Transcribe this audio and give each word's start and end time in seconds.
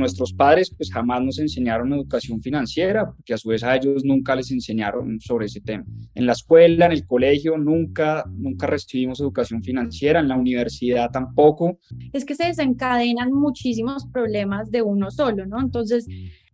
nuestros 0.00 0.32
padres 0.32 0.74
pues 0.76 0.92
jamás 0.92 1.22
nos 1.22 1.38
enseñaron 1.38 1.92
educación 1.92 2.42
financiera, 2.42 3.06
porque 3.12 3.34
a 3.34 3.38
su 3.38 3.48
vez 3.50 3.62
a 3.62 3.76
ellos 3.76 4.04
nunca 4.04 4.34
les 4.34 4.50
enseñaron 4.50 5.20
sobre 5.20 5.46
ese 5.46 5.60
tema. 5.60 5.84
En 6.14 6.26
la 6.26 6.32
escuela, 6.32 6.86
en 6.86 6.92
el 6.92 7.06
colegio, 7.06 7.56
nunca, 7.56 8.24
nunca 8.36 8.66
recibimos 8.66 9.20
educación 9.20 9.62
financiera, 9.62 10.20
en 10.20 10.28
la 10.28 10.36
universidad 10.36 11.10
tampoco. 11.10 11.78
Es 12.12 12.24
que 12.24 12.34
se 12.34 12.46
desencadenan 12.46 13.32
muchísimos 13.32 14.06
problemas 14.06 14.70
de 14.70 14.82
uno 14.82 15.10
solo, 15.10 15.46
¿no? 15.46 15.60
Entonces, 15.60 16.06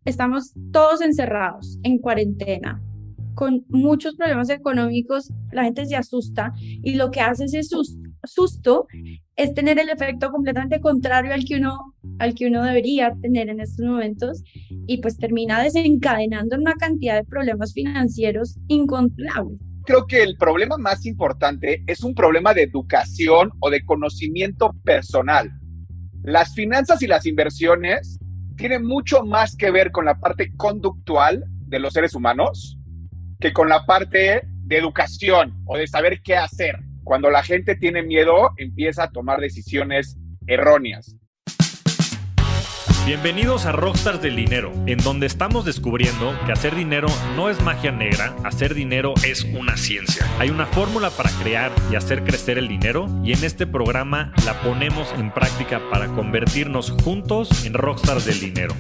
estamos 0.05 0.53
todos 0.73 1.01
encerrados 1.01 1.79
en 1.83 1.99
cuarentena, 1.99 2.83
con 3.35 3.65
muchos 3.69 4.17
problemas 4.17 4.49
económicos, 4.51 5.31
la 5.53 5.65
gente 5.65 5.85
se 5.87 5.95
asusta 5.95 6.53
y 6.59 6.95
lo 6.95 7.11
que 7.11 7.21
hace 7.21 7.45
ese 7.45 7.63
susto 7.63 8.87
es 9.37 9.53
tener 9.53 9.79
el 9.79 9.91
efecto 9.91 10.31
completamente 10.31 10.81
contrario 10.81 11.33
al 11.33 11.45
que 11.45 11.57
uno 11.57 11.95
al 12.19 12.35
que 12.35 12.47
uno 12.47 12.65
debería 12.65 13.15
tener 13.21 13.51
en 13.51 13.61
estos 13.61 13.85
momentos 13.85 14.43
y 14.87 15.03
pues 15.03 15.19
termina 15.19 15.63
desencadenando 15.63 16.57
una 16.57 16.75
cantidad 16.75 17.15
de 17.17 17.25
problemas 17.25 17.75
financieros 17.75 18.59
incontrolables. 18.69 19.59
Creo 19.85 20.07
que 20.07 20.23
el 20.23 20.37
problema 20.37 20.79
más 20.79 21.05
importante 21.05 21.85
es 21.87 22.03
un 22.03 22.15
problema 22.15 22.55
de 22.55 22.63
educación 22.63 23.51
o 23.61 23.71
de 23.71 23.85
conocimiento 23.85 24.73
personal. 24.83 25.53
Las 26.23 26.55
finanzas 26.55 27.03
y 27.03 27.07
las 27.07 27.27
inversiones 27.27 28.19
tienen 28.57 28.85
mucho 28.85 29.23
más 29.23 29.55
que 29.55 29.71
ver 29.71 29.93
con 29.93 30.07
la 30.07 30.19
parte 30.19 30.53
conductual 30.57 31.45
de 31.67 31.79
los 31.79 31.93
seres 31.93 32.15
humanos 32.15 32.79
que 33.39 33.53
con 33.53 33.69
la 33.69 33.85
parte 33.85 34.43
de 34.65 34.77
educación 34.77 35.63
o 35.67 35.77
de 35.77 35.87
saber 35.87 36.23
qué 36.23 36.37
hacer. 36.37 36.77
Cuando 37.07 37.31
la 37.31 37.45
gente 37.45 37.77
tiene 37.77 38.03
miedo, 38.03 38.51
empieza 38.57 39.05
a 39.05 39.13
tomar 39.13 39.39
decisiones 39.39 40.19
erróneas. 40.49 41.15
Bienvenidos 43.07 43.65
a 43.65 43.71
Rockstars 43.71 44.21
del 44.21 44.35
Dinero, 44.35 44.73
en 44.87 44.99
donde 44.99 45.29
estamos 45.29 45.65
descubriendo 45.65 46.37
que 46.45 46.51
hacer 46.51 46.75
dinero 46.75 47.07
no 47.37 47.49
es 47.49 47.63
magia 47.63 47.93
negra, 47.93 48.35
hacer 48.43 48.75
dinero 48.75 49.15
es 49.25 49.45
una 49.45 49.77
ciencia. 49.77 50.27
Hay 50.41 50.51
una 50.51 50.67
fórmula 50.67 51.11
para 51.11 51.31
crear 51.41 51.71
y 51.93 51.95
hacer 51.95 52.25
crecer 52.25 52.59
el 52.59 52.67
dinero 52.67 53.07
y 53.23 53.33
en 53.35 53.45
este 53.45 53.69
programa 53.69 54.33
la 54.45 54.61
ponemos 54.63 55.15
en 55.17 55.31
práctica 55.31 55.81
para 55.93 56.09
convertirnos 56.09 56.91
juntos 56.91 57.65
en 57.65 57.75
Rockstars 57.75 58.25
del 58.25 58.41
Dinero. 58.41 58.75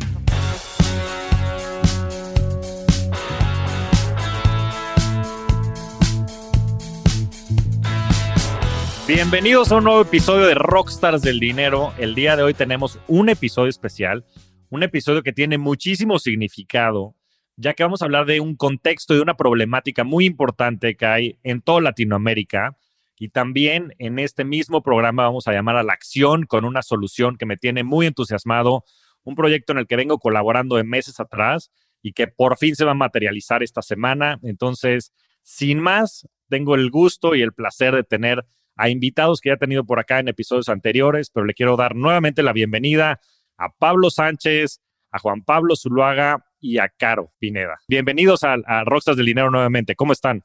Bienvenidos 9.06 9.70
a 9.70 9.76
un 9.76 9.84
nuevo 9.84 10.00
episodio 10.00 10.46
de 10.46 10.56
Rockstars 10.56 11.22
del 11.22 11.38
Dinero. 11.38 11.92
El 11.96 12.16
día 12.16 12.34
de 12.34 12.42
hoy 12.42 12.54
tenemos 12.54 12.98
un 13.06 13.28
episodio 13.28 13.68
especial, 13.68 14.24
un 14.68 14.82
episodio 14.82 15.22
que 15.22 15.32
tiene 15.32 15.58
muchísimo 15.58 16.18
significado, 16.18 17.14
ya 17.54 17.74
que 17.74 17.84
vamos 17.84 18.02
a 18.02 18.06
hablar 18.06 18.26
de 18.26 18.40
un 18.40 18.56
contexto 18.56 19.14
y 19.14 19.18
de 19.18 19.22
una 19.22 19.36
problemática 19.36 20.02
muy 20.02 20.26
importante 20.26 20.96
que 20.96 21.06
hay 21.06 21.38
en 21.44 21.62
toda 21.62 21.82
Latinoamérica. 21.82 22.76
Y 23.16 23.28
también 23.28 23.94
en 23.98 24.18
este 24.18 24.44
mismo 24.44 24.82
programa 24.82 25.22
vamos 25.22 25.46
a 25.46 25.52
llamar 25.52 25.76
a 25.76 25.84
la 25.84 25.92
acción 25.92 26.44
con 26.44 26.64
una 26.64 26.82
solución 26.82 27.36
que 27.36 27.46
me 27.46 27.56
tiene 27.56 27.84
muy 27.84 28.06
entusiasmado, 28.06 28.82
un 29.22 29.36
proyecto 29.36 29.70
en 29.72 29.78
el 29.78 29.86
que 29.86 29.94
vengo 29.94 30.18
colaborando 30.18 30.74
de 30.74 30.82
meses 30.82 31.20
atrás 31.20 31.70
y 32.02 32.12
que 32.12 32.26
por 32.26 32.58
fin 32.58 32.74
se 32.74 32.84
va 32.84 32.90
a 32.90 32.94
materializar 32.94 33.62
esta 33.62 33.82
semana. 33.82 34.40
Entonces, 34.42 35.12
sin 35.42 35.78
más, 35.78 36.26
tengo 36.48 36.74
el 36.74 36.90
gusto 36.90 37.36
y 37.36 37.42
el 37.42 37.52
placer 37.52 37.94
de 37.94 38.02
tener 38.02 38.44
a 38.76 38.88
invitados 38.88 39.40
que 39.40 39.48
ya 39.48 39.54
he 39.54 39.58
tenido 39.58 39.84
por 39.84 39.98
acá 39.98 40.20
en 40.20 40.28
episodios 40.28 40.68
anteriores, 40.68 41.30
pero 41.30 41.46
le 41.46 41.54
quiero 41.54 41.76
dar 41.76 41.96
nuevamente 41.96 42.42
la 42.42 42.52
bienvenida 42.52 43.20
a 43.56 43.70
Pablo 43.70 44.10
Sánchez, 44.10 44.80
a 45.10 45.18
Juan 45.18 45.42
Pablo 45.42 45.74
Zuluaga 45.76 46.44
y 46.60 46.78
a 46.78 46.88
Caro 46.88 47.32
Pineda. 47.38 47.78
Bienvenidos 47.88 48.44
a, 48.44 48.54
a 48.66 48.84
Rockstars 48.84 49.16
del 49.16 49.26
Dinero 49.26 49.50
nuevamente. 49.50 49.94
¿Cómo 49.96 50.12
están? 50.12 50.44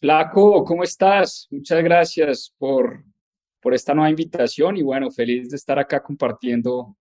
Flaco, 0.00 0.64
¿cómo 0.64 0.82
estás? 0.82 1.46
Muchas 1.50 1.82
gracias 1.84 2.54
por, 2.56 3.04
por 3.60 3.74
esta 3.74 3.94
nueva 3.94 4.10
invitación 4.10 4.76
y 4.76 4.82
bueno, 4.82 5.10
feliz 5.10 5.50
de 5.50 5.56
estar 5.56 5.78
acá 5.78 6.02
compartiendo 6.02 6.96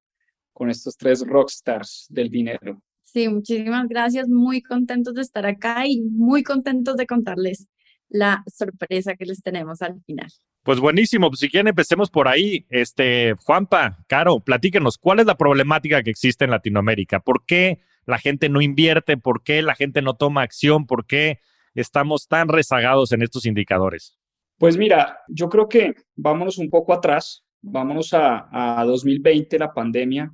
con 0.51 0.69
estos 0.69 0.97
tres 0.97 1.25
rockstars 1.25 2.07
del 2.09 2.29
dinero. 2.29 2.81
Sí, 3.01 3.27
muchísimas 3.29 3.87
gracias. 3.87 4.27
Muy 4.27 4.61
contentos 4.61 5.13
de 5.13 5.21
estar 5.21 5.45
acá 5.45 5.85
y 5.87 6.01
muy 6.01 6.43
contentos 6.43 6.97
de 6.97 7.05
contarles 7.05 7.69
la 8.13 8.43
sorpresa 8.47 9.15
que 9.15 9.25
les 9.25 9.41
tenemos 9.41 9.81
al 9.81 10.01
final. 10.05 10.31
Pues 10.61 10.79
buenísimo, 10.79 11.29
pues 11.29 11.41
si 11.41 11.49
quieren 11.49 11.67
empecemos 11.67 12.09
por 12.09 12.27
ahí. 12.27 12.65
Este, 12.69 13.33
Juanpa, 13.43 13.97
Caro, 14.07 14.39
platíquenos, 14.39 14.97
¿cuál 14.97 15.19
es 15.19 15.25
la 15.25 15.35
problemática 15.35 16.03
que 16.03 16.11
existe 16.11 16.45
en 16.45 16.51
Latinoamérica? 16.51 17.19
¿Por 17.19 17.43
qué 17.45 17.81
la 18.05 18.19
gente 18.19 18.47
no 18.47 18.61
invierte? 18.61 19.17
¿Por 19.17 19.43
qué 19.43 19.61
la 19.61 19.75
gente 19.75 20.01
no 20.01 20.13
toma 20.13 20.43
acción? 20.43 20.85
¿Por 20.85 21.05
qué 21.05 21.39
estamos 21.73 22.27
tan 22.27 22.47
rezagados 22.47 23.11
en 23.11 23.23
estos 23.23 23.45
indicadores? 23.45 24.17
Pues 24.57 24.77
mira, 24.77 25.19
yo 25.27 25.49
creo 25.49 25.67
que 25.67 25.95
vámonos 26.15 26.59
un 26.59 26.69
poco 26.69 26.93
atrás, 26.93 27.43
vámonos 27.61 28.13
a, 28.13 28.79
a 28.79 28.85
2020, 28.85 29.57
la 29.57 29.73
pandemia, 29.73 30.31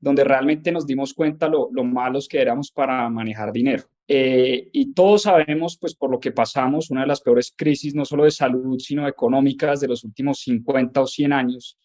donde 0.00 0.24
realmente 0.24 0.72
nos 0.72 0.86
dimos 0.86 1.14
cuenta 1.14 1.46
lo, 1.46 1.68
lo 1.72 1.84
malos 1.84 2.26
que 2.26 2.40
éramos 2.40 2.72
para 2.72 3.08
manejar 3.10 3.52
dinero. 3.52 3.84
Eh, 4.08 4.70
y 4.72 4.92
todos 4.92 5.22
sabemos, 5.22 5.78
pues 5.78 5.94
por 5.94 6.10
lo 6.10 6.18
que 6.18 6.32
pasamos, 6.32 6.90
una 6.90 7.02
de 7.02 7.06
las 7.06 7.20
peores 7.20 7.54
crisis, 7.56 7.94
no 7.94 8.04
solo 8.04 8.24
de 8.24 8.32
salud, 8.32 8.76
sino 8.80 9.06
económicas 9.06 9.80
de 9.80 9.86
los 9.86 10.02
últimos 10.02 10.40
50 10.40 11.00
o 11.00 11.06
100 11.06 11.32
años. 11.32 11.78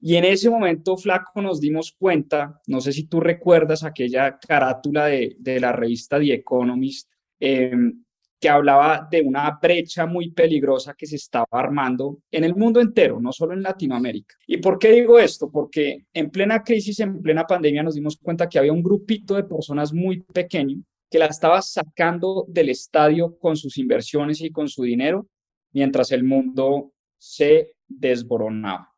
Y 0.00 0.14
en 0.14 0.24
ese 0.24 0.50
momento, 0.50 0.96
Flaco, 0.96 1.42
nos 1.42 1.60
dimos 1.60 1.96
cuenta, 1.98 2.60
no 2.68 2.80
sé 2.80 2.92
si 2.92 3.08
tú 3.08 3.18
recuerdas 3.18 3.82
aquella 3.82 4.38
carátula 4.38 5.06
de, 5.06 5.34
de 5.40 5.58
la 5.58 5.72
revista 5.72 6.20
The 6.20 6.34
Economist, 6.34 7.10
em, 7.40 8.04
que 8.40 8.48
hablaba 8.48 9.08
de 9.10 9.20
una 9.22 9.58
brecha 9.60 10.06
muy 10.06 10.30
peligrosa 10.30 10.94
que 10.94 11.06
se 11.06 11.16
estaba 11.16 11.46
armando 11.50 12.20
en 12.30 12.44
el 12.44 12.54
mundo 12.54 12.80
entero, 12.80 13.20
no 13.20 13.32
solo 13.32 13.52
en 13.52 13.62
Latinoamérica. 13.62 14.36
¿Y 14.46 14.58
por 14.58 14.78
qué 14.78 14.92
digo 14.92 15.18
esto? 15.18 15.50
Porque 15.50 16.06
en 16.12 16.30
plena 16.30 16.62
crisis, 16.62 17.00
en 17.00 17.20
plena 17.20 17.46
pandemia, 17.46 17.82
nos 17.82 17.94
dimos 17.94 18.16
cuenta 18.16 18.48
que 18.48 18.58
había 18.58 18.72
un 18.72 18.82
grupito 18.82 19.34
de 19.34 19.44
personas 19.44 19.92
muy 19.92 20.20
pequeño 20.20 20.82
que 21.10 21.18
la 21.18 21.26
estaba 21.26 21.62
sacando 21.62 22.44
del 22.48 22.68
estadio 22.68 23.38
con 23.38 23.56
sus 23.56 23.78
inversiones 23.78 24.40
y 24.40 24.50
con 24.50 24.68
su 24.68 24.82
dinero, 24.82 25.26
mientras 25.72 26.12
el 26.12 26.22
mundo 26.22 26.92
se 27.16 27.72
desboronaba. 27.86 28.94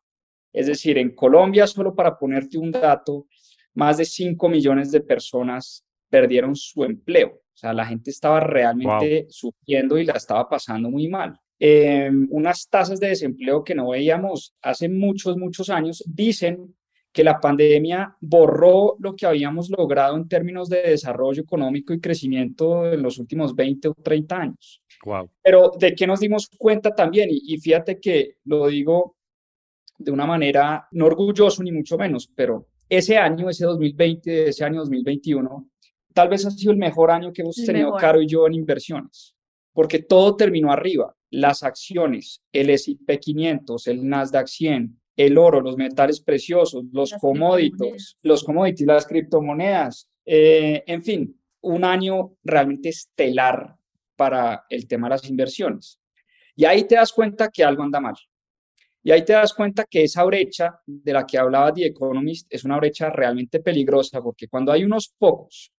Es 0.53 0.67
decir, 0.67 0.97
en 0.97 1.15
Colombia, 1.15 1.65
solo 1.67 1.95
para 1.95 2.17
ponerte 2.17 2.57
un 2.57 2.71
dato, 2.71 3.27
más 3.73 3.97
de 3.97 4.05
5 4.05 4.49
millones 4.49 4.91
de 4.91 4.99
personas 4.99 5.85
perdieron 6.09 6.55
su 6.55 6.83
empleo. 6.83 7.40
O 7.53 7.57
sea, 7.57 7.73
la 7.73 7.85
gente 7.85 8.09
estaba 8.09 8.39
realmente 8.39 9.27
sufriendo 9.29 9.97
y 9.97 10.05
la 10.05 10.13
estaba 10.13 10.47
pasando 10.49 10.89
muy 10.89 11.07
mal. 11.07 11.37
Em, 11.59 12.27
unas 12.31 12.67
tasas 12.69 12.99
de 12.99 13.09
desempleo 13.09 13.63
que 13.63 13.75
no 13.75 13.89
veíamos 13.89 14.55
hace 14.61 14.89
muchos, 14.89 15.37
muchos 15.37 15.69
años, 15.69 16.03
dicen 16.07 16.73
que 17.11 17.23
la 17.23 17.39
pandemia 17.39 18.15
borró 18.21 18.95
lo 18.99 19.15
que 19.15 19.25
habíamos 19.25 19.69
logrado 19.69 20.15
en 20.15 20.27
términos 20.27 20.69
de 20.69 20.81
desarrollo 20.81 21.43
económico 21.43 21.93
y 21.93 21.99
crecimiento 21.99 22.91
en 22.91 23.01
los 23.03 23.19
últimos 23.19 23.53
20 23.53 23.89
o 23.89 23.93
30 23.93 24.37
años. 24.37 24.81
Wow. 25.05 25.29
Pero 25.43 25.71
de 25.77 25.93
qué 25.93 26.07
nos 26.07 26.19
dimos 26.19 26.49
cuenta 26.57 26.95
también, 26.95 27.29
y, 27.31 27.57
fíjate 27.57 27.99
que 27.99 28.37
lo 28.45 28.67
digo 28.67 29.17
de 29.97 30.11
una 30.11 30.25
manera 30.25 30.87
no 30.91 31.05
orgulloso 31.05 31.61
ni 31.63 31.71
mucho 31.71 31.97
menos, 31.97 32.31
pero 32.33 32.67
ese 32.89 33.17
año, 33.17 33.49
ese 33.49 33.65
2020, 33.65 34.49
ese 34.49 34.63
año 34.63 34.79
2021, 34.79 35.70
tal 36.13 36.29
vez 36.29 36.45
ha 36.45 36.51
sido 36.51 36.71
el 36.71 36.77
mejor 36.77 37.11
año 37.11 37.31
que 37.33 37.41
hemos 37.41 37.55
tenido 37.55 37.93
Caro 37.93 38.21
y 38.21 38.27
yo 38.27 38.47
en 38.47 38.53
inversiones, 38.53 39.35
porque 39.73 39.99
todo 39.99 40.35
terminó 40.35 40.71
arriba. 40.71 41.15
Las 41.29 41.63
acciones, 41.63 42.41
el 42.51 42.69
S&P 42.69 43.19
500, 43.19 43.87
el 43.87 44.07
Nasdaq 44.07 44.47
100, 44.47 44.99
el 45.15 45.37
oro, 45.37 45.61
los 45.61 45.77
metales 45.77 46.19
preciosos, 46.21 46.83
los 46.91 47.13
commodities, 47.13 48.17
los 48.23 48.43
commodities, 48.43 48.87
las 48.87 49.05
criptomonedas, 49.05 50.09
eh, 50.25 50.83
en 50.87 51.03
fin, 51.03 51.41
un 51.61 51.83
año 51.83 52.35
realmente 52.43 52.89
estelar 52.89 53.75
para 54.15 54.65
el 54.69 54.87
tema 54.87 55.07
de 55.07 55.15
las 55.15 55.29
inversiones. 55.29 55.99
Y 56.55 56.65
ahí 56.65 56.83
te 56.83 56.95
das 56.95 57.11
cuenta 57.11 57.49
que 57.49 57.63
algo 57.63 57.83
anda 57.83 57.99
mal. 57.99 58.15
Y 59.03 59.11
ahí 59.11 59.25
te 59.25 59.33
das 59.33 59.53
cuenta 59.53 59.85
que 59.89 60.03
esa 60.03 60.23
brecha 60.23 60.79
de 60.85 61.13
la 61.13 61.25
que 61.25 61.37
hablaba 61.37 61.73
The 61.73 61.87
Economist 61.87 62.47
es 62.49 62.63
una 62.63 62.77
brecha 62.77 63.09
realmente 63.09 63.59
peligrosa, 63.59 64.21
porque 64.21 64.47
cuando 64.47 64.71
hay 64.71 64.83
unos 64.83 65.13
pocos 65.17 65.71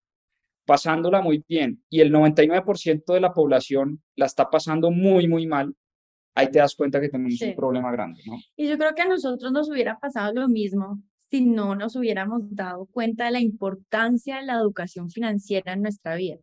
pasándola 0.64 1.20
muy 1.20 1.44
bien 1.48 1.82
y 1.88 2.00
el 2.00 2.12
99% 2.12 3.12
de 3.12 3.20
la 3.20 3.32
población 3.32 4.02
la 4.16 4.26
está 4.26 4.48
pasando 4.48 4.90
muy, 4.90 5.28
muy 5.28 5.46
mal, 5.46 5.74
ahí 6.34 6.50
te 6.50 6.58
das 6.58 6.74
cuenta 6.74 7.00
que 7.00 7.08
tenemos 7.08 7.40
un 7.40 7.54
problema 7.54 7.90
grande, 7.92 8.20
¿no? 8.26 8.36
Y 8.56 8.68
yo 8.68 8.78
creo 8.78 8.94
que 8.94 9.02
a 9.02 9.08
nosotros 9.08 9.52
nos 9.52 9.68
hubiera 9.70 9.98
pasado 9.98 10.32
lo 10.32 10.48
mismo 10.48 11.02
si 11.30 11.40
no 11.40 11.74
nos 11.74 11.96
hubiéramos 11.96 12.42
dado 12.54 12.86
cuenta 12.86 13.24
de 13.24 13.32
la 13.32 13.40
importancia 13.40 14.36
de 14.36 14.44
la 14.44 14.54
educación 14.54 15.10
financiera 15.10 15.72
en 15.72 15.82
nuestra 15.82 16.14
vida. 16.14 16.36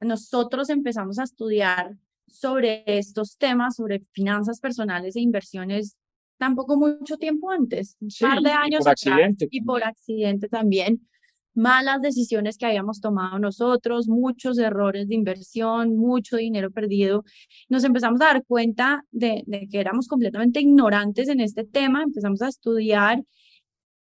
Nosotros 0.00 0.70
empezamos 0.70 1.18
a 1.18 1.24
estudiar 1.24 1.96
sobre 2.28 2.84
estos 2.86 3.36
temas, 3.36 3.76
sobre 3.76 4.02
finanzas 4.12 4.60
personales 4.60 5.16
e 5.16 5.20
inversiones 5.20 5.98
tampoco 6.38 6.76
mucho 6.76 7.18
tiempo 7.18 7.50
antes, 7.50 7.96
un 8.00 8.10
Sí, 8.10 8.24
par 8.24 8.40
de 8.40 8.48
y 8.48 8.52
años 8.52 8.84
por 8.84 8.92
atrás, 8.92 9.06
accidente 9.06 9.48
y 9.50 9.62
por 9.62 9.84
accidente 9.84 10.48
también. 10.48 11.06
Malas 11.54 12.00
decisiones 12.00 12.56
que 12.56 12.66
habíamos 12.66 13.00
tomado 13.00 13.38
nosotros, 13.38 14.08
muchos 14.08 14.58
errores 14.58 15.08
de 15.08 15.14
inversión, 15.16 15.96
mucho 15.96 16.36
dinero 16.36 16.70
perdido. 16.70 17.24
Nos 17.68 17.84
empezamos 17.84 18.20
a 18.20 18.26
dar 18.26 18.44
cuenta 18.44 19.04
de, 19.10 19.44
que 19.70 19.80
éramos 19.80 20.06
completamente 20.06 20.60
ignorantes 20.60 21.28
en 21.28 21.40
este 21.40 21.64
tema, 21.64 22.02
empezamos 22.02 22.40
a 22.42 22.48
estudiar 22.48 23.24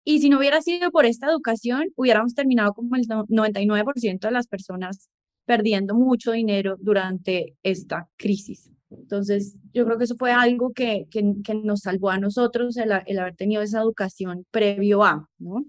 y 0.05 0.21
si 0.21 0.29
no 0.29 0.39
hubiera 0.39 0.63
sido 0.63 0.91
por 0.91 1.05
esta 1.05 1.29
educación, 1.29 1.89
hubiéramos 1.97 2.35
terminado 2.35 2.73
como 2.75 2.95
el 2.97 3.03
no- 3.09 3.27
99% 3.27 4.29
de 4.29 4.33
las 4.33 4.47
personas 4.47 5.09
perdiendo 5.45 5.95
mucho 5.95 6.33
dinero 6.33 6.77
durante 6.81 7.57
esta 7.63 8.09
crisis. 8.17 8.71
Entonces, 8.91 9.57
yo 9.73 9.85
creo 9.85 9.99
que 9.99 10.05
eso 10.05 10.17
fue 10.17 10.33
algo 10.33 10.73
que, 10.73 11.07
que, 11.11 11.35
que 11.45 11.55
nos 11.55 11.81
salvó 11.81 12.11
a 12.11 12.19
nosotros, 12.19 12.77
el, 12.77 12.93
el 13.07 13.19
haber 13.19 13.35
tenido 13.35 13.63
esa 13.63 13.81
educación 13.81 14.47
previo 14.53 15.03
a, 15.05 15.29
¿no? 15.39 15.65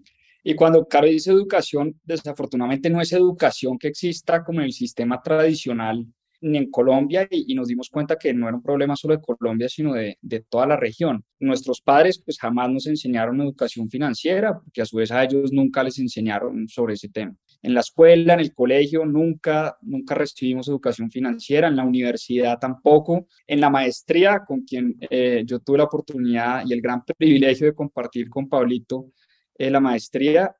Y 0.49 0.55
cuando 0.55 0.87
Caro 0.87 1.07
dice 1.07 1.29
educación, 1.29 1.99
desafortunadamente 2.05 2.89
no 2.89 3.01
es 3.01 3.11
educación 3.11 3.77
que 3.77 3.89
exista 3.89 4.45
como 4.45 4.61
en 4.61 4.67
el 4.67 4.71
sistema 4.71 5.21
tradicional 5.21 6.05
ni 6.39 6.57
en 6.57 6.71
Colombia 6.71 7.27
y, 7.29 7.53
nos 7.53 7.67
dimos 7.67 7.89
cuenta 7.89 8.15
que 8.15 8.33
no 8.33 8.47
era 8.47 8.55
un 8.55 8.63
problema 8.63 8.95
solo 8.95 9.17
de 9.17 9.21
Colombia, 9.21 9.67
sino 9.67 9.93
de, 9.93 10.17
de 10.21 10.45
toda 10.47 10.65
la 10.65 10.77
región. 10.77 11.25
Nuestros 11.41 11.81
padres 11.81 12.21
pues 12.23 12.39
jamás 12.39 12.69
nos 12.69 12.87
enseñaron 12.87 13.41
educación 13.41 13.89
financiera, 13.89 14.57
porque 14.57 14.81
a 14.81 14.85
su 14.85 14.95
vez 14.95 15.11
a 15.11 15.21
ellos 15.21 15.51
nunca 15.51 15.83
les 15.83 15.99
enseñaron 15.99 16.69
sobre 16.69 16.93
ese 16.93 17.09
tema. 17.09 17.35
En 17.61 17.73
la 17.73 17.81
escuela, 17.81 18.35
en 18.35 18.39
el 18.39 18.53
colegio, 18.53 19.03
nunca, 19.05 19.77
nunca 19.81 20.15
recibimos 20.15 20.69
educación 20.69 21.11
financiera, 21.11 21.67
en 21.67 21.75
la 21.75 21.83
universidad 21.83 22.57
tampoco, 22.57 23.27
en 23.45 23.59
la 23.59 23.69
maestría, 23.69 24.45
con 24.47 24.61
quien 24.61 24.95
eh, 25.09 25.43
yo 25.45 25.59
tuve 25.59 25.79
la 25.79 25.83
oportunidad 25.83 26.63
y 26.65 26.71
el 26.71 26.79
gran 26.79 27.03
privilegio 27.03 27.67
de 27.67 27.75
compartir 27.75 28.29
con 28.29 28.47
Pablito 28.47 29.07
eh, 29.57 29.69
la 29.69 29.79
maestría, 29.79 30.55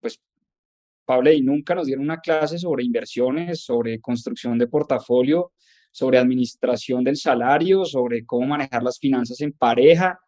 pues 0.00 0.20
Pablo, 1.04 1.32
y 1.32 1.42
nunca 1.42 1.74
nos 1.74 1.86
dieron 1.86 2.04
una 2.04 2.20
clase 2.20 2.58
sobre 2.58 2.84
inversiones, 2.84 3.62
sobre 3.62 4.00
construcción 4.00 4.58
de 4.58 4.66
portafolio, 4.66 5.52
sobre 5.90 6.18
administración 6.18 7.04
del 7.04 7.16
salario, 7.16 7.84
sobre 7.84 8.24
cómo 8.24 8.46
manejar 8.46 8.82
las 8.82 8.98
finanzas 8.98 9.40
en 9.40 9.52
pareja. 9.52 10.18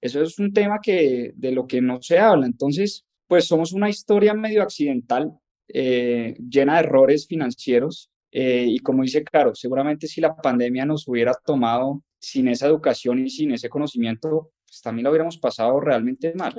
Eso 0.00 0.22
es 0.22 0.38
un 0.38 0.52
tema 0.52 0.80
que 0.82 1.32
de 1.34 1.52
lo 1.52 1.66
que 1.66 1.80
no 1.80 2.00
se 2.02 2.18
habla. 2.18 2.46
Entonces, 2.46 3.04
pues 3.26 3.46
somos 3.46 3.72
una 3.72 3.88
historia 3.88 4.34
medio 4.34 4.62
accidental, 4.62 5.32
eh, 5.68 6.36
llena 6.48 6.74
de 6.74 6.80
errores 6.80 7.26
financieros. 7.26 8.10
eh, 8.34 8.64
y 8.66 8.78
como 8.78 9.02
dice 9.02 9.22
Caro, 9.24 9.54
seguramente 9.54 10.06
si 10.06 10.20
la 10.20 10.34
pandemia 10.34 10.86
nos 10.86 11.06
hubiera 11.06 11.34
tomado 11.44 12.02
sin 12.18 12.48
esa 12.48 12.66
educación 12.66 13.18
y 13.18 13.28
sin 13.28 13.52
ese 13.52 13.68
conocimiento, 13.68 14.52
pues 14.66 14.80
también 14.80 15.04
lo 15.04 15.10
hubiéramos 15.10 15.36
pasado 15.36 15.78
realmente 15.80 16.32
mal. 16.34 16.54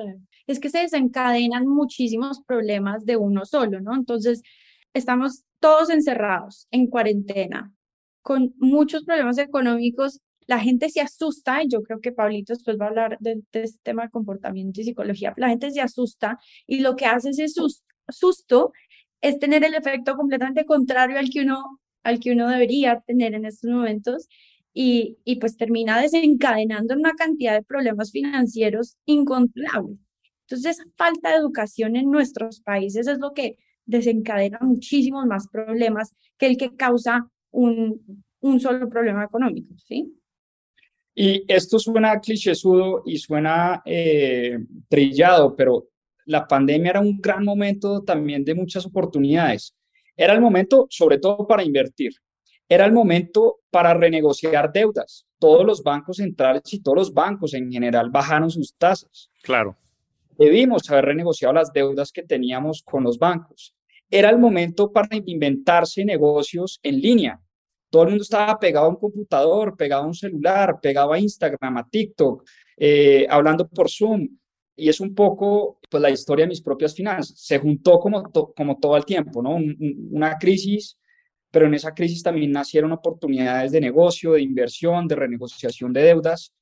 Es 0.47 0.59
que 0.59 0.69
se 0.69 0.79
desencadenan 0.79 1.67
muchísimos 1.67 2.41
problemas 2.45 3.05
de 3.05 3.17
uno 3.17 3.45
solo, 3.45 3.79
¿no? 3.81 3.95
Entonces, 3.95 4.41
estamos 4.93 5.43
todos 5.59 5.89
encerrados 5.89 6.67
en 6.71 6.87
cuarentena, 6.87 7.71
con 8.21 8.53
muchos 8.57 9.03
problemas 9.05 9.37
económicos. 9.37 10.19
La 10.47 10.59
gente 10.59 10.89
se 10.89 10.99
asusta, 11.01 11.63
y 11.63 11.69
yo 11.69 11.81
creo 11.83 12.01
que 12.01 12.11
Pablito 12.11 12.53
después 12.53 12.77
va 12.79 12.85
a 12.85 12.89
hablar 12.89 13.17
de, 13.21 13.41
este 13.53 13.79
tema 13.83 14.03
de 14.03 14.09
comportamiento 14.09 14.81
y 14.81 14.83
psicología. 14.83 15.33
La 15.37 15.49
gente 15.49 15.71
se 15.71 15.79
asusta 15.81 16.37
y 16.67 16.79
lo 16.81 16.95
que 16.97 17.05
hace 17.05 17.29
ese 17.29 17.47
sus- 17.47 17.83
susto 18.09 18.73
es 19.21 19.39
tener 19.39 19.63
el 19.63 19.73
efecto 19.75 20.15
completamente 20.17 20.65
contrario 20.65 21.17
al 21.17 21.29
que 21.29 21.41
uno, 21.41 21.79
al 22.03 22.19
que 22.19 22.31
uno 22.33 22.49
debería 22.49 22.99
tener 23.07 23.33
en 23.33 23.45
estos 23.45 23.69
momentos 23.71 24.27
y, 24.73 25.17
y 25.23 25.37
pues 25.37 25.55
termina 25.57 26.01
desencadenando 26.01 26.95
una 26.95 27.13
cantidad 27.13 27.53
de 27.53 27.63
problemas 27.63 28.11
financieros 28.11 28.97
incontrolables. 29.05 29.97
Entonces, 30.47 30.77
esa 30.77 30.83
falta 30.95 31.29
de 31.29 31.37
educación 31.37 31.95
en 31.95 32.11
nuestros 32.11 32.59
países 32.61 33.07
es 33.07 33.19
lo 33.19 33.33
que 33.33 33.57
desencadena 33.85 34.59
muchísimos 34.61 35.25
más 35.25 35.47
problemas 35.47 36.13
que 36.37 36.47
el 36.47 36.57
que 36.57 36.75
causa 36.75 37.27
un, 37.51 38.23
un 38.41 38.59
solo 38.59 38.89
problema 38.89 39.23
económico, 39.23 39.73
¿sí? 39.77 40.13
Y 41.15 41.43
esto 41.47 41.77
suena 41.77 42.19
clichésudo 42.19 43.03
y 43.05 43.17
suena 43.17 43.81
eh, 43.85 44.57
trillado, 44.89 45.55
pero 45.55 45.89
la 46.25 46.47
pandemia 46.47 46.91
era 46.91 46.99
un 46.99 47.19
gran 47.19 47.43
momento 47.43 48.01
también 48.03 48.43
de 48.43 48.55
muchas 48.55 48.85
oportunidades. 48.85 49.75
Era 50.15 50.33
el 50.33 50.41
momento, 50.41 50.87
sobre 50.89 51.19
todo, 51.19 51.45
para 51.47 51.63
invertir. 51.63 52.13
Era 52.67 52.85
el 52.85 52.93
momento 52.93 53.59
para 53.69 53.93
renegociar 53.93 54.71
deudas. 54.71 55.25
Todos 55.37 55.65
los 55.65 55.83
bancos 55.83 56.17
centrales 56.17 56.61
y 56.71 56.81
todos 56.81 56.97
los 56.97 57.13
bancos 57.13 57.53
en 57.53 57.71
general 57.71 58.09
bajaron 58.09 58.49
sus 58.49 58.73
tasas. 58.75 59.29
Claro. 59.43 59.77
Debimos 60.37 60.89
haber 60.89 61.05
renegociado 61.05 61.53
las 61.53 61.71
deudas 61.71 62.11
que 62.11 62.23
teníamos 62.23 62.83
con 62.83 63.03
los 63.03 63.17
bancos. 63.17 63.75
Era 64.09 64.29
el 64.29 64.37
momento 64.37 64.91
para 64.91 65.09
inventarse 65.25 66.05
negocios 66.05 66.79
en 66.83 67.01
línea. 67.01 67.41
Todo 67.89 68.03
el 68.03 68.09
mundo 68.09 68.23
estaba 68.23 68.59
pegado 68.59 68.85
a 68.85 68.89
un 68.89 68.95
computador, 68.97 69.75
pegado 69.75 70.03
a 70.03 70.07
un 70.07 70.13
celular, 70.13 70.79
pegado 70.81 71.13
a 71.13 71.19
Instagram, 71.19 71.77
a 71.77 71.89
TikTok, 71.89 72.43
eh, 72.77 73.25
hablando 73.29 73.67
por 73.67 73.89
Zoom. 73.89 74.27
Y 74.75 74.89
es 74.89 74.99
un 74.99 75.15
poco 75.15 75.79
pues, 75.89 76.01
la 76.01 76.11
historia 76.11 76.45
de 76.45 76.49
mis 76.49 76.61
propias 76.61 76.93
finanzas. 76.93 77.39
Se 77.39 77.57
juntó 77.57 77.99
como, 77.99 78.23
como 78.55 78.77
todo 78.77 78.97
el 78.97 79.05
tiempo, 79.05 79.41
¿no? 79.41 79.55
Un, 79.55 79.75
un, 79.79 80.09
una 80.11 80.37
crisis, 80.37 80.97
pero 81.49 81.65
en 81.65 81.73
esa 81.73 81.93
crisis 81.93 82.21
también 82.21 82.51
nacieron 82.51 82.91
oportunidades 82.91 83.71
de 83.71 83.81
negocio, 83.81 84.33
de 84.33 84.41
inversión, 84.41 85.07
de 85.07 85.15
renegociación 85.15 85.91
de 85.91 86.03
deudas. 86.03 86.53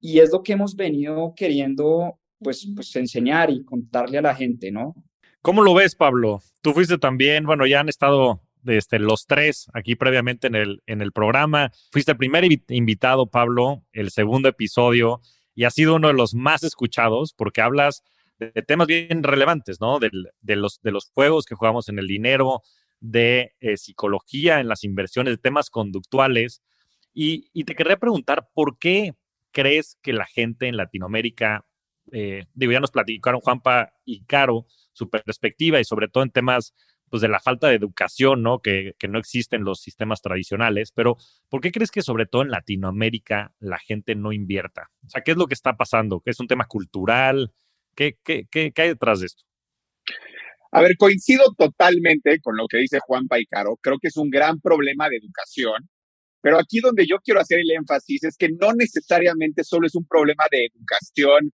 Y 0.00 0.20
es 0.20 0.30
lo 0.30 0.44
que 0.44 0.52
hemos 0.52 0.76
venido 0.76 1.34
queriendo 1.34 2.19
pues, 2.40 2.68
pues 2.74 2.94
enseñar 2.96 3.50
y 3.50 3.64
contarle 3.64 4.18
a 4.18 4.22
la 4.22 4.34
gente, 4.34 4.70
¿no? 4.70 4.94
¿Cómo 5.42 5.62
lo 5.62 5.74
ves, 5.74 5.94
Pablo? 5.94 6.42
Tú 6.60 6.72
fuiste 6.72 6.98
también, 6.98 7.46
bueno, 7.46 7.66
ya 7.66 7.80
han 7.80 7.88
estado 7.88 8.42
este, 8.66 8.98
los 8.98 9.26
tres 9.26 9.70
aquí 9.72 9.94
previamente 9.94 10.48
en 10.48 10.54
el, 10.54 10.82
en 10.86 11.00
el 11.00 11.12
programa. 11.12 11.72
Fuiste 11.92 12.12
el 12.12 12.18
primer 12.18 12.44
invitado, 12.68 13.30
Pablo, 13.30 13.84
el 13.92 14.10
segundo 14.10 14.48
episodio, 14.48 15.20
y 15.54 15.64
ha 15.64 15.70
sido 15.70 15.96
uno 15.96 16.08
de 16.08 16.14
los 16.14 16.34
más 16.34 16.62
escuchados 16.62 17.32
porque 17.32 17.62
hablas 17.62 18.02
de, 18.38 18.50
de 18.54 18.62
temas 18.62 18.86
bien 18.86 19.22
relevantes, 19.22 19.80
¿no? 19.80 19.98
De, 19.98 20.10
de, 20.40 20.56
los, 20.56 20.80
de 20.82 20.90
los 20.90 21.10
juegos 21.10 21.46
que 21.46 21.54
jugamos 21.54 21.88
en 21.88 21.98
el 21.98 22.06
dinero, 22.06 22.62
de 23.00 23.54
eh, 23.60 23.76
psicología 23.76 24.60
en 24.60 24.68
las 24.68 24.84
inversiones, 24.84 25.34
de 25.34 25.38
temas 25.38 25.70
conductuales. 25.70 26.62
Y, 27.12 27.48
y, 27.52 27.64
te 27.64 27.74
querría 27.74 27.96
preguntar, 27.96 28.48
¿por 28.54 28.78
qué 28.78 29.14
crees 29.52 29.98
que 30.02 30.12
la 30.12 30.26
gente 30.26 30.68
en 30.68 30.76
Latinoamérica, 30.76 31.64
eh, 32.12 32.46
digo, 32.54 32.72
ya 32.72 32.80
nos 32.80 32.90
platicaron 32.90 33.40
Juanpa 33.40 33.92
y 34.04 34.24
Caro, 34.24 34.66
su 34.92 35.08
perspectiva 35.08 35.80
y 35.80 35.84
sobre 35.84 36.08
todo 36.08 36.22
en 36.22 36.30
temas 36.30 36.74
pues, 37.08 37.22
de 37.22 37.28
la 37.28 37.40
falta 37.40 37.68
de 37.68 37.74
educación, 37.74 38.42
¿no? 38.42 38.60
Que, 38.60 38.94
que, 38.98 39.08
no 39.08 39.18
existen 39.18 39.64
los 39.64 39.80
sistemas 39.80 40.22
tradicionales, 40.22 40.92
pero 40.92 41.16
¿por 41.48 41.60
qué 41.60 41.72
crees 41.72 41.90
que 41.90 42.02
sobre 42.02 42.26
todo 42.26 42.42
en 42.42 42.50
Latinoamérica 42.50 43.52
la 43.58 43.78
gente 43.78 44.14
no 44.14 44.32
invierta? 44.32 44.90
O 45.06 45.10
sea, 45.10 45.22
¿qué 45.22 45.32
es 45.32 45.36
lo 45.36 45.46
que 45.46 45.54
está 45.54 45.76
pasando? 45.76 46.20
¿Qué 46.20 46.30
es 46.30 46.40
un 46.40 46.48
tema 46.48 46.66
cultural? 46.66 47.52
¿Qué, 47.94 48.18
qué, 48.22 48.46
qué, 48.50 48.72
qué 48.72 48.82
hay 48.82 48.88
detrás 48.88 49.20
de 49.20 49.26
esto? 49.26 49.44
A 50.72 50.82
ver, 50.82 50.96
coincido 50.96 51.52
totalmente 51.58 52.40
con 52.40 52.56
lo 52.56 52.68
que 52.68 52.78
dice 52.78 53.00
Juan 53.00 53.26
Paicaro. 53.26 53.76
Creo 53.82 53.98
que 53.98 54.08
es 54.08 54.16
un 54.16 54.30
gran 54.30 54.60
problema 54.60 55.08
de 55.08 55.16
educación, 55.16 55.88
pero 56.40 56.58
aquí 56.58 56.80
donde 56.80 57.06
yo 57.06 57.16
quiero 57.18 57.40
hacer 57.40 57.58
el 57.58 57.70
énfasis 57.72 58.24
es 58.24 58.36
que 58.36 58.50
no 58.50 58.72
necesariamente 58.72 59.64
solo 59.64 59.86
es 59.86 59.94
un 59.94 60.06
problema 60.06 60.44
de 60.50 60.66
educación 60.66 61.52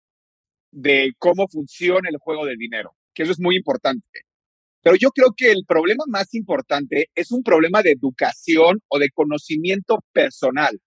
de 0.75 1.13
cómo 1.19 1.47
funciona 1.49 2.09
el 2.09 2.19
juego 2.19 2.45
del 2.45 2.57
dinero, 2.57 2.97
que 3.15 3.23
eso 3.23 3.33
es 3.33 3.41
muy 3.41 3.57
importante. 3.57 4.23
Pero 4.83 4.97
yo 4.97 5.11
creo 5.11 5.29
que 5.35 5.51
el 5.51 5.65
problema 5.67 6.05
más 6.09 6.35
importante 6.35 7.07
es 7.15 7.31
un 7.31 7.43
problema 7.43 7.83
de 7.83 7.93
educación 7.93 8.81
o 8.89 8.99
de 8.99 9.09
conocimiento 9.15 10.01
personal. 10.13 10.79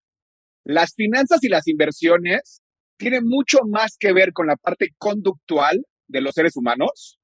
Las 0.64 0.94
finanzas 0.94 1.40
y 1.44 1.50
las 1.50 1.68
inversiones 1.68 2.62
tienen 2.98 3.24
mucho 3.26 3.60
más 3.68 3.96
que 3.98 4.14
ver 4.14 4.34
con 4.34 4.48
la 4.48 4.58
parte 4.58 4.90
conductual 4.98 5.84
de 6.08 6.22
los 6.22 6.34
seres 6.36 6.56
humanos 6.58 7.18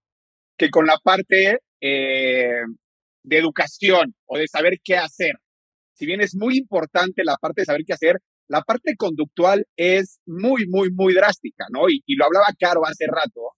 que 0.57 0.69
con 0.69 0.85
la 0.85 0.97
parte 1.03 1.59
eh, 1.81 2.61
de 3.23 3.37
educación 3.37 4.15
o 4.25 4.37
de 4.37 4.47
saber 4.47 4.79
qué 4.83 4.95
hacer. 4.95 5.33
Si 5.93 6.05
bien 6.05 6.21
es 6.21 6.35
muy 6.35 6.57
importante 6.57 7.23
la 7.23 7.35
parte 7.35 7.61
de 7.61 7.65
saber 7.65 7.81
qué 7.85 7.93
hacer, 7.93 8.19
la 8.47 8.61
parte 8.61 8.95
conductual 8.97 9.65
es 9.75 10.19
muy, 10.25 10.67
muy, 10.67 10.91
muy 10.91 11.13
drástica, 11.13 11.65
¿no? 11.71 11.89
Y, 11.89 12.01
lo 12.15 12.25
hablaba 12.25 12.47
Caro 12.59 12.85
hace 12.85 13.05
rato, 13.07 13.51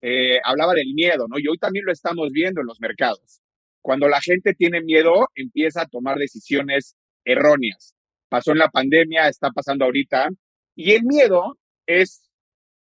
eh, 0.00 0.38
hablaba 0.44 0.74
del 0.74 0.94
miedo, 0.94 1.26
¿no? 1.28 1.38
Y 1.38 1.48
hoy 1.48 1.58
también 1.58 1.84
lo 1.84 1.92
estamos 1.92 2.30
viendo 2.32 2.60
en 2.60 2.66
los 2.66 2.80
mercados. 2.80 3.40
Cuando 3.82 4.08
la 4.08 4.20
gente 4.20 4.54
tiene 4.54 4.80
miedo, 4.82 5.28
empieza 5.34 5.82
a 5.82 5.86
tomar 5.86 6.18
decisiones 6.18 6.96
erróneas. 7.24 7.94
Pasó 8.28 8.52
en 8.52 8.58
la 8.58 8.68
pandemia, 8.68 9.28
está 9.28 9.50
pasando 9.50 9.84
ahorita. 9.84 10.28
Y 10.76 10.92
el 10.92 11.04
miedo 11.04 11.56
es 11.86 12.28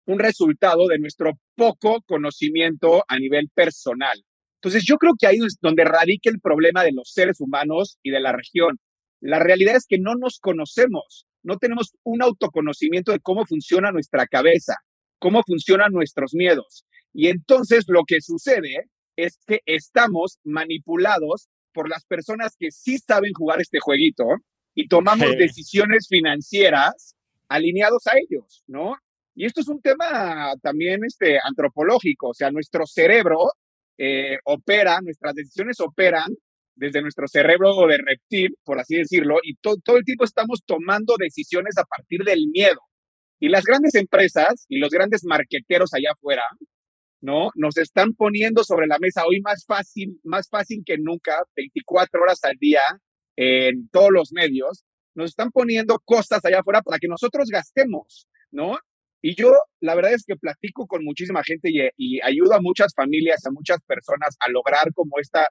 un 0.06 0.18
resultado 0.18 0.86
de 0.86 0.98
nuestro 0.98 1.32
poco 1.56 2.02
conocimiento 2.06 3.04
a 3.08 3.18
nivel 3.18 3.48
personal. 3.54 4.22
Entonces, 4.60 4.84
yo 4.86 4.96
creo 4.96 5.12
que 5.18 5.26
ahí 5.26 5.36
es 5.44 5.58
donde 5.60 5.84
radica 5.84 6.30
el 6.30 6.40
problema 6.40 6.82
de 6.84 6.92
los 6.92 7.10
seres 7.12 7.40
humanos 7.40 7.98
y 8.02 8.10
de 8.10 8.20
la 8.20 8.32
región. 8.32 8.78
La 9.20 9.38
realidad 9.38 9.76
es 9.76 9.86
que 9.86 9.98
no 9.98 10.14
nos 10.14 10.38
conocemos. 10.38 11.26
No 11.44 11.58
tenemos 11.58 11.94
un 12.02 12.22
autoconocimiento 12.22 13.12
de 13.12 13.20
cómo 13.20 13.46
funciona 13.46 13.92
nuestra 13.92 14.26
cabeza, 14.26 14.74
cómo 15.18 15.42
funcionan 15.46 15.92
nuestros 15.92 16.34
miedos. 16.34 16.84
Y 17.12 17.28
entonces 17.28 17.84
lo 17.86 18.02
que 18.04 18.20
sucede 18.20 18.88
es 19.16 19.38
que 19.46 19.60
estamos 19.66 20.38
manipulados 20.42 21.48
por 21.72 21.88
las 21.88 22.04
personas 22.04 22.56
que 22.58 22.70
sí 22.70 22.98
saben 22.98 23.32
jugar 23.32 23.60
este 23.60 23.78
jueguito 23.78 24.24
y 24.74 24.88
tomamos 24.88 25.36
decisiones 25.38 26.08
financieras 26.08 27.14
alineados 27.48 28.06
a 28.06 28.12
ellos, 28.18 28.64
¿no? 28.66 28.96
Y 29.36 29.46
esto 29.46 29.60
es 29.60 29.68
un 29.68 29.80
tema 29.80 30.54
también 30.62 31.04
este, 31.04 31.38
antropológico, 31.42 32.28
o 32.28 32.34
sea, 32.34 32.50
nuestro 32.50 32.86
cerebro 32.86 33.50
eh, 33.98 34.38
opera, 34.44 35.00
nuestras 35.00 35.34
decisiones 35.34 35.78
operan 35.80 36.34
desde 36.76 37.02
nuestro 37.02 37.28
cerebro 37.28 37.86
de 37.86 37.98
reptil, 37.98 38.56
por 38.64 38.78
así 38.78 38.96
decirlo, 38.96 39.36
y 39.42 39.56
todo 39.56 39.96
el 39.96 40.04
tiempo 40.04 40.24
estamos 40.24 40.62
tomando 40.66 41.14
decisiones 41.18 41.78
a 41.78 41.84
partir 41.84 42.22
del 42.24 42.48
miedo. 42.52 42.80
Y 43.40 43.48
las 43.48 43.64
grandes 43.64 43.94
empresas 43.94 44.64
y 44.68 44.78
los 44.78 44.90
grandes 44.90 45.24
marqueteros 45.24 45.92
allá 45.92 46.12
afuera, 46.12 46.42
¿no? 47.20 47.50
Nos 47.54 47.76
están 47.76 48.14
poniendo 48.14 48.64
sobre 48.64 48.86
la 48.86 48.98
mesa 48.98 49.24
hoy 49.26 49.40
más 49.40 49.64
fácil, 49.66 50.20
más 50.24 50.48
fácil 50.48 50.82
que 50.84 50.98
nunca, 50.98 51.42
24 51.56 52.22
horas 52.22 52.42
al 52.44 52.56
día 52.58 52.80
en 53.36 53.88
todos 53.88 54.10
los 54.10 54.32
medios, 54.32 54.84
nos 55.14 55.30
están 55.30 55.50
poniendo 55.50 55.98
cosas 56.04 56.44
allá 56.44 56.60
afuera 56.60 56.82
para 56.82 56.98
que 56.98 57.08
nosotros 57.08 57.48
gastemos, 57.50 58.26
¿no? 58.50 58.78
Y 59.22 59.34
yo, 59.36 59.52
la 59.80 59.94
verdad 59.94 60.12
es 60.12 60.24
que 60.26 60.36
platico 60.36 60.86
con 60.86 61.04
muchísima 61.04 61.42
gente 61.44 61.70
y, 61.70 61.88
y 61.96 62.20
ayudo 62.22 62.54
a 62.54 62.60
muchas 62.60 62.92
familias, 62.94 63.46
a 63.46 63.50
muchas 63.50 63.80
personas 63.86 64.36
a 64.38 64.50
lograr 64.50 64.92
como 64.92 65.18
esta 65.18 65.48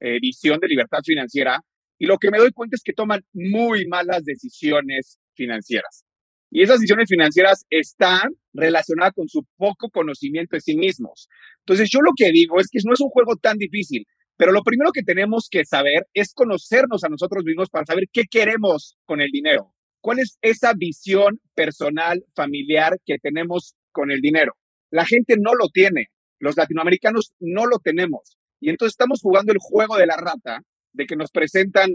eh, 0.00 0.18
visión 0.20 0.58
de 0.60 0.68
libertad 0.68 1.00
financiera. 1.04 1.60
Y 1.98 2.06
lo 2.06 2.18
que 2.18 2.30
me 2.30 2.38
doy 2.38 2.52
cuenta 2.52 2.76
es 2.76 2.82
que 2.82 2.92
toman 2.92 3.20
muy 3.32 3.86
malas 3.86 4.24
decisiones 4.24 5.18
financieras. 5.34 6.04
Y 6.50 6.62
esas 6.62 6.76
decisiones 6.80 7.08
financieras 7.08 7.66
están 7.68 8.34
relacionadas 8.54 9.12
con 9.14 9.28
su 9.28 9.44
poco 9.56 9.90
conocimiento 9.90 10.56
de 10.56 10.60
sí 10.60 10.76
mismos. 10.76 11.28
Entonces, 11.60 11.90
yo 11.90 12.00
lo 12.00 12.12
que 12.16 12.30
digo 12.32 12.58
es 12.58 12.68
que 12.70 12.78
no 12.84 12.94
es 12.94 13.00
un 13.00 13.10
juego 13.10 13.36
tan 13.36 13.58
difícil, 13.58 14.06
pero 14.36 14.52
lo 14.52 14.62
primero 14.62 14.92
que 14.92 15.02
tenemos 15.02 15.48
que 15.50 15.64
saber 15.64 16.06
es 16.14 16.32
conocernos 16.32 17.04
a 17.04 17.08
nosotros 17.08 17.44
mismos 17.44 17.68
para 17.68 17.84
saber 17.84 18.04
qué 18.10 18.22
queremos 18.30 18.96
con 19.04 19.20
el 19.20 19.30
dinero. 19.30 19.74
¿Cuál 20.00 20.20
es 20.20 20.38
esa 20.40 20.72
visión 20.74 21.40
personal, 21.54 22.24
familiar 22.34 22.98
que 23.04 23.18
tenemos 23.18 23.74
con 23.92 24.10
el 24.10 24.20
dinero? 24.20 24.54
La 24.90 25.04
gente 25.04 25.34
no 25.38 25.54
lo 25.54 25.68
tiene. 25.68 26.06
Los 26.38 26.56
latinoamericanos 26.56 27.34
no 27.40 27.66
lo 27.66 27.78
tenemos. 27.78 28.37
Y 28.60 28.70
entonces 28.70 28.92
estamos 28.92 29.20
jugando 29.22 29.52
el 29.52 29.58
juego 29.60 29.96
de 29.96 30.06
la 30.06 30.16
rata, 30.16 30.60
de 30.92 31.06
que 31.06 31.16
nos 31.16 31.30
presentan 31.30 31.90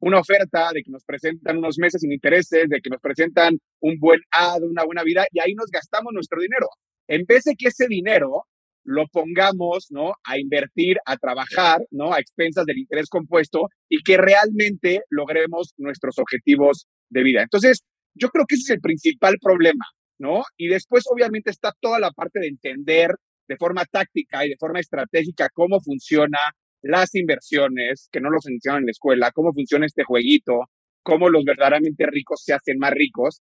una 0.00 0.20
oferta, 0.20 0.70
de 0.72 0.82
que 0.82 0.90
nos 0.90 1.04
presentan 1.04 1.58
unos 1.58 1.78
meses 1.78 2.00
sin 2.00 2.12
intereses, 2.12 2.68
de 2.68 2.80
que 2.80 2.90
nos 2.90 3.00
presentan 3.00 3.58
un 3.80 3.98
buen 3.98 4.20
ad, 4.30 4.62
una 4.62 4.84
buena 4.84 5.02
vida, 5.02 5.26
y 5.32 5.40
ahí 5.40 5.54
nos 5.54 5.70
gastamos 5.70 6.12
nuestro 6.12 6.40
dinero. 6.40 6.68
En 7.08 7.24
vez 7.26 7.44
de 7.44 7.54
que 7.56 7.68
ese 7.68 7.86
dinero 7.88 8.44
lo 8.84 9.06
pongamos, 9.08 9.88
¿no? 9.90 10.14
A 10.24 10.38
invertir, 10.38 10.96
a 11.04 11.16
trabajar, 11.16 11.80
¿no? 11.90 12.12
A 12.12 12.20
expensas 12.20 12.64
del 12.64 12.78
interés 12.78 13.08
compuesto 13.08 13.68
y 13.88 14.02
que 14.02 14.16
realmente 14.16 15.02
logremos 15.10 15.74
nuestros 15.76 16.18
objetivos 16.18 16.86
de 17.10 17.22
vida. 17.22 17.42
Entonces, 17.42 17.82
yo 18.14 18.28
creo 18.30 18.46
que 18.46 18.54
ese 18.54 18.64
es 18.64 18.70
el 18.70 18.80
principal 18.80 19.36
problema, 19.40 19.84
¿no? 20.18 20.42
Y 20.56 20.68
después, 20.68 21.04
obviamente, 21.10 21.50
está 21.50 21.72
toda 21.80 22.00
la 22.00 22.10
parte 22.12 22.40
de 22.40 22.48
entender 22.48 23.10
de 23.48 23.56
forma 23.56 23.84
táctica 23.86 24.44
y 24.44 24.50
de 24.50 24.56
forma 24.58 24.80
estratégica 24.80 25.48
cómo 25.52 25.80
funciona 25.80 26.38
las 26.82 27.14
inversiones, 27.14 28.08
que 28.12 28.20
no 28.20 28.30
los 28.30 28.46
enseñaron 28.46 28.82
en 28.82 28.86
la 28.86 28.92
escuela, 28.92 29.32
cómo 29.32 29.52
funciona 29.52 29.86
este 29.86 30.04
jueguito, 30.04 30.66
cómo 31.02 31.28
los 31.28 31.44
verdaderamente 31.44 32.06
ricos 32.06 32.42
se 32.44 32.52
hacen 32.52 32.78
más 32.78 32.92
ricos. 32.92 33.42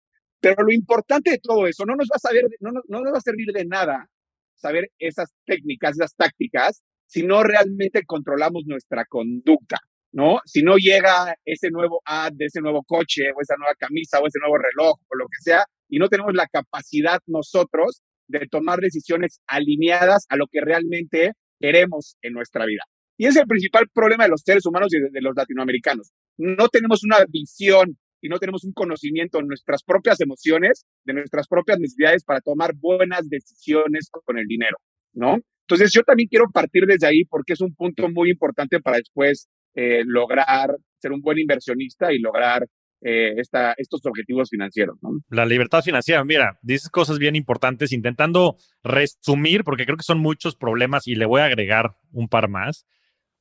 Pero 0.41 0.63
lo 0.63 0.73
importante 0.73 1.31
de 1.31 1.39
todo 1.39 1.67
eso, 1.67 1.85
no 1.87 1.97
nos 1.97 2.09
va 2.09 2.17
a, 2.17 2.19
saber, 2.19 2.45
no, 2.61 2.71
no, 2.71 2.83
no 2.89 3.01
nos 3.01 3.15
va 3.15 3.19
a 3.19 3.23
servir 3.23 3.49
de 3.53 3.65
nada 3.65 4.09
saber 4.55 4.91
esas 4.99 5.33
técnicas, 5.45 5.97
esas 5.97 6.15
tácticas, 6.15 6.83
si 7.07 7.23
no 7.23 7.43
realmente 7.43 8.05
controlamos 8.05 8.65
nuestra 8.67 9.05
conducta, 9.05 9.79
¿no? 10.13 10.41
Si 10.45 10.63
no 10.63 10.77
llega 10.77 11.37
ese 11.45 11.71
nuevo 11.71 12.01
ad 12.05 12.33
de 12.35 12.47
ese 12.47 12.61
nuevo 12.61 12.83
coche 12.85 13.31
o 13.35 13.41
esa 13.41 13.57
nueva 13.59 13.75
camisa 13.79 14.19
o 14.19 14.27
ese 14.27 14.39
nuevo 14.41 14.57
reloj 14.59 14.99
o 15.09 15.17
lo 15.17 15.27
que 15.27 15.41
sea, 15.41 15.65
y 15.89 15.99
no 15.99 16.09
tenemos 16.09 16.35
la 16.35 16.47
capacidad 16.49 17.21
nosotros 17.27 18.03
de 18.29 18.47
tomar 18.51 18.81
decisiones 18.81 19.41
alineadas 19.47 20.27
a 20.29 20.37
lo 20.37 20.47
que 20.51 20.61
realmente 20.61 21.33
queremos 21.61 22.17
en 22.23 22.33
nuestra 22.33 22.67
vida. 22.67 22.83
Y 23.19 23.27
es 23.27 23.37
el 23.37 23.47
principal 23.47 23.89
problema 23.93 24.25
de 24.25 24.31
los 24.31 24.43
seres 24.45 24.67
humanos 24.67 24.93
y 24.93 25.01
de, 25.01 25.21
los 25.23 25.35
latinoamericanos. 25.35 26.13
No 26.37 26.69
tenemos 26.69 27.03
una 27.03 27.25
visión 27.29 27.97
y 28.21 28.29
no 28.29 28.39
tenemos 28.39 28.65
un 28.65 28.73
conocimiento 28.73 29.39
de 29.39 29.45
nuestras 29.45 29.83
propias 29.83 30.21
emociones, 30.21 30.85
de 31.05 31.15
nuestras 31.15 31.47
propias 31.49 31.79
necesidades 31.79 32.25
para 32.25 32.41
tomar 32.41 32.75
buenas 32.75 33.29
decisiones 33.29 34.11
con 34.11 34.39
el 34.39 34.47
dinero, 34.47 34.77
¿no? 35.15 35.39
Entonces 35.63 35.93
yo 35.93 36.03
también 36.03 36.29
quiero 36.29 36.47
partir 36.53 36.87
desde 36.87 37.07
ahí 37.07 37.25
porque 37.25 37.55
es 37.55 37.61
un 37.61 37.75
punto 37.75 38.09
muy 38.09 38.31
importante 38.31 38.81
para 38.81 38.99
después 38.99 39.49
eh, 39.75 40.03
lograr 40.05 40.77
ser 41.01 41.13
un 41.13 41.21
buen 41.21 41.39
inversionista 41.39 42.13
y 42.13 42.19
lograr 42.19 42.67
eh, 43.09 43.39
esta, 43.39 43.73
estos 43.77 44.05
objetivos 44.05 44.51
financieros. 44.51 44.99
¿no? 45.01 45.21
La 45.29 45.47
libertad 45.47 45.81
financiera, 45.81 46.25
mira, 46.25 46.59
dices 46.61 46.91
cosas 46.91 47.21
bien 47.21 47.37
importantes, 47.37 47.93
intentando 47.93 48.57
resumir, 48.83 49.63
porque 49.63 49.85
creo 49.85 49.97
que 49.97 50.03
son 50.03 50.19
muchos 50.19 50.57
problemas 50.57 51.07
y 51.07 51.15
le 51.15 51.25
voy 51.25 51.41
a 51.41 51.45
agregar 51.45 51.95
un 52.11 52.27
par 52.29 52.49
más. 52.49 52.85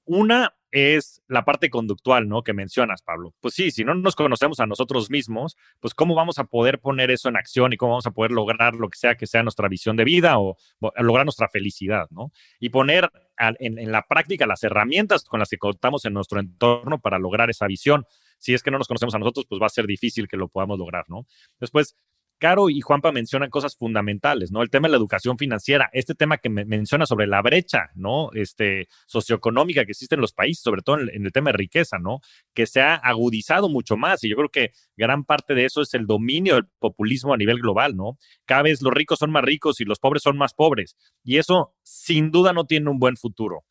Una 0.04 0.54
es 0.70 1.24
la 1.28 1.46
parte 1.46 1.72
conductual, 1.72 2.28
¿no? 2.28 2.44
Que 2.44 2.54
mencionas, 2.54 3.02
Pablo. 3.02 3.34
Pues 3.40 3.56
sí, 3.56 3.72
si 3.72 3.84
no 3.84 3.96
nos 3.96 4.16
conocemos 4.16 4.60
a 4.60 4.68
nosotros 4.68 5.10
mismos, 5.10 5.58
pues 5.80 5.96
cómo 5.96 6.14
vamos 6.14 6.38
a 6.38 6.44
poder 6.44 6.80
poner 6.80 7.10
eso 7.10 7.28
en 7.30 7.38
acción 7.38 7.74
y 7.74 7.78
cómo 7.78 7.94
vamos 7.94 8.06
a 8.06 8.12
poder 8.12 8.32
lograr 8.32 8.76
lo 8.76 8.90
que 8.90 9.00
sea 9.00 9.16
que 9.16 9.26
sea 9.26 9.42
nuestra 9.42 9.68
visión 9.68 9.96
de 9.96 10.04
vida 10.04 10.38
o, 10.38 10.58
lograr 11.00 11.26
nuestra 11.26 11.50
felicidad, 11.50 12.06
¿no? 12.12 12.32
Y 12.60 12.70
poner 12.70 13.10
en, 13.40 13.80
en, 13.80 13.92
la 13.92 14.04
práctica 14.04 14.46
las 14.46 14.64
herramientas 14.64 15.24
con 15.24 15.40
las 15.40 15.50
que 15.50 15.58
contamos 15.58 16.06
en 16.06 16.14
nuestro 16.14 16.40
entorno 16.40 17.00
para 17.00 17.18
lograr 17.18 17.50
esa 17.50 17.66
visión 17.66 18.06
si 18.46 18.54
es 18.54 18.62
que 18.62 18.70
no 18.70 18.78
nos 18.78 18.88
conocemos 18.88 19.16
a 19.16 19.18
nosotros, 19.18 19.48
pues 19.50 19.60
va 19.60 19.66
a 19.66 19.70
ser 19.70 19.88
difícil 19.88 20.28
que 20.28 20.38
lo 20.38 20.50
podamos 20.50 20.78
lograr, 20.78 21.06
¿no? 21.08 21.26
Después, 21.60 21.96
Caro 22.38 22.70
y 22.70 22.80
Juanpa 22.80 23.12
mencionan 23.12 23.50
cosas 23.50 23.76
fundamentales, 23.76 24.52
¿no? 24.52 24.62
El 24.62 24.70
tema 24.70 24.88
de 24.88 24.92
la 24.92 24.98
educación 24.98 25.40
financiera, 25.40 25.90
este 25.94 26.14
tema 26.14 26.38
que 26.38 26.50
me 26.50 26.64
menciona 26.64 27.08
sobre 27.08 27.26
la 27.26 27.42
brecha, 27.42 27.90
¿no? 27.96 28.30
Este, 28.34 28.88
socioeconómica 29.08 29.84
que 29.84 29.94
existe 29.94 30.14
en 30.14 30.22
los 30.22 30.34
países, 30.34 30.62
sobre 30.62 30.84
todo 30.84 31.00
en, 31.00 31.26
el 31.26 31.32
tema 31.32 31.50
de 31.50 31.58
riqueza, 31.58 31.98
¿no? 31.98 32.20
Que 32.54 32.68
se 32.68 32.82
ha 32.82 32.94
agudizado 32.94 33.68
mucho 33.68 33.98
más 33.98 34.24
y 34.24 34.30
yo 34.30 34.36
creo 34.36 34.50
que 34.50 34.74
gran 34.96 35.24
parte 35.24 35.56
de 35.56 35.66
eso 35.66 35.82
es 35.82 35.96
el 35.96 36.06
dominio 36.06 36.54
del 36.54 36.68
populismo 36.78 37.34
a 37.34 37.38
nivel 37.38 37.58
global, 37.58 37.96
¿no? 37.96 38.20
Cada 38.46 38.62
vez 38.62 38.80
los 38.84 38.94
ricos 38.94 39.18
son 39.18 39.32
más 39.32 39.44
ricos 39.44 39.82
y 39.82 39.86
los 39.86 39.98
pobres 39.98 40.22
son 40.22 40.38
más 40.38 40.54
pobres 40.54 40.96
y 41.24 41.38
eso 41.38 41.74
sin 41.82 42.30
duda 42.30 42.54
no 42.54 42.66
tiene 42.66 42.92
un 42.92 43.00
buen 43.00 43.18
futuro 43.18 43.64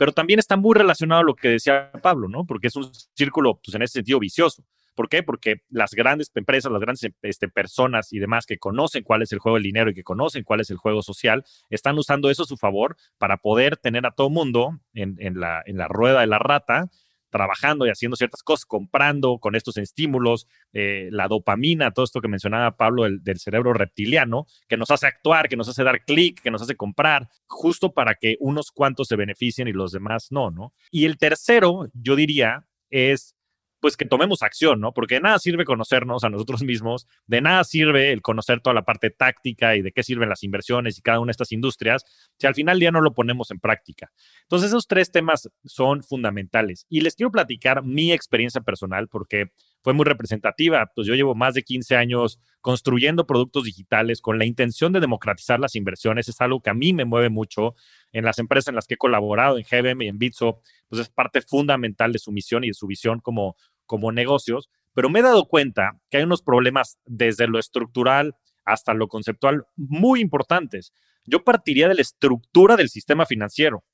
pero 0.00 0.12
también 0.12 0.38
está 0.38 0.56
muy 0.56 0.74
relacionado 0.74 1.20
a 1.20 1.24
lo 1.24 1.34
que 1.34 1.48
decía 1.48 1.92
Pablo, 2.02 2.26
¿no? 2.26 2.46
Porque 2.46 2.68
es 2.68 2.76
un 2.76 2.90
círculo, 3.12 3.60
pues 3.62 3.74
en 3.74 3.82
ese 3.82 3.98
sentido, 3.98 4.18
vicioso. 4.18 4.64
¿Por 4.94 5.10
qué? 5.10 5.22
Porque 5.22 5.56
las 5.68 5.90
grandes 5.90 6.30
empresas, 6.34 6.72
las 6.72 6.80
grandes 6.80 7.06
este, 7.20 7.48
personas 7.48 8.10
y 8.14 8.18
demás 8.18 8.46
que 8.46 8.56
conocen 8.56 9.04
cuál 9.04 9.20
es 9.20 9.30
el 9.32 9.40
juego 9.40 9.56
del 9.56 9.64
dinero 9.64 9.90
y 9.90 9.94
que 9.94 10.02
conocen 10.02 10.42
cuál 10.42 10.60
es 10.60 10.70
el 10.70 10.78
juego 10.78 11.02
social, 11.02 11.44
están 11.68 11.98
usando 11.98 12.30
eso 12.30 12.44
a 12.44 12.46
su 12.46 12.56
favor 12.56 12.96
para 13.18 13.36
poder 13.36 13.76
tener 13.76 14.06
a 14.06 14.12
todo 14.12 14.30
mundo 14.30 14.80
en, 14.94 15.18
la 15.38 15.88
rueda 15.88 16.22
de 16.22 16.28
la 16.28 16.38
rata 16.38 16.88
trabajando 17.30 17.86
y 17.86 17.90
haciendo 17.90 18.16
ciertas 18.16 18.42
cosas, 18.42 18.66
comprando 18.66 19.38
con 19.38 19.54
estos 19.54 19.76
estímulos, 19.76 20.46
eh, 20.72 21.08
la 21.10 21.28
dopamina, 21.28 21.92
todo 21.92 22.04
esto 22.04 22.20
que 22.20 22.28
mencionaba 22.28 22.76
Pablo 22.76 23.04
del, 23.04 23.38
cerebro 23.38 23.72
reptiliano, 23.72 24.46
que 24.68 24.76
nos 24.76 24.90
hace 24.90 25.06
actuar, 25.06 25.48
que 25.48 25.56
nos 25.56 25.68
hace 25.68 25.82
dar 25.82 26.04
clic, 26.04 26.42
que 26.42 26.50
nos 26.50 26.62
hace 26.62 26.76
comprar, 26.76 27.28
justo 27.46 27.92
para 27.92 28.14
que 28.14 28.36
unos 28.40 28.70
cuantos 28.70 29.08
se 29.08 29.16
beneficien 29.16 29.68
y 29.68 29.72
los 29.72 29.92
demás 29.92 30.28
no, 30.30 30.50
¿no? 30.50 30.74
Y 30.90 31.06
el 31.06 31.16
tercero, 31.16 31.88
yo 31.94 32.16
diría, 32.16 32.66
es 32.90 33.34
pues 33.80 33.96
que 33.96 34.04
tomemos 34.04 34.42
acción, 34.42 34.80
¿no? 34.80 34.92
Porque 34.92 35.16
de 35.16 35.22
nada 35.22 35.38
sirve 35.38 35.64
conocernos 35.64 36.24
a 36.24 36.30
nosotros 36.30 36.62
mismos, 36.62 37.06
de 37.26 37.40
nada 37.40 37.64
sirve 37.64 38.12
el 38.12 38.22
conocer 38.22 38.60
toda 38.60 38.74
la 38.74 38.84
parte 38.84 39.10
táctica 39.10 39.76
y 39.76 39.82
de 39.82 39.92
qué 39.92 40.02
sirven 40.02 40.28
las 40.28 40.42
inversiones 40.42 40.98
y 40.98 41.02
cada 41.02 41.20
una 41.20 41.30
de 41.30 41.32
estas 41.32 41.52
industrias, 41.52 42.04
si 42.38 42.46
al 42.46 42.54
final 42.54 42.78
ya 42.78 42.90
no 42.90 43.00
lo 43.00 43.14
ponemos 43.14 43.50
en 43.50 43.58
práctica. 43.58 44.12
Entonces, 44.42 44.68
esos 44.68 44.86
tres 44.86 45.10
temas 45.10 45.50
son 45.64 46.02
fundamentales. 46.02 46.86
Y 46.88 47.00
les 47.00 47.14
quiero 47.14 47.30
platicar 47.30 47.82
mi 47.82 48.12
experiencia 48.12 48.60
personal 48.60 49.08
porque 49.08 49.50
fue 49.82 49.92
muy 49.94 50.04
representativa. 50.04 50.90
Pues 50.94 51.06
yo 51.06 51.14
llevo 51.14 51.34
más 51.34 51.54
de 51.54 51.62
15 51.62 51.96
años 51.96 52.40
construyendo 52.60 53.26
productos 53.26 53.64
digitales 53.64 54.20
con 54.20 54.38
la 54.38 54.44
intención 54.44 54.92
de 54.92 55.00
democratizar 55.00 55.58
las 55.60 55.74
inversiones. 55.74 56.28
Es 56.28 56.40
algo 56.40 56.60
que 56.60 56.70
a 56.70 56.74
mí 56.74 56.92
me 56.92 57.04
mueve 57.04 57.30
mucho 57.30 57.74
en 58.12 58.24
las 58.24 58.38
empresas 58.38 58.68
en 58.68 58.74
las 58.74 58.86
que 58.86 58.94
he 58.94 58.98
colaborado, 58.98 59.58
en 59.58 59.64
GBM 59.64 60.04
y 60.04 60.08
en 60.08 60.18
Bitso, 60.18 60.60
pues 60.88 61.02
es 61.02 61.08
parte 61.08 61.40
fundamental 61.40 62.12
de 62.12 62.18
su 62.18 62.32
misión 62.32 62.64
y 62.64 62.68
de 62.68 62.74
su 62.74 62.86
visión 62.86 63.20
como, 63.20 63.56
como 63.86 64.12
negocios, 64.12 64.68
pero 64.94 65.08
me 65.08 65.20
he 65.20 65.22
dado 65.22 65.46
cuenta 65.46 66.00
que 66.10 66.18
hay 66.18 66.24
unos 66.24 66.42
problemas 66.42 66.98
desde 67.04 67.46
lo 67.46 67.58
estructural 67.58 68.36
hasta 68.64 68.94
lo 68.94 69.08
conceptual 69.08 69.66
muy 69.76 70.20
importantes. 70.20 70.92
Yo 71.24 71.44
partiría 71.44 71.88
de 71.88 71.94
la 71.94 72.02
estructura 72.02 72.76
del 72.76 72.88
sistema 72.88 73.26
financiero. 73.26 73.84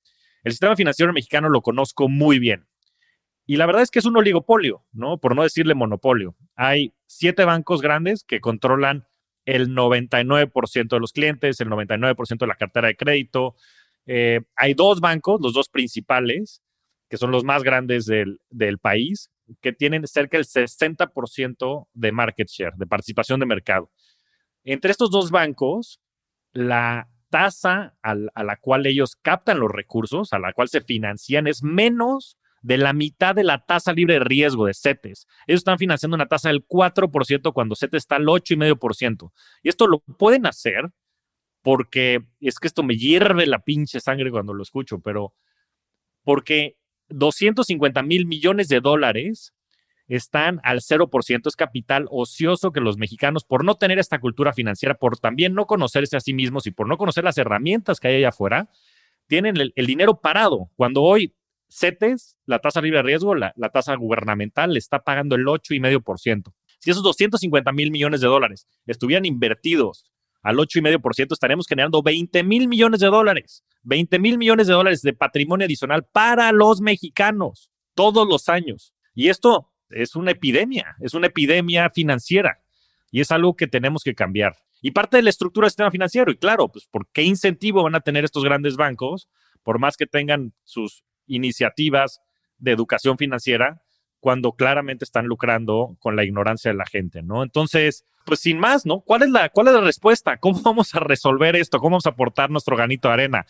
El 0.43 0.53
sistema 0.53 0.77
financiero 0.77 1.13
mexicano 1.13 1.49
lo 1.49 1.61
conozco 1.61 2.09
muy 2.09 2.39
bien. 2.39 2.67
Y 3.47 3.57
la 3.57 3.67
verdad 3.67 3.83
es 3.83 3.91
que 3.91 4.01
es 4.01 4.05
un 4.07 4.17
oligopolio, 4.17 4.85
¿no? 4.93 5.19
Por 5.19 5.37
no 5.37 5.43
decirle 5.43 5.75
monopolio. 5.75 6.35
Hay 6.57 6.95
siete 7.07 7.45
bancos 7.45 7.81
grandes 7.81 8.25
que 8.25 8.41
controlan 8.41 9.07
el 9.45 9.69
99% 9.69 10.89
de 10.89 11.01
los 11.01 11.13
clientes, 11.13 11.61
el 11.61 11.69
99% 11.69 12.39
de 12.39 12.47
la 12.47 12.57
cartera 12.57 12.89
de 12.89 12.97
crédito. 12.97 13.55
Eh, 14.07 14.41
hay 14.55 14.75
dos 14.75 15.01
bancos, 15.01 15.41
los 15.41 15.53
dos 15.53 15.69
principales, 15.69 16.63
que 17.09 17.17
son 17.17 17.31
los 17.31 17.45
más 17.45 17.63
grandes 17.63 18.07
del, 18.07 18.39
país, 18.81 19.31
que 19.61 19.73
tienen 19.73 20.07
cerca 20.07 20.37
del 20.39 20.47
60% 20.47 21.89
de 21.93 22.13
market 22.13 22.49
share, 22.49 22.75
de 22.77 22.87
participación 22.87 23.41
de 23.41 23.47
mercado. 23.47 23.91
Entre 24.65 24.91
estos 24.91 25.11
dos 25.11 25.31
bancos, 25.31 26.01
la 26.53 27.09
tasa 27.31 27.97
a 28.03 28.15
la 28.15 28.57
cual 28.57 28.87
ellos 28.87 29.17
captan 29.21 29.61
los 29.61 29.71
recursos, 29.71 30.33
a 30.33 30.39
la 30.39 30.53
cual 30.53 30.69
se 30.69 30.81
financian, 30.81 31.47
es 31.47 31.63
menos 31.63 32.39
de 32.63 32.79
la 32.79 32.93
mitad 32.93 33.35
de 33.35 33.45
la 33.45 33.65
tasa 33.65 33.93
libre 33.93 34.15
de 34.15 34.21
riesgo 34.21 34.67
de 34.67 34.75
CETES. 34.75 35.27
Ellos 35.47 35.59
están 35.59 35.79
financiando 35.79 36.17
una 36.17 36.27
tasa 36.27 36.49
del 36.49 36.67
4% 36.67 37.53
cuando 37.53 37.77
CETES 37.77 37.99
está 38.03 38.17
al 38.17 38.27
8,5%. 38.27 39.33
Y 39.63 39.69
esto 39.69 39.87
lo 39.87 40.01
pueden 40.01 40.47
hacer 40.47 40.91
porque 41.67 42.23
es 42.41 42.61
que 42.61 42.69
esto 42.69 42.85
me 42.85 42.97
hierve 42.97 43.45
la 43.45 43.59
pinche 43.59 43.99
sangre 43.99 44.31
cuando 44.31 44.55
lo 44.55 44.63
escucho, 44.63 45.01
pero 45.01 45.35
porque 46.23 46.77
250 47.09 48.05
mil 48.05 48.25
millones 48.25 48.69
de 48.69 48.79
dólares 48.79 49.53
están 50.07 50.61
al 50.63 50.79
0%. 50.79 51.49
Es 51.49 51.57
capital 51.57 52.07
ocioso 52.09 52.71
que 52.71 52.79
los 52.79 52.99
mexicanos, 52.99 53.43
por 53.43 53.65
no 53.65 53.75
tener 53.75 53.99
esta 53.99 54.21
cultura 54.21 54.53
financiera, 54.53 54.95
por 54.95 55.19
también 55.19 55.55
no 55.55 55.67
conocerse 55.67 56.17
a 56.17 56.21
sí 56.21 56.35
mismos 56.35 56.69
y 56.69 56.71
por 56.71 56.87
no 56.87 56.99
conocer 56.99 57.25
las 57.25 57.37
herramientas 57.37 57.99
que 57.99 58.07
hay 58.07 58.17
allá 58.19 58.29
afuera, 58.29 58.71
tienen 59.27 59.57
el, 59.57 59.87
dinero 59.87 60.21
parado. 60.21 60.71
Cuando 60.77 61.03
hoy 61.03 61.35
CETES, 61.69 62.37
la 62.45 62.61
tasa 62.61 62.81
libre 62.81 62.99
de 62.99 63.03
riesgo, 63.03 63.35
la, 63.35 63.53
la 63.57 63.71
tasa 63.71 63.97
gubernamental, 63.97 64.73
le 64.73 64.79
está 64.79 65.03
pagando 65.03 65.35
el 65.35 65.45
8,5%. 65.45 66.55
Si 66.79 66.93
esos 66.93 67.03
250 67.03 67.73
mil 67.73 67.91
millones 67.91 68.21
de 68.21 68.29
dólares 68.29 68.69
estuvieran 68.87 69.25
invertidos 69.25 70.07
al 70.47 70.59
8,5%, 70.59 71.33
estaremos 71.33 71.67
generando 71.67 72.05
20 72.05 72.45
mil 72.45 72.69
millones 72.69 73.01
de 73.01 73.09
dólares. 73.09 73.65
20 73.83 74.21
mil 74.21 74.39
millones 74.39 74.69
de 74.69 74.75
dólares 74.75 75.03
de 75.03 75.13
patrimonio 75.13 75.65
adicional 75.65 76.07
para 76.13 76.53
los 76.53 76.81
mexicanos 76.81 77.73
todos 77.95 78.29
los 78.29 78.49
años. 78.49 78.95
Y 79.13 79.29
esto 79.29 79.73
es 79.91 80.15
una 80.15 80.31
epidemia, 80.31 80.95
es 81.01 81.15
una 81.15 81.27
epidemia 81.27 81.91
financiera 81.91 82.61
y 83.11 83.23
es 83.23 83.33
algo 83.33 83.57
que 83.57 83.67
tenemos 83.67 84.05
que 84.05 84.15
cambiar. 84.15 84.55
Y 84.81 84.93
parte 84.93 85.17
de 85.17 85.25
la 85.25 85.31
estructura 85.31 85.65
del 85.65 85.73
sistema 85.73 85.91
financiero, 85.91 86.31
y 86.31 86.37
claro, 86.37 86.69
pues 86.69 86.87
¿por 86.87 87.09
qué 87.11 87.25
incentivo 87.25 87.83
van 87.83 87.97
a 87.97 88.01
tener 88.01 88.25
estos 88.25 88.45
grandes 88.45 88.77
bancos, 88.77 89.29
por 89.65 89.81
más 89.81 89.97
que 89.97 90.07
tengan 90.07 90.55
sus 90.63 91.03
iniciativas 91.27 92.21
de 92.59 92.71
educación 92.71 93.19
financiera, 93.19 93.83
cuando 94.21 94.53
claramente 94.53 95.05
están 95.05 95.27
lucrando 95.27 95.97
con 96.01 96.17
la 96.17 96.25
ignorancia 96.25 96.71
de 96.71 96.77
la 96.77 96.87
gente, 96.87 97.23
¿no? 97.23 97.43
Entonces, 97.43 98.05
pues 98.25 98.41
sin 98.41 98.59
más, 98.59 98.87
¿no? 98.87 99.01
¿Cuál 99.01 99.23
es 99.23 99.31
la, 99.31 99.49
cuál 99.51 99.69
es 99.69 99.75
la 99.75 99.81
respuesta? 99.81 100.39
¿Cómo 100.39 100.61
vamos 100.63 100.95
a 100.95 101.01
resolver 101.01 101.55
esto? 101.57 101.79
¿Cómo 101.79 101.95
vamos 101.95 102.07
a 102.07 102.11
aportar 102.11 102.51
nuestro 102.51 102.77
ganito 102.77 103.09
de 103.09 103.15
arena? 103.15 103.47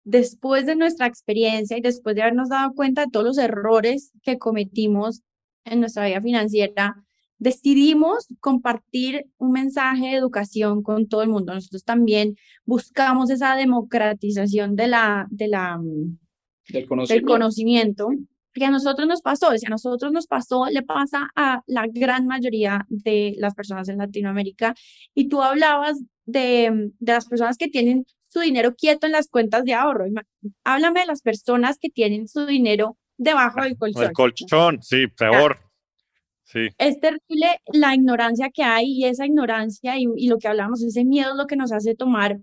después 0.03 0.65
de 0.65 0.75
nuestra 0.75 1.07
experiencia 1.07 1.77
y 1.77 1.81
después 1.81 2.15
de 2.15 2.23
habernos 2.23 2.49
dado 2.49 2.73
cuenta 2.73 3.05
de 3.05 3.11
todos 3.11 3.25
los 3.25 3.37
errores 3.37 4.11
que 4.23 4.37
cometimos 4.37 5.21
en 5.65 5.79
nuestra 5.79 6.05
vida 6.05 6.21
financiera, 6.21 6.95
decidimos 7.37 8.27
compartir 8.39 9.25
un 9.37 9.51
mensaje 9.51 10.07
de 10.07 10.15
educación 10.15 10.83
con 10.83 11.07
todo 11.07 11.23
el 11.23 11.29
mundo. 11.29 11.53
Nosotros 11.53 11.83
también 11.83 12.35
buscamos 12.65 13.29
esa 13.29 13.55
democratización 13.55 14.75
de 14.75 14.87
la, 14.87 15.27
de 15.29 15.47
la, 15.47 15.79
del 16.69 16.87
conocimiento. 16.87 17.13
Del 17.13 17.25
conocimiento 17.25 18.09
que 18.53 18.65
a 18.65 18.71
nosotros 18.71 19.07
nos 19.07 19.21
pasó, 19.21 19.57
si 19.57 19.65
a 19.65 19.69
nosotros 19.69 20.11
nos 20.11 20.27
pasó, 20.27 20.65
le 20.69 20.83
pasa 20.83 21.29
a 21.35 21.61
la 21.67 21.87
gran 21.87 22.27
mayoría 22.27 22.85
de 22.89 23.33
las 23.37 23.55
personas 23.55 23.87
en 23.89 23.97
Latinoamérica. 23.97 24.75
Y 25.13 25.29
tú 25.29 25.41
hablabas 25.41 26.01
de, 26.25 26.91
de 26.99 27.13
las 27.13 27.25
personas 27.27 27.57
que 27.57 27.69
tienen 27.69 28.05
su 28.31 28.39
dinero 28.39 28.75
quieto 28.75 29.05
en 29.05 29.11
las 29.11 29.27
cuentas 29.27 29.65
de 29.65 29.73
ahorro. 29.73 30.05
Háblame 30.63 31.01
de 31.01 31.05
las 31.07 31.21
personas 31.21 31.77
que 31.79 31.89
tienen 31.89 32.27
su 32.27 32.45
dinero 32.45 32.97
debajo 33.17 33.61
del 33.61 33.77
colchón. 33.77 34.03
El 34.03 34.13
colchón, 34.13 34.81
sí, 34.81 35.07
peor. 35.07 35.59
Sí. 36.43 36.69
Es 36.77 36.99
terrible 36.99 37.59
la 37.73 37.95
ignorancia 37.95 38.49
que 38.53 38.63
hay 38.63 38.91
y 38.91 39.05
esa 39.05 39.25
ignorancia 39.25 39.97
y, 39.97 40.05
y, 40.15 40.27
lo 40.27 40.37
que 40.37 40.47
hablamos, 40.47 40.83
ese 40.83 41.05
miedo 41.05 41.31
es 41.31 41.37
lo 41.37 41.47
que 41.47 41.55
nos 41.55 41.71
hace 41.71 41.95
tomar 41.95 42.39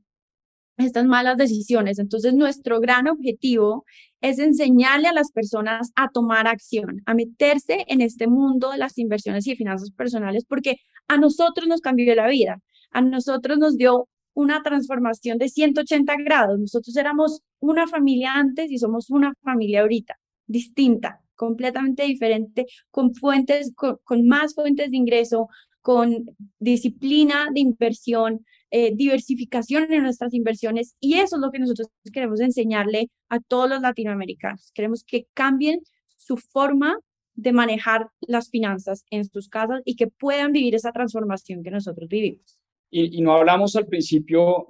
estas 0.79 1.05
malas 1.05 1.37
decisiones. 1.37 1.99
Entonces, 1.99 2.35
nuestro 2.35 2.81
gran 2.81 3.09
objetivo 3.09 3.85
es 4.21 4.39
enseñarle 4.39 5.09
a 5.09 5.13
las 5.13 5.31
personas 5.33 5.91
a 5.97 6.09
tomar 6.11 6.47
acción, 6.47 7.03
a 7.07 7.15
meterse 7.15 7.85
en 7.89 8.01
este 8.01 8.29
mundo 8.29 8.71
de 8.71 8.79
las 8.79 8.97
inversiones 8.99 9.47
y 9.47 9.57
finanzas 9.57 9.91
personales, 9.91 10.45
porque 10.47 10.77
a 11.09 11.17
nosotros 11.17 11.67
nos 11.67 11.81
cambió 11.81 12.15
la 12.15 12.29
vida, 12.29 12.61
a 12.91 13.01
nosotros 13.01 13.59
nos 13.59 13.77
dio 13.77 14.09
una 14.39 14.63
transformación 14.63 15.37
de 15.37 15.49
180 15.49 16.15
grados. 16.25 16.61
Nosotros 16.61 16.97
éramos 16.97 17.43
una 17.59 17.89
familia 17.89 18.35
antes 18.35 18.71
y 18.71 18.79
somos 18.79 19.11
una 19.11 19.35
familia 19.43 19.81
ahorita, 19.81 20.17
distinta, 20.47 21.21
completamente 21.35 22.05
diferente, 22.05 22.67
con 22.93 23.17
fuentes, 23.17 23.73
con, 23.75 24.29
más 24.29 24.55
fuentes 24.55 24.93
de 24.93 24.97
ingreso, 24.97 25.49
con 25.81 26.25
disciplina 26.61 27.49
de 27.53 27.59
inversión, 27.59 28.47
eh, 28.71 28.95
diversificación 28.95 29.93
en 29.93 30.05
nuestras 30.05 30.33
inversiones. 30.33 30.95
Y 31.01 31.15
eso 31.15 31.35
es 31.35 31.43
lo 31.43 31.51
que 31.51 31.59
nosotros 31.59 31.89
queremos 32.13 32.39
enseñarle 32.41 33.11
a 33.29 33.41
todos 33.41 33.69
los 33.69 33.81
latinoamericanos. 33.81 34.71
Queremos 34.73 35.03
que 35.03 35.27
cambien 35.35 35.81
su 36.17 36.37
forma 36.37 36.97
de 37.35 37.53
manejar 37.53 38.07
las 38.21 38.51
finanzas 38.51 39.05
en 39.11 39.25
sus 39.25 39.49
casas 39.49 39.83
y 39.85 39.97
que 39.97 40.07
puedan 40.07 40.53
vivir 40.53 40.77
esa 40.77 40.93
transformación 40.93 41.65
que 41.65 41.73
nosotros 41.73 42.09
vivimos. 42.09 42.59
Y, 42.91 43.21
no 43.21 43.33
hablamos 43.33 43.77
al 43.77 43.87
principio, 43.87 44.67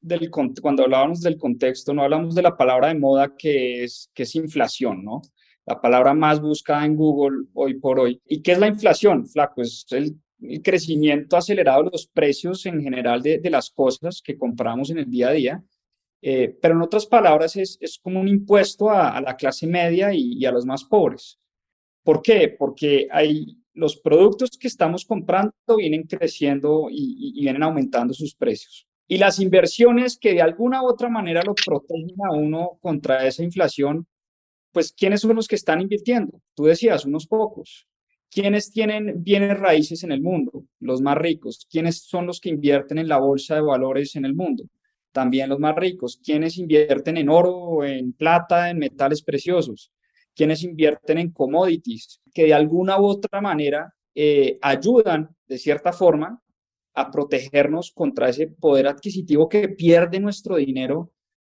del, 0.00 0.30
cuando 0.30 0.84
hablábamos 0.84 1.20
del 1.20 1.36
contexto, 1.36 1.92
no 1.92 2.02
hablamos 2.02 2.34
de 2.34 2.42
la 2.42 2.56
palabra 2.56 2.88
de 2.88 2.94
moda 2.94 3.34
que 3.36 3.84
es, 3.84 4.10
que 4.14 4.22
es 4.22 4.34
inflación, 4.36 5.04
¿no? 5.04 5.22
La 5.66 5.80
palabra 5.80 6.14
más 6.14 6.40
buscada 6.40 6.86
en 6.86 6.96
Google 6.96 7.46
hoy 7.54 7.74
por 7.74 7.98
hoy. 8.00 8.20
¿Y 8.26 8.40
qué 8.40 8.52
es 8.52 8.58
la 8.58 8.68
inflación, 8.68 9.26
Flaco? 9.26 9.62
Es 9.62 9.86
el, 9.90 10.16
crecimiento 10.62 11.36
acelerado 11.36 11.82
de 11.82 11.90
los 11.90 12.06
precios 12.06 12.64
en 12.66 12.80
general 12.80 13.20
de, 13.20 13.38
de, 13.38 13.50
las 13.50 13.70
cosas 13.70 14.22
que 14.22 14.38
compramos 14.38 14.88
en 14.90 14.98
el 14.98 15.10
día 15.10 15.30
a 15.30 15.32
día. 15.32 15.64
Eh, 16.22 16.56
pero 16.62 16.74
en 16.74 16.82
otras 16.82 17.06
palabras, 17.06 17.56
es, 17.56 17.76
es 17.80 17.98
como 17.98 18.20
un 18.20 18.28
impuesto 18.28 18.88
a, 18.90 19.20
la 19.20 19.36
clase 19.36 19.66
media 19.66 20.12
y, 20.14 20.34
y, 20.34 20.46
a 20.46 20.52
los 20.52 20.64
más 20.64 20.84
pobres. 20.84 21.40
¿Por 22.04 22.22
qué? 22.22 22.54
Porque 22.56 23.08
hay 23.10 23.58
los 23.78 24.00
productos 24.00 24.50
que 24.58 24.66
estamos 24.66 25.04
comprando 25.04 25.52
vienen 25.76 26.02
creciendo 26.02 26.88
y, 26.90 27.40
vienen 27.40 27.62
aumentando 27.62 28.12
sus 28.12 28.34
precios. 28.34 28.88
Y 29.06 29.18
las 29.18 29.38
inversiones 29.38 30.18
que 30.18 30.34
de 30.34 30.42
alguna 30.42 30.82
u 30.82 30.88
otra 30.88 31.08
manera 31.08 31.42
lo 31.44 31.54
protegen 31.54 32.16
a 32.28 32.34
uno 32.34 32.78
contra 32.82 33.24
esa 33.26 33.44
inflación, 33.44 34.06
pues, 34.72 34.92
¿quiénes 34.92 35.20
son 35.20 35.36
los 35.36 35.46
que 35.46 35.54
están 35.54 35.80
invirtiendo? 35.80 36.42
Tú 36.54 36.64
decías, 36.64 37.04
unos 37.04 37.26
pocos. 37.26 37.86
¿Quiénes 38.30 38.70
tienen 38.72 39.22
bienes 39.22 39.58
raíces 39.58 40.02
en 40.02 40.12
el 40.12 40.20
mundo? 40.20 40.64
Los 40.80 41.00
más 41.00 41.16
ricos. 41.16 41.66
¿Quiénes 41.70 42.02
son 42.02 42.26
los 42.26 42.40
que 42.40 42.50
invierten 42.50 42.98
en 42.98 43.08
la 43.08 43.18
bolsa 43.18 43.54
de 43.54 43.62
valores 43.62 44.16
en 44.16 44.24
el 44.24 44.34
mundo? 44.34 44.64
También 45.12 45.48
los 45.48 45.60
más 45.60 45.76
ricos. 45.76 46.20
¿Quiénes 46.22 46.58
invierten 46.58 47.16
en 47.16 47.28
oro, 47.28 47.84
en 47.84 48.12
plata, 48.12 48.70
en 48.70 48.78
metales 48.78 49.22
preciosos? 49.22 49.92
¿Quiénes 50.38 50.62
invierten 50.62 51.18
en 51.18 51.32
commodities? 51.32 52.20
Que 52.32 52.44
de 52.44 52.54
alguna 52.54 53.00
u 53.00 53.06
otra 53.06 53.40
manera 53.40 53.92
eh, 54.14 54.56
ayudan, 54.62 55.34
de 55.48 55.58
cierta 55.58 55.92
forma, 55.92 56.40
a 56.94 57.10
protegernos 57.10 57.90
contra 57.90 58.28
ese 58.28 58.46
poder 58.46 58.86
adquisitivo 58.86 59.48
que 59.48 59.68
pierde 59.68 60.20
nuestro 60.20 60.54
dinero 60.54 61.10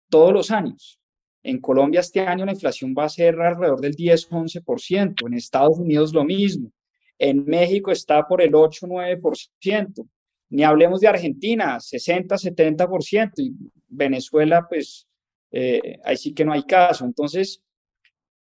todos 0.09 0.33
los 0.33 0.53
años. 0.53 1.01
En 1.43 1.61
Colombia 1.61 1.99
este 1.99 2.21
año 2.21 2.45
la 2.45 2.53
inflación 2.53 2.95
va 2.97 3.07
a 3.07 3.09
ser 3.09 3.41
alrededor 3.41 3.81
del 3.81 3.97
10-11%, 3.97 5.27
en 5.27 5.35
Estados 5.35 5.77
Unidos 5.77 6.15
lo 6.15 6.25
mismo, 6.25 6.71
en 7.19 7.45
México 7.47 7.91
está 7.91 8.29
por 8.29 8.41
el 8.41 8.53
8-9%, 8.53 10.09
ni 10.51 10.63
hablemos 10.63 11.01
de 11.01 11.09
Argentina, 11.09 11.79
60-70%, 11.79 13.33
y 13.39 13.55
Venezuela, 13.89 14.67
pues 14.69 15.09
eh, 15.51 15.99
ahí 16.05 16.17
sí 16.17 16.33
que 16.33 16.45
no 16.45 16.53
hay 16.53 16.63
caso. 16.63 17.05
Entonces, 17.05 17.61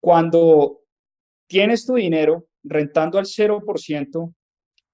cuando 0.03 0.81
tienes 1.47 1.85
tu 1.85 1.95
dinero 1.95 2.45
rentando 2.61 3.17
al 3.17 3.25
0% 3.25 4.33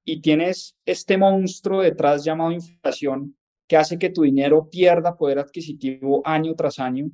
y 0.06 0.22
tienes 0.22 0.76
este 0.86 1.18
monstruo 1.18 1.82
detrás 1.82 2.24
llamado 2.24 2.52
inflación 2.52 3.36
que 3.68 3.76
hace 3.76 3.98
que 3.98 4.12
tu 4.12 4.22
dinero 4.22 4.70
pierda 4.70 5.18
poder 5.18 5.40
adquisitivo 5.40 6.22
año 6.24 6.54
tras 6.54 6.78
año, 6.78 7.10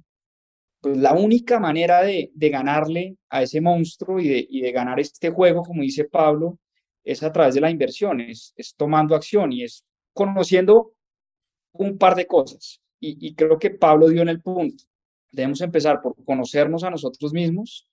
pues 0.81 0.97
la 0.97 1.13
única 1.13 1.58
manera 1.58 2.01
de, 2.01 2.31
ganarle 2.36 3.15
a 3.29 3.43
ese 3.43 3.62
monstruo 3.62 4.19
y 4.19 4.27
de, 4.27 4.45
y 4.49 4.60
de, 4.60 4.73
ganar 4.73 4.99
este 4.99 5.29
juego, 5.29 5.63
como 5.63 5.81
dice 5.81 6.03
Pablo, 6.03 6.60
es 7.01 7.23
a 7.23 7.31
través 7.31 7.55
de 7.55 7.62
la 7.62 7.71
inversión, 7.71 8.19
es, 8.19 8.53
tomando 8.75 9.15
acción 9.15 9.53
y 9.53 9.63
es 9.63 9.86
conociendo 10.12 10.91
un 11.71 11.97
par 11.97 12.15
de 12.15 12.27
cosas. 12.27 12.81
Y, 12.99 13.36
creo 13.36 13.58
que 13.58 13.69
Pablo 13.69 14.10
dio 14.10 14.21
en 14.21 14.29
el 14.29 14.41
punto. 14.41 14.84
Debemos 15.36 15.62
empezar 15.62 16.02
por 16.02 16.15
conocernos 16.24 16.84
a 16.84 16.89
nosotros 16.89 17.34
mismos, 17.34 17.88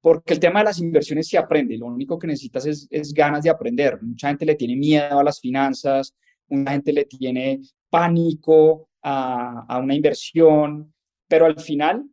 porque 0.00 0.34
el 0.34 0.40
tema 0.40 0.60
de 0.60 0.66
las 0.66 0.80
inversiones 0.80 1.28
se 1.28 1.38
aprende. 1.38 1.76
Lo 1.76 1.86
único 1.86 2.18
que 2.18 2.26
necesitas 2.26 2.66
es, 2.66 2.88
es 2.90 3.12
ganas 3.12 3.44
de 3.44 3.50
aprender. 3.50 4.00
Mucha 4.02 4.28
gente 4.28 4.46
le 4.46 4.54
tiene 4.54 4.76
miedo 4.76 5.18
a 5.18 5.24
las 5.24 5.40
finanzas, 5.40 6.14
mucha 6.48 6.72
gente 6.72 6.92
le 6.92 7.04
tiene 7.04 7.60
pánico 7.90 8.88
a, 9.02 9.66
a 9.68 9.78
una 9.78 9.94
inversión, 9.94 10.92
pero 11.28 11.46
al 11.46 11.60
final 11.60 12.04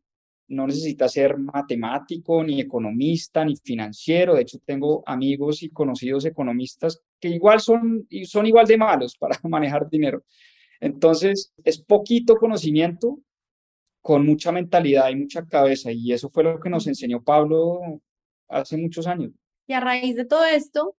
no 0.47 0.67
necesita 0.67 1.07
ser 1.07 1.37
matemático, 1.37 2.43
ni 2.43 2.59
economista, 2.59 3.43
ni 3.45 3.55
financiero. 3.55 4.35
De 4.35 4.41
hecho, 4.41 4.59
tengo 4.65 5.03
amigos 5.05 5.63
y 5.63 5.69
conocidos 5.69 6.25
economistas 6.25 7.01
que 7.19 7.29
igual 7.29 7.59
son, 7.59 8.07
son 8.25 8.45
igual 8.45 8.67
de 8.67 8.77
malos 8.77 9.15
para 9.19 9.39
manejar 9.43 9.89
dinero. 9.89 10.23
Entonces, 10.79 11.53
es 11.63 11.79
poquito 11.79 12.35
conocimiento 12.35 13.19
con 14.03 14.25
mucha 14.25 14.51
mentalidad 14.51 15.09
y 15.09 15.15
mucha 15.15 15.43
cabeza. 15.45 15.91
Y 15.91 16.11
eso 16.13 16.29
fue 16.29 16.43
lo 16.43 16.59
que 16.59 16.69
nos 16.69 16.85
enseñó 16.85 17.23
Pablo 17.23 17.79
hace 18.47 18.77
muchos 18.77 19.07
años. 19.07 19.31
Y 19.65 19.73
a 19.73 19.79
raíz 19.79 20.15
de 20.15 20.25
todo 20.25 20.45
esto, 20.45 20.95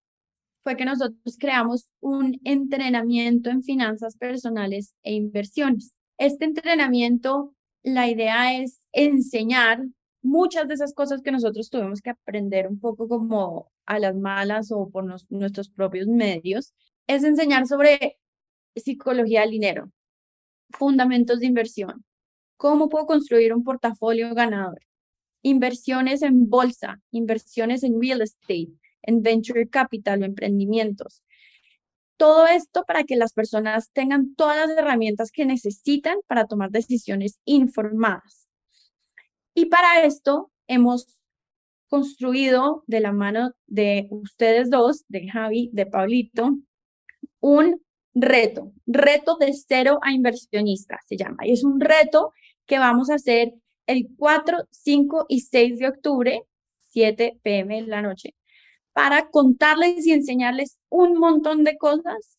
fue 0.63 0.77
que 0.77 0.87
nosotros 0.87 1.37
creamos 1.39 1.91
un 2.01 2.41
entrenamiento 2.43 3.51
en 3.51 3.63
finanzas 3.63 4.17
personales 4.17 4.95
e 5.03 5.13
inversiones. 5.13 5.95
Este 6.17 6.47
entrenamiento 6.47 7.55
la 7.83 8.09
idea 8.09 8.59
es 8.59 8.81
enseñar 8.93 9.85
muchas 10.23 10.67
de 10.67 10.75
esas 10.75 10.95
cosas 10.95 11.21
que 11.21 11.31
nosotros 11.31 11.69
tuvimos 11.69 12.01
que 12.01 12.11
aprender 12.11 12.67
un 12.67 12.81
poco 12.81 13.09
como 13.09 13.71
a 13.85 13.99
las 13.99 14.17
malas 14.17 14.73
o 14.73 14.89
por 14.89 15.05
nuestros 15.05 15.69
propios 15.69 16.07
medios, 16.07 16.73
es 17.07 17.23
enseñar 17.25 17.67
sobre 17.67 18.19
psicología 18.75 19.43
del 19.43 19.51
dinero, 19.51 19.93
fundamentos 20.71 21.41
de 21.41 21.47
inversión, 21.47 22.07
cómo 22.57 22.89
puedo 22.89 23.07
construir 23.07 23.53
un 23.53 23.65
portafolio 23.65 24.35
ganador, 24.35 24.81
inversiones 25.43 26.23
en 26.23 26.49
bolsa, 26.49 27.01
inversiones 27.11 27.83
en 27.83 28.01
real 28.01 28.23
estate, 28.23 28.71
en 29.03 29.23
venture 29.23 29.69
capital 29.69 30.23
o 30.23 30.25
emprendimientos, 30.25 31.23
todo 32.17 32.47
esto 32.47 32.85
para 32.85 33.05
que 33.05 33.17
las 33.17 33.33
personas 33.33 33.91
tengan 33.93 34.35
todas 34.35 34.57
las 34.57 34.79
herramientas 34.79 35.31
que 35.33 35.47
necesitan 35.47 36.19
para 36.27 36.47
tomar 36.47 36.71
decisiones 36.71 37.41
informadas. 37.45 38.49
Y 39.55 39.67
para 39.67 40.05
esto 40.05 40.51
hemos 40.67 41.19
construido 41.89 42.83
de 42.87 43.01
la 43.01 43.13
mano 43.13 43.53
de 43.67 44.09
ustedes 44.11 44.71
dos, 44.71 45.05
de 45.09 45.29
Javi, 45.29 45.71
de 45.73 45.87
Pablito, 45.87 46.57
un 47.41 47.83
reto, 48.15 48.73
reto 48.87 49.37
de 49.39 49.53
cero 49.53 49.99
a 50.03 50.13
inversionista 50.13 50.99
se 51.07 51.17
llama. 51.17 51.47
Y 51.47 51.53
es 51.53 51.65
un 51.65 51.81
reto 51.81 52.33
que 52.67 52.79
vamos 52.79 53.11
a 53.11 53.15
hacer 53.15 53.53
el 53.87 54.09
4, 54.17 54.69
5 54.71 55.27
y 55.29 55.41
6 55.41 55.79
de 55.79 55.89
octubre, 55.89 56.43
7 56.91 57.39
pm 57.43 57.79
en 57.79 57.91
la 57.91 58.03
noche 58.03 58.35
para 58.95 59.29
contarles 59.29 60.07
y 60.07 60.13
enseñarles 60.13 60.79
un 60.89 61.19
montón 61.19 61.65
de 61.65 61.77
cosas 61.77 62.39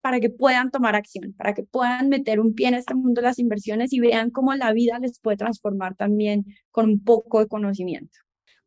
para 0.00 0.20
que 0.20 0.30
puedan 0.30 0.70
tomar 0.70 0.94
acción, 0.94 1.34
para 1.36 1.52
que 1.52 1.64
puedan 1.64 2.08
meter 2.08 2.38
un 2.38 2.54
pie 2.54 2.68
en 2.68 2.74
este 2.74 2.94
mundo 2.94 3.20
de 3.20 3.26
las 3.26 3.38
inversiones 3.38 3.92
y 3.92 4.00
vean 4.00 4.30
cómo 4.30 4.54
la 4.54 4.72
vida 4.72 4.98
les 5.00 5.18
puede 5.18 5.36
transformar 5.36 5.96
también 5.96 6.44
con 6.70 6.88
un 6.88 7.02
poco 7.02 7.40
de 7.40 7.48
conocimiento. 7.48 8.18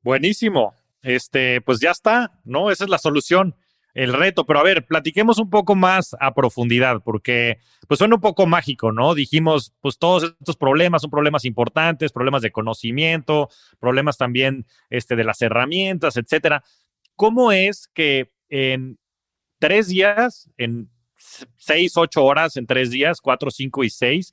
Buenísimo. 0.02 0.74
Este, 1.02 1.62
pues 1.62 1.80
ya 1.80 1.92
está, 1.92 2.42
¿no? 2.44 2.72
Esa 2.72 2.84
es 2.84 2.90
la 2.90 2.98
solución, 2.98 3.56
el 3.98 4.14
reto. 4.14 4.46
Pero 4.46 4.60
a 4.60 4.64
ver, 4.64 4.86
platiquemos 4.86 5.40
un 5.40 5.50
poco 5.50 5.76
más 5.76 6.16
a 6.20 6.34
profundidad, 6.36 7.02
porque 7.04 7.58
pues 7.88 7.98
suena 7.98 8.16
un 8.16 8.22
poco 8.22 8.46
mágico, 8.46 8.92
¿no? 8.92 9.16
Dijimos, 9.16 9.74
pues 9.82 9.98
todos 9.98 10.36
estos 10.40 10.56
problemas 10.56 11.02
son 11.02 11.10
problemas 11.10 11.46
importantes, 11.46 12.12
problemas 12.12 12.44
de 12.44 12.52
conocimiento, 12.52 13.50
problemas 13.80 14.18
también 14.18 14.68
este, 14.92 15.16
de 15.16 15.24
las 15.24 15.42
herramientas, 15.42 16.16
etcétera. 16.16 16.64
¿Cómo 17.16 17.52
es 17.52 17.90
que 17.92 18.32
en 18.50 19.00
tres 19.58 19.88
días, 19.88 20.52
en 20.58 20.92
seis, 21.58 21.98
ocho 21.98 22.24
horas, 22.24 22.56
en 22.56 22.68
tres 22.68 22.92
días, 22.92 23.20
cuatro, 23.20 23.50
cinco 23.50 23.84
y 23.84 23.90
seis, 23.90 24.32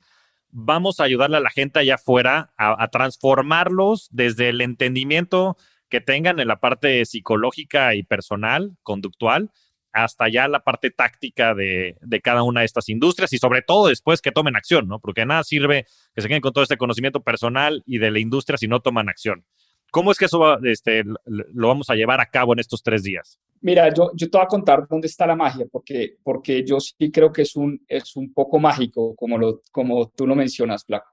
vamos 0.50 1.00
a 1.00 1.05
ayudarle 1.05 1.38
a 1.38 1.40
la 1.40 1.50
gente 1.50 1.79
allá 1.79 1.94
afuera 1.94 2.53
a, 2.59 2.87
transformarlos 2.88 4.09
desde 4.12 4.50
el 4.50 4.61
entendimiento 4.61 5.57
que 5.94 6.00
tengan 6.00 6.40
en 6.40 6.48
la 6.48 6.59
parte 6.59 7.04
psicológica 7.04 7.94
y 7.94 8.02
personal, 8.02 8.76
conductual, 8.83 9.52
hasta 9.92 10.28
ya 10.28 10.48
la 10.48 10.64
parte 10.64 10.90
táctica 10.90 11.54
de, 11.54 11.96
de, 12.00 12.20
cada 12.20 12.42
una 12.42 12.61
de 12.61 12.66
estas 12.66 12.88
industrias 12.88 13.33
y 13.33 13.38
sobre 13.38 13.62
todo 13.62 13.87
después 13.87 14.20
que 14.20 14.33
tomen 14.33 14.57
acción, 14.57 14.88
¿no? 14.88 14.98
Porque 14.98 15.24
nada 15.24 15.44
sirve 15.44 15.87
que 16.12 16.20
se 16.20 16.26
queden 16.26 16.40
con 16.40 16.52
todo 16.52 16.64
este 16.64 16.76
conocimiento 16.76 17.22
personal 17.22 17.85
y 17.87 17.98
de 17.98 18.11
la 18.11 18.18
industria 18.18 18.59
si 18.59 18.66
no 18.66 18.80
toman 18.80 19.09
acción. 19.09 19.44
¿Cómo 19.92 20.11
es 20.11 20.18
que 20.18 20.24
eso 20.24 20.59
este, 20.64 21.04
lo 21.26 21.68
vamos 21.68 21.90
a 21.90 21.94
llevar 21.94 22.20
a 22.20 22.26
cabo 22.26 22.54
en 22.54 22.59
estos 22.59 22.83
tres 22.83 23.04
días? 23.04 23.38
Mira, 23.61 23.94
yo, 23.94 24.11
yo 24.16 24.28
te 24.28 24.37
voy 24.37 24.44
a 24.44 24.48
contar 24.48 24.88
dónde 24.90 25.07
está 25.07 25.28
la 25.28 25.37
magia, 25.37 25.66
porque, 25.70 26.16
porque 26.24 26.64
yo 26.64 26.80
sí 26.80 27.12
creo 27.12 27.33
que 27.33 27.42
es 27.42 27.54
un, 27.54 27.80
es 27.87 28.16
un 28.16 28.35
poco 28.35 28.59
mágico, 28.59 29.14
como, 29.14 29.38
lo, 29.38 29.62
como 29.70 30.09
tú 30.09 30.26
lo 30.26 30.35
mencionas, 30.35 30.85
Flaco. 30.85 31.09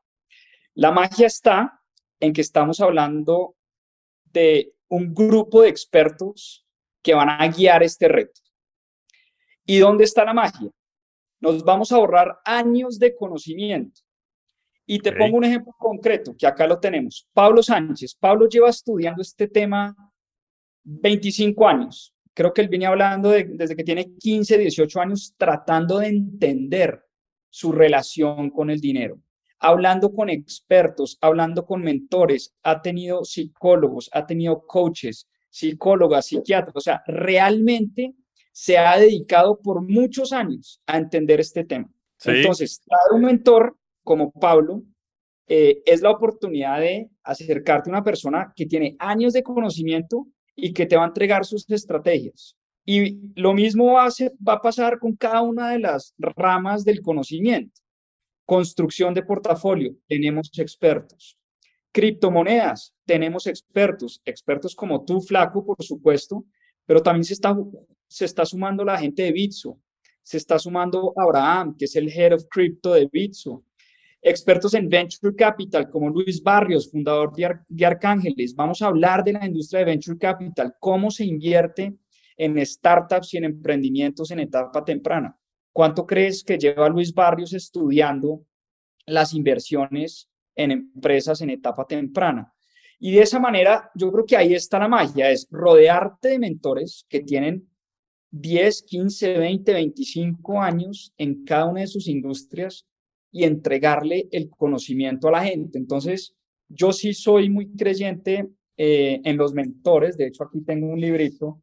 La 0.73 0.91
magia 0.91 1.27
está 1.27 1.81
en 2.19 2.33
que 2.33 2.41
estamos 2.41 2.79
hablando 2.79 3.57
de 4.31 4.73
un 4.89 5.13
grupo 5.13 5.61
de 5.61 5.69
expertos 5.69 6.65
que 7.01 7.13
van 7.13 7.29
a 7.29 7.47
guiar 7.47 7.83
este 7.83 8.07
reto. 8.07 8.41
¿Y 9.65 9.79
dónde 9.79 10.03
está 10.03 10.25
la 10.25 10.33
magia? 10.33 10.69
Nos 11.39 11.63
vamos 11.63 11.91
a 11.91 11.95
ahorrar 11.95 12.39
años 12.45 12.99
de 12.99 13.15
conocimiento. 13.15 14.01
Y 14.85 14.99
te 14.99 15.13
pongo 15.13 15.37
un 15.37 15.45
ejemplo 15.45 15.73
concreto, 15.77 16.35
que 16.37 16.45
acá 16.45 16.67
lo 16.67 16.79
tenemos. 16.79 17.27
Pablo 17.33 17.63
Sánchez. 17.63 18.15
Pablo 18.15 18.47
lleva 18.49 18.69
estudiando 18.69 19.21
este 19.21 19.47
tema 19.47 19.95
25 20.83 21.67
años. 21.67 22.13
Creo 22.33 22.53
que 22.53 22.61
él 22.61 22.69
viene 22.69 22.85
hablando 22.85 23.29
desde 23.29 23.75
que 23.75 23.83
tiene 23.83 24.13
15, 24.17 24.57
18 24.57 25.01
años, 25.01 25.33
tratando 25.37 25.99
de 25.99 26.07
entender 26.07 27.05
su 27.49 27.71
relación 27.71 28.49
con 28.49 28.69
el 28.69 28.79
dinero, 28.79 29.19
hablando 29.61 30.11
con 30.11 30.29
expertos, 30.29 31.17
hablando 31.21 31.65
con 31.65 31.83
mentores, 31.83 32.53
ha 32.63 32.81
tenido 32.81 33.23
psicólogos, 33.23 34.09
ha 34.11 34.25
tenido 34.25 34.65
coaches, 34.65 35.29
psicólogas, 35.49 36.25
psiquiatras, 36.25 36.75
o 36.75 36.81
sea, 36.81 37.03
realmente 37.05 38.15
se 38.51 38.77
ha 38.77 38.97
dedicado 38.97 39.61
por 39.61 39.81
muchos 39.81 40.33
años 40.33 40.81
a 40.87 40.97
entender 40.97 41.39
este 41.39 41.63
tema. 41.63 41.89
Entonces, 42.25 42.81
traer 42.83 43.13
un 43.13 43.21
mentor 43.21 43.77
como 44.03 44.31
Pablo, 44.31 44.83
eh, 45.47 45.81
es 45.85 46.01
la 46.01 46.11
oportunidad 46.11 46.79
de 46.79 47.09
acercarte 47.23 47.89
a 47.89 47.93
una 47.93 48.03
persona 48.03 48.51
que 48.55 48.65
tiene 48.65 48.95
años 48.99 49.33
de 49.33 49.43
conocimiento 49.43 50.27
y 50.55 50.73
que 50.73 50.85
te 50.85 50.95
va 50.95 51.03
a 51.03 51.07
entregar 51.07 51.45
sus 51.45 51.69
estrategias. 51.69 52.55
Y 52.83 53.31
lo 53.39 53.53
mismo 53.53 53.93
va 53.93 54.07
a 54.53 54.61
pasar 54.61 54.97
con 54.97 55.15
cada 55.15 55.41
una 55.41 55.69
de 55.69 55.79
las 55.79 56.15
ramas 56.17 56.83
del 56.83 57.01
conocimiento. 57.01 57.80
Construcción 58.45 59.13
de 59.13 59.23
portafolio, 59.23 59.95
tenemos 60.07 60.51
expertos. 60.57 61.37
Criptomonedas, 61.91 62.93
tenemos 63.05 63.47
expertos, 63.47 64.21
expertos 64.25 64.75
como 64.75 65.03
tú, 65.03 65.21
Flaco, 65.21 65.65
por 65.65 65.83
supuesto, 65.83 66.45
pero 66.85 67.01
también 67.01 67.23
se 67.23 67.33
está, 67.33 67.55
se 68.07 68.25
está 68.25 68.45
sumando 68.45 68.83
la 68.83 68.97
gente 68.97 69.23
de 69.23 69.31
Bitso, 69.31 69.79
se 70.23 70.37
está 70.37 70.57
sumando 70.59 71.13
Abraham, 71.15 71.75
que 71.77 71.85
es 71.85 71.95
el 71.95 72.09
Head 72.09 72.33
of 72.33 72.45
Crypto 72.49 72.93
de 72.93 73.09
Bitso, 73.11 73.63
expertos 74.21 74.73
en 74.73 74.87
Venture 74.87 75.35
Capital 75.35 75.89
como 75.89 76.09
Luis 76.09 76.41
Barrios, 76.43 76.89
fundador 76.91 77.33
de, 77.33 77.57
de 77.67 77.85
Arcángeles. 77.85 78.55
Vamos 78.55 78.81
a 78.81 78.87
hablar 78.87 79.23
de 79.23 79.33
la 79.33 79.45
industria 79.45 79.79
de 79.79 79.85
Venture 79.85 80.17
Capital, 80.17 80.75
cómo 80.79 81.09
se 81.09 81.25
invierte 81.25 81.95
en 82.37 82.65
startups 82.65 83.33
y 83.33 83.37
en 83.37 83.45
emprendimientos 83.45 84.31
en 84.31 84.39
etapa 84.39 84.83
temprana. 84.83 85.37
¿Cuánto 85.73 86.05
crees 86.05 86.43
que 86.43 86.57
lleva 86.57 86.89
Luis 86.89 87.13
Barrios 87.13 87.53
estudiando 87.53 88.45
las 89.05 89.33
inversiones 89.33 90.29
en 90.55 90.71
empresas 90.71 91.41
en 91.41 91.49
etapa 91.51 91.85
temprana? 91.85 92.53
Y 92.99 93.13
de 93.13 93.21
esa 93.21 93.39
manera, 93.39 93.89
yo 93.95 94.11
creo 94.11 94.25
que 94.25 94.37
ahí 94.37 94.53
está 94.53 94.77
la 94.77 94.87
magia, 94.87 95.31
es 95.31 95.47
rodearte 95.49 96.29
de 96.29 96.39
mentores 96.39 97.05
que 97.09 97.21
tienen 97.21 97.67
10, 98.31 98.83
15, 98.83 99.37
20, 99.37 99.73
25 99.73 100.61
años 100.61 101.13
en 101.17 101.43
cada 101.43 101.65
una 101.65 101.81
de 101.81 101.87
sus 101.87 102.07
industrias 102.07 102.85
y 103.31 103.43
entregarle 103.43 104.27
el 104.31 104.49
conocimiento 104.49 105.27
a 105.27 105.31
la 105.31 105.43
gente. 105.43 105.77
Entonces, 105.77 106.35
yo 106.67 106.93
sí 106.93 107.13
soy 107.13 107.49
muy 107.49 107.71
creyente 107.75 108.47
eh, 108.77 109.19
en 109.23 109.37
los 109.37 109.53
mentores. 109.53 110.17
De 110.17 110.27
hecho, 110.27 110.43
aquí 110.43 110.61
tengo 110.61 110.87
un 110.87 110.99
librito 110.99 111.61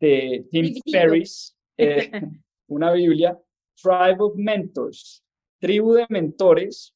de 0.00 0.46
Tim 0.50 0.74
Ferriss, 0.90 1.56
eh, 1.76 2.10
una 2.68 2.92
Biblia, 2.92 3.38
Tribe 3.80 4.16
of 4.18 4.34
Mentors, 4.36 5.22
tribu 5.58 5.94
de 5.94 6.06
mentores. 6.08 6.94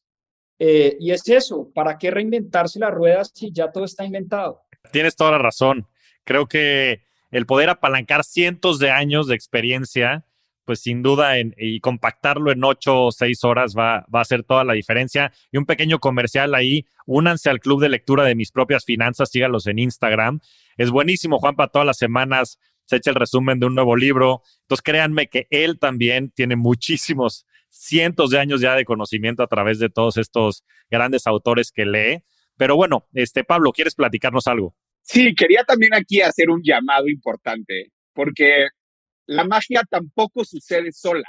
Eh, 0.59 0.97
y 1.01 1.11
es 1.11 1.27
eso, 1.29 1.71
¿para 1.75 1.99
qué 1.99 2.11
reinventarse 2.11 2.79
las 2.79 2.93
ruedas 2.93 3.33
si 3.35 3.51
ya 3.53 3.73
todo 3.73 3.85
está 3.85 4.05
inventado? 4.05 4.63
Tienes 4.93 5.17
toda 5.17 5.33
la 5.33 5.39
razón. 5.39 5.89
Creo 6.25 6.47
que 6.47 7.03
el 7.31 7.47
poder 7.47 7.71
apalancar 7.71 8.25
cientos 8.25 8.79
de 8.79 8.91
años 8.91 9.27
de 9.27 9.35
experiencia, 9.35 10.25
pues 10.65 10.81
sin 10.81 11.03
duda, 11.03 11.33
y 11.57 11.81
compactarlo 11.81 12.53
en 12.53 12.63
ocho 12.63 13.07
o 13.07 13.13
seis 13.13 13.43
horas 13.43 13.75
va, 13.77 13.97
a 13.97 14.21
hacer 14.21 14.45
toda 14.45 14.63
la 14.65 14.75
diferencia. 14.75 15.33
Y 15.51 15.57
un 15.57 15.67
pequeño 15.67 15.99
comercial 15.99 16.55
ahí, 16.55 16.87
únanse 17.07 17.51
al 17.51 17.59
club 17.59 17.81
de 17.81 17.89
lectura 17.89 18.25
de 18.25 18.37
mis 18.37 18.53
propias 18.53 18.85
finanzas, 18.85 19.31
sígalos 19.31 19.67
en 19.67 19.79
Instagram. 19.81 20.41
Es 20.77 20.91
buenísimo, 20.91 21.39
Juan, 21.39 21.57
para 21.57 21.71
todas 21.71 21.87
las 21.87 21.99
semanas 21.99 22.59
se 22.87 22.97
echa 22.97 23.11
el 23.11 23.17
resumen 23.17 23.59
de 23.59 23.67
un 23.67 23.75
nuevo 23.75 23.97
libro. 23.97 24.43
Entonces, 24.63 24.83
créanme 24.83 25.29
que 25.29 25.47
él 25.51 25.79
también 25.79 26.31
tiene 26.31 26.57
muchísimos, 26.57 27.47
cientos 27.69 28.31
de 28.31 28.39
años 28.39 28.61
ya 28.61 28.75
de 28.75 28.85
conocimiento 28.85 29.43
a 29.43 29.49
través 29.49 29.79
de 29.79 29.89
todos 29.89 30.17
estos 30.19 30.65
grandes 30.91 31.27
autores 31.27 31.73
que 31.73 31.87
lee. 31.87 32.23
Pero 32.57 32.77
bueno, 32.77 33.09
este 33.15 33.45
Pablo, 33.45 33.73
¿quieres 33.73 33.95
platicarnos 33.95 34.47
algo? 34.47 34.77
Sí, 35.01 35.35
quería 35.35 35.65
también 35.65 35.95
aquí 35.95 36.21
hacer 36.21 36.51
un 36.51 36.61
llamado 36.63 37.09
importante, 37.09 37.93
porque 38.13 38.69
la 39.27 39.45
magia 39.45 39.83
tampoco 39.89 40.45
sucede 40.45 40.93
sola. 40.93 41.29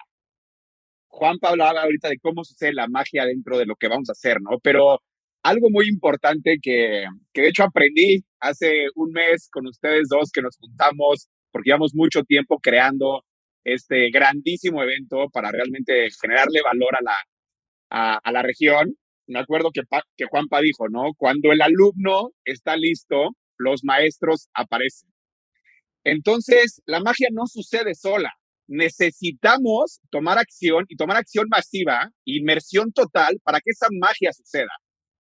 Juan 1.07 1.39
Pablo 1.39 1.65
habla 1.65 1.83
ahorita 1.83 2.09
de 2.09 2.19
cómo 2.19 2.43
sucede 2.43 2.73
la 2.73 2.87
magia 2.87 3.25
dentro 3.25 3.57
de 3.57 3.65
lo 3.65 3.75
que 3.75 3.87
vamos 3.87 4.09
a 4.09 4.13
hacer, 4.13 4.41
¿no? 4.41 4.59
Pero 4.59 4.99
algo 5.43 5.69
muy 5.69 5.87
importante 5.87 6.57
que, 6.61 7.05
que 7.33 7.41
de 7.41 7.47
hecho 7.49 7.63
aprendí 7.63 8.23
hace 8.39 8.87
un 8.95 9.11
mes 9.11 9.49
con 9.51 9.67
ustedes 9.67 10.07
dos 10.09 10.31
que 10.31 10.41
nos 10.41 10.57
juntamos, 10.57 11.29
porque 11.53 11.69
llevamos 11.69 11.93
mucho 11.93 12.23
tiempo 12.23 12.59
creando 12.59 13.23
este 13.63 14.09
grandísimo 14.09 14.83
evento 14.83 15.29
para 15.31 15.51
realmente 15.51 16.09
generarle 16.19 16.61
valor 16.63 16.95
a 16.97 17.01
la, 17.01 18.19
a, 18.23 18.31
la 18.31 18.41
región. 18.41 18.97
Me 19.27 19.39
acuerdo 19.39 19.69
que, 19.71 19.81
que 20.17 20.25
Juanpa 20.25 20.59
dijo, 20.59 20.89
¿no? 20.89 21.13
Cuando 21.15 21.51
el 21.51 21.61
alumno 21.61 22.31
está 22.43 22.75
listo, 22.75 23.29
los 23.57 23.83
maestros 23.83 24.49
aparecen. 24.53 25.09
Entonces, 26.03 26.81
la 26.85 26.99
magia 26.99 27.29
no 27.31 27.45
sucede 27.45 27.95
sola. 27.95 28.33
Necesitamos 28.67 30.01
tomar 30.09 30.37
acción 30.39 30.85
y 30.89 30.95
tomar 30.95 31.17
acción 31.17 31.47
masiva, 31.49 32.09
inmersión 32.25 32.91
total 32.91 33.39
para 33.43 33.59
que 33.59 33.69
esa 33.71 33.87
magia 33.91 34.33
suceda. 34.33 34.71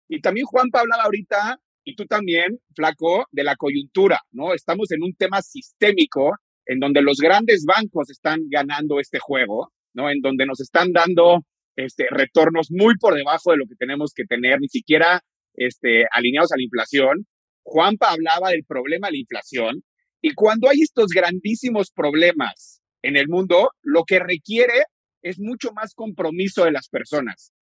Y 0.09 0.21
también 0.21 0.47
Juanpa 0.47 0.81
hablaba 0.81 1.05
ahorita, 1.05 1.59
y 1.85 1.95
tú 1.95 2.07
también, 2.07 2.59
Flaco, 2.75 3.27
de 3.31 3.45
la 3.45 3.57
coyuntura, 3.57 4.21
¿no? 4.33 4.55
Estamos 4.55 4.91
en 4.91 5.03
un 5.03 5.15
tema 5.15 5.43
sistémico 5.43 6.37
en 6.67 6.81
donde 6.81 7.03
los 7.03 7.19
grandes 7.19 7.65
bancos 7.67 8.11
están 8.11 8.41
ganando 8.49 9.01
este 9.01 9.19
juego, 9.19 9.73
¿no? 9.93 10.11
En 10.11 10.21
donde 10.21 10.47
nos 10.47 10.61
están 10.61 10.93
dando 10.93 11.43
este, 11.77 12.07
retornos 12.11 12.69
muy 12.71 12.97
por 12.97 13.15
debajo 13.15 13.51
de 13.51 13.59
lo 13.59 13.67
que 13.67 13.77
tenemos 13.77 14.13
que 14.15 14.25
tener, 14.25 14.61
ni 14.61 14.69
siquiera 14.69 15.21
este, 15.55 16.07
alineados 16.11 16.53
a 16.53 16.57
la 16.57 16.63
inflación. 16.63 17.27
Juanpa 17.63 18.11
hablaba 18.11 18.51
del 18.51 18.65
problema 18.65 19.09
de 19.09 19.13
la 19.13 19.19
inflación 19.19 19.83
y 20.21 20.33
cuando 20.35 20.69
hay 20.69 20.81
estos 20.83 21.09
grandísimos 21.09 21.91
problemas 21.91 22.83
en 23.03 23.17
el 23.17 23.29
mundo, 23.29 23.71
lo 23.83 24.05
que 24.05 24.19
requiere 24.19 24.85
es 25.23 25.39
mucho 25.39 25.73
más 25.73 25.95
compromiso 25.95 26.65
de 26.65 26.73
las 26.73 26.89
personas. 26.89 27.54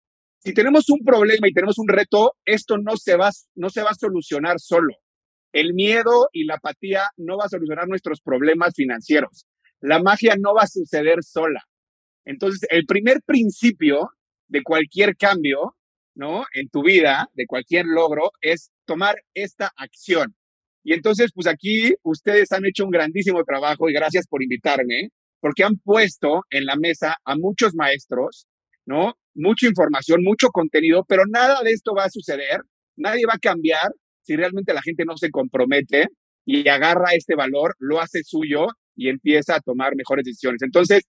Si 0.45 0.53
tenemos 0.55 0.91
un 0.91 1.05
problema 1.05 1.49
y 1.49 1.53
tenemos 1.53 1.79
un 1.79 1.87
reto, 1.87 2.35
esto 2.45 2.77
no 2.77 2.97
se 2.97 3.17
va, 3.17 3.31
no 3.55 3.71
se 3.71 3.83
va 3.83 3.91
a 3.91 3.95
solucionar 3.95 4.59
solo. 4.59 4.95
El 5.53 5.73
miedo 5.73 6.29
y 6.33 6.47
la 6.47 6.55
apatía 6.55 7.05
no 7.17 7.37
va 7.37 7.45
a 7.45 7.49
solucionar 7.49 7.87
nuestros 7.87 8.21
problemas 8.21 8.75
financieros. 8.75 9.47
La 9.81 10.03
magia 10.03 10.35
no 10.37 10.53
va 10.55 10.63
a 10.63 10.67
suceder 10.67 11.23
sola. 11.23 11.63
Entonces, 12.25 12.67
el 12.71 12.87
primer 12.87 13.21
principio 13.25 14.11
de 14.49 14.63
cualquier 14.65 15.17
cambio, 15.17 15.77
¿no? 16.15 16.45
En 16.55 16.69
tu 16.71 16.83
vida, 16.83 17.29
de 17.35 17.47
cualquier 17.47 17.87
logro, 17.87 18.33
es 18.41 18.73
tomar 18.85 19.17
esta 19.35 19.71
acción. 19.77 20.35
Y 20.83 20.93
entonces, 20.93 21.31
pues 21.33 21.47
aquí 21.47 21.95
ustedes 22.03 22.51
han 22.51 22.67
hecho 22.67 22.85
un 22.85 22.91
grandísimo 22.91 23.45
trabajo 23.45 23.89
y 23.89 23.93
gracias 23.93 24.27
por 24.27 24.43
invitarme, 24.43 25.11
porque 25.39 25.63
han 25.63 25.77
puesto 25.77 26.43
en 26.51 26.67
la 26.67 26.75
mesa 26.75 27.17
a 27.25 27.37
muchos 27.37 27.75
maestros, 27.77 28.49
¿no? 28.85 29.15
Mucha 29.35 29.67
información, 29.67 30.23
mucho 30.23 30.49
contenido, 30.49 31.05
pero 31.09 31.25
nada 31.27 31.63
de 31.63 31.71
esto 31.71 31.95
va 31.95 32.05
a 32.05 32.11
suceder, 32.11 32.61
nadie 32.97 33.25
va 33.27 33.35
a 33.35 33.39
cambiar 33.39 33.93
si 34.23 34.37
realmente 34.37 34.75
la 34.75 34.83
gente 34.83 35.05
no 35.05 35.17
se 35.17 35.31
compromete 35.31 36.09
y 36.45 36.69
agarra 36.69 37.15
este 37.15 37.35
valor, 37.35 37.75
lo 37.79 38.01
hace 38.01 38.23
suyo 38.25 38.67
y 38.95 39.09
empieza 39.09 39.57
a 39.57 39.61
tomar 39.61 39.97
mejores 39.97 40.25
decisiones. 40.25 40.63
Entonces, 40.63 41.05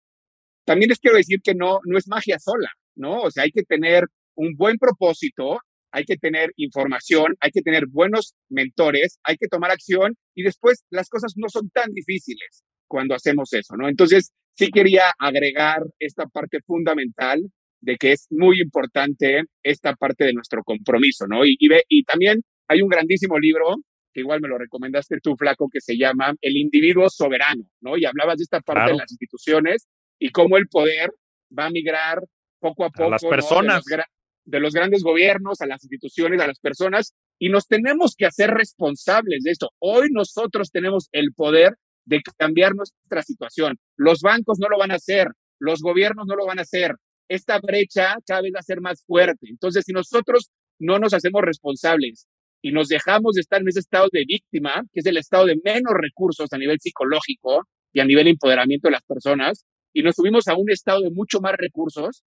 también 0.66 0.90
les 0.90 1.00
quiero 1.00 1.18
decir 1.18 1.42
que 1.44 1.54
no, 1.54 1.80
no 1.86 1.98
es 1.98 2.08
magia 2.08 2.40
sola, 2.40 2.70
¿no? 2.96 3.22
O 3.22 3.32
sea, 3.32 3.44
hay 3.44 3.52
que 3.52 3.64
tener 3.64 4.06
un 4.36 4.56
buen 4.56 4.78
propósito, 4.78 5.60
hay 5.92 6.06
que 6.06 6.18
tener 6.18 6.52
información, 6.56 7.36
hay 7.40 7.52
que 7.52 7.62
tener 7.62 7.86
buenos 7.88 8.34
mentores, 8.50 9.20
hay 9.24 9.38
que 9.38 9.48
tomar 9.48 9.72
acción 9.72 10.16
y 10.34 10.44
después 10.44 10.84
las 10.90 11.10
cosas 11.10 11.34
no 11.36 11.50
son 11.50 11.70
tan 11.70 11.92
difíciles 11.92 12.64
cuando 12.88 13.16
hacemos 13.16 13.52
eso, 13.54 13.76
¿no? 13.78 13.88
Entonces, 13.88 14.32
sí 14.56 14.70
quería 14.72 15.12
agregar 15.20 15.84
esta 16.00 16.26
parte 16.28 16.60
fundamental 16.66 17.42
de 17.84 17.98
que 17.98 18.14
es 18.14 18.28
muy 18.30 18.62
importante 18.62 19.44
esta 19.62 19.94
parte 19.94 20.24
de 20.24 20.34
nuestro 20.34 20.64
compromiso, 20.64 21.28
¿no? 21.28 21.46
Y, 21.46 21.58
y, 21.60 21.68
y 21.90 22.04
también 22.04 22.42
hay 22.70 22.82
un 22.82 22.88
grandísimo 22.88 23.38
libro 23.38 23.76
que 24.14 24.22
igual 24.22 24.40
me 24.40 24.48
lo 24.48 24.58
recomendaste 24.58 25.18
tú, 25.22 25.36
Flaco, 25.36 25.68
que 25.70 25.82
se 25.82 25.98
llama 25.98 26.34
El 26.40 26.56
individuo 26.56 27.10
soberano, 27.10 27.66
¿no? 27.82 27.98
Y 27.98 28.06
hablabas 28.06 28.38
de 28.38 28.44
esta 28.44 28.62
parte 28.62 28.92
de 28.92 28.98
las 28.98 29.12
instituciones 29.12 29.88
y 30.18 30.30
cómo 30.30 30.56
el 30.58 30.68
poder 30.68 31.12
va 31.58 31.66
a 31.66 31.72
migrar 31.72 32.20
poco 32.60 32.86
a 32.86 32.90
poco. 32.90 33.08
A 33.08 33.12
las 33.12 33.26
personas. 33.26 33.84
De, 33.84 33.98
los, 33.98 34.06
de 34.46 34.60
los 34.62 34.74
grandes 34.74 35.04
gobiernos, 35.04 35.60
a 35.60 35.66
las 35.66 35.84
instituciones, 35.84 36.40
a 36.40 36.48
las 36.48 36.60
personas, 36.60 37.14
y 37.38 37.50
nos 37.50 37.68
tenemos 37.68 38.16
que 38.18 38.26
hacer 38.26 38.52
responsables 38.52 39.44
de 39.44 39.52
esto. 39.52 39.72
Hoy 39.80 40.08
nosotros 40.12 40.72
tenemos 40.72 41.10
el 41.12 41.34
poder 41.34 41.76
de 42.06 42.22
cambiar 42.38 42.76
nuestra 42.76 43.24
situación. 43.24 43.78
Los 43.98 44.22
bancos 44.22 44.58
no 44.60 44.70
lo 44.70 44.78
van 44.78 44.92
a 44.92 44.96
hacer, 44.96 45.28
los 45.60 45.82
gobiernos 45.82 46.28
no 46.28 46.36
lo 46.36 46.46
van 46.46 46.60
a 46.60 46.64
hacer. 46.64 46.96
Esta 47.34 47.60
brecha 47.60 48.16
cada 48.28 48.42
vez 48.42 48.52
va 48.56 48.60
a 48.60 48.64
ser 48.64 48.80
más 48.80 49.04
fuerte. 49.04 49.48
Entonces, 49.50 49.84
si 49.86 49.92
nosotros 49.92 50.52
no 50.78 51.00
nos 51.00 51.16
hacemos 51.16 51.42
responsables 51.42 52.28
y 52.62 52.72
nos 52.72 52.90
dejamos 52.90 53.34
de 53.34 53.42
estar 53.42 53.60
en 53.60 53.70
ese 53.70 53.80
estado 53.80 54.08
de 54.12 54.24
víctima, 54.24 54.84
que 54.92 55.00
es 55.00 55.06
el 55.08 55.18
estado 55.18 55.48
de 55.48 55.60
menos 55.64 55.94
recursos 55.96 56.54
a 56.54 56.60
nivel 56.60 56.80
psicológico 56.80 57.68
y 57.92 58.02
a 58.02 58.06
nivel 58.06 58.26
de 58.26 58.32
empoderamiento 58.32 58.88
de 58.88 58.92
las 58.92 59.02
personas, 59.02 59.66
y 59.94 60.04
nos 60.04 60.14
subimos 60.14 60.48
a 60.48 60.56
un 60.56 60.70
estado 60.70 61.02
de 61.02 61.10
mucho 61.10 61.40
más 61.42 61.54
recursos, 61.58 62.24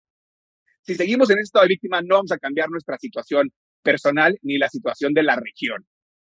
si 0.81 0.95
seguimos 0.95 1.29
en 1.29 1.37
ese 1.37 1.45
estado 1.45 1.65
de 1.65 1.75
víctima, 1.75 2.01
no 2.01 2.17
vamos 2.17 2.33
a 2.33 2.39
cambiar 2.39 2.71
nuestra 2.71 2.97
situación 2.97 3.51
personal 3.83 4.39
ni 4.41 4.57
la 4.57 4.71
situación 4.71 5.13
de 5.13 5.23
la 5.23 5.37
región. 5.37 5.85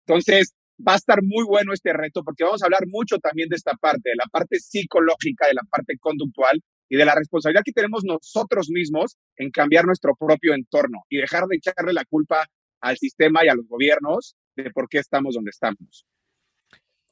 Entonces, 0.07 0.55
va 0.79 0.93
a 0.93 0.97
estar 0.97 1.25
muy 1.25 1.45
bueno 1.45 1.73
este 1.73 1.93
reto 1.93 2.23
porque 2.23 2.45
vamos 2.45 2.63
a 2.63 2.67
hablar 2.67 2.85
mucho 2.87 3.19
también 3.19 3.49
de 3.49 3.57
esta 3.57 3.73
parte, 3.75 4.11
de 4.11 4.17
la 4.17 4.27
parte 4.31 4.61
psicológica, 4.61 5.49
de 5.49 5.55
la 5.55 5.63
parte 5.69 5.97
conductual 5.99 6.63
y 6.91 6.97
de 6.97 7.05
la 7.07 7.15
responsabilidad 7.15 7.63
que 7.65 7.73
tenemos 7.73 8.05
nosotros 8.05 8.69
mismos 8.69 9.17
en 9.37 9.51
cambiar 9.51 9.87
nuestro 9.87 10.15
propio 10.17 10.53
entorno 10.53 11.05
y 11.09 11.19
dejar 11.19 11.47
de 11.47 11.57
echarle 11.57 11.93
la 11.95 12.05
culpa 12.05 12.47
al 12.81 12.99
sistema 12.99 13.45
y 13.45 13.49
a 13.49 13.55
los 13.55 13.67
gobiernos 13.69 14.35
de 14.57 14.71
por 14.71 14.89
qué 14.89 14.99
estamos 14.99 15.35
donde 15.35 15.51
estamos. 15.51 16.05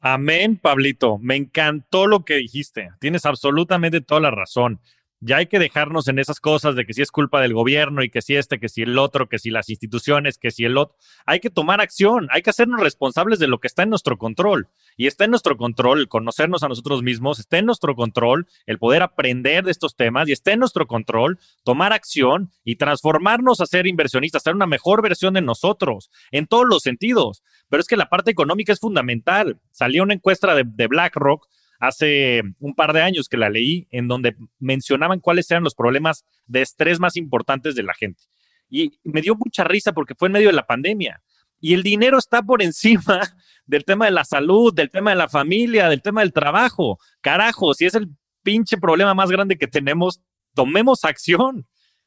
Amén, 0.00 0.56
Pablito. 0.56 1.18
Me 1.18 1.36
encantó 1.36 2.06
lo 2.06 2.24
que 2.24 2.34
dijiste. 2.34 2.90
Tienes 3.00 3.24
absolutamente 3.24 4.00
toda 4.00 4.20
la 4.20 4.30
razón. 4.30 4.80
Ya 5.20 5.38
hay 5.38 5.46
que 5.46 5.58
dejarnos 5.58 6.06
en 6.06 6.20
esas 6.20 6.38
cosas 6.38 6.76
de 6.76 6.84
que 6.84 6.94
si 6.94 7.02
es 7.02 7.10
culpa 7.10 7.40
del 7.40 7.52
gobierno 7.52 8.04
y 8.04 8.10
que 8.10 8.22
si 8.22 8.36
este, 8.36 8.60
que 8.60 8.68
si 8.68 8.82
el 8.82 8.96
otro, 8.98 9.28
que 9.28 9.40
si 9.40 9.50
las 9.50 9.68
instituciones, 9.68 10.38
que 10.38 10.52
si 10.52 10.64
el 10.64 10.76
otro. 10.76 10.96
Hay 11.26 11.40
que 11.40 11.50
tomar 11.50 11.80
acción, 11.80 12.28
hay 12.30 12.42
que 12.42 12.50
hacernos 12.50 12.80
responsables 12.80 13.40
de 13.40 13.48
lo 13.48 13.58
que 13.58 13.66
está 13.66 13.82
en 13.82 13.90
nuestro 13.90 14.16
control. 14.16 14.68
Y 14.98 15.06
está 15.06 15.24
en 15.24 15.30
nuestro 15.30 15.56
control 15.56 16.08
conocernos 16.08 16.64
a 16.64 16.68
nosotros 16.68 17.04
mismos, 17.04 17.38
está 17.38 17.58
en 17.58 17.66
nuestro 17.66 17.94
control 17.94 18.48
el 18.66 18.78
poder 18.78 19.02
aprender 19.02 19.64
de 19.64 19.70
estos 19.70 19.94
temas 19.94 20.28
y 20.28 20.32
está 20.32 20.52
en 20.52 20.58
nuestro 20.58 20.88
control 20.88 21.38
tomar 21.62 21.92
acción 21.92 22.50
y 22.64 22.76
transformarnos 22.76 23.60
a 23.60 23.66
ser 23.66 23.86
inversionistas, 23.86 24.42
ser 24.42 24.56
una 24.56 24.66
mejor 24.66 25.00
versión 25.00 25.34
de 25.34 25.40
nosotros 25.40 26.10
en 26.32 26.48
todos 26.48 26.66
los 26.66 26.82
sentidos. 26.82 27.44
Pero 27.68 27.80
es 27.80 27.86
que 27.86 27.96
la 27.96 28.08
parte 28.08 28.32
económica 28.32 28.72
es 28.72 28.80
fundamental. 28.80 29.60
Salió 29.70 30.02
una 30.02 30.14
encuesta 30.14 30.52
de, 30.56 30.64
de 30.66 30.88
BlackRock 30.88 31.46
hace 31.78 32.42
un 32.58 32.74
par 32.74 32.92
de 32.92 33.02
años 33.02 33.28
que 33.28 33.36
la 33.36 33.50
leí, 33.50 33.86
en 33.92 34.08
donde 34.08 34.34
mencionaban 34.58 35.20
cuáles 35.20 35.48
eran 35.52 35.62
los 35.62 35.76
problemas 35.76 36.24
de 36.48 36.62
estrés 36.62 36.98
más 36.98 37.16
importantes 37.16 37.76
de 37.76 37.84
la 37.84 37.94
gente. 37.94 38.24
Y 38.68 38.98
me 39.04 39.22
dio 39.22 39.36
mucha 39.36 39.62
risa 39.62 39.92
porque 39.92 40.16
fue 40.16 40.26
en 40.26 40.32
medio 40.32 40.48
de 40.48 40.54
la 40.54 40.66
pandemia. 40.66 41.22
Y 41.60 41.74
el 41.74 41.82
dinero 41.82 42.18
está 42.18 42.42
por 42.42 42.62
encima 42.62 43.20
del 43.66 43.84
tema 43.84 44.06
de 44.06 44.12
la 44.12 44.24
salud, 44.24 44.72
del 44.74 44.90
tema 44.90 45.10
de 45.10 45.16
la 45.16 45.28
familia, 45.28 45.88
del 45.88 46.02
tema 46.02 46.20
del 46.20 46.32
trabajo. 46.32 46.98
Carajo, 47.20 47.74
si 47.74 47.86
es 47.86 47.94
el 47.94 48.08
pinche 48.42 48.76
problema 48.76 49.14
más 49.14 49.30
grande 49.30 49.58
que 49.58 49.66
tenemos, 49.66 50.20
tomemos 50.54 51.04
acción. 51.04 51.66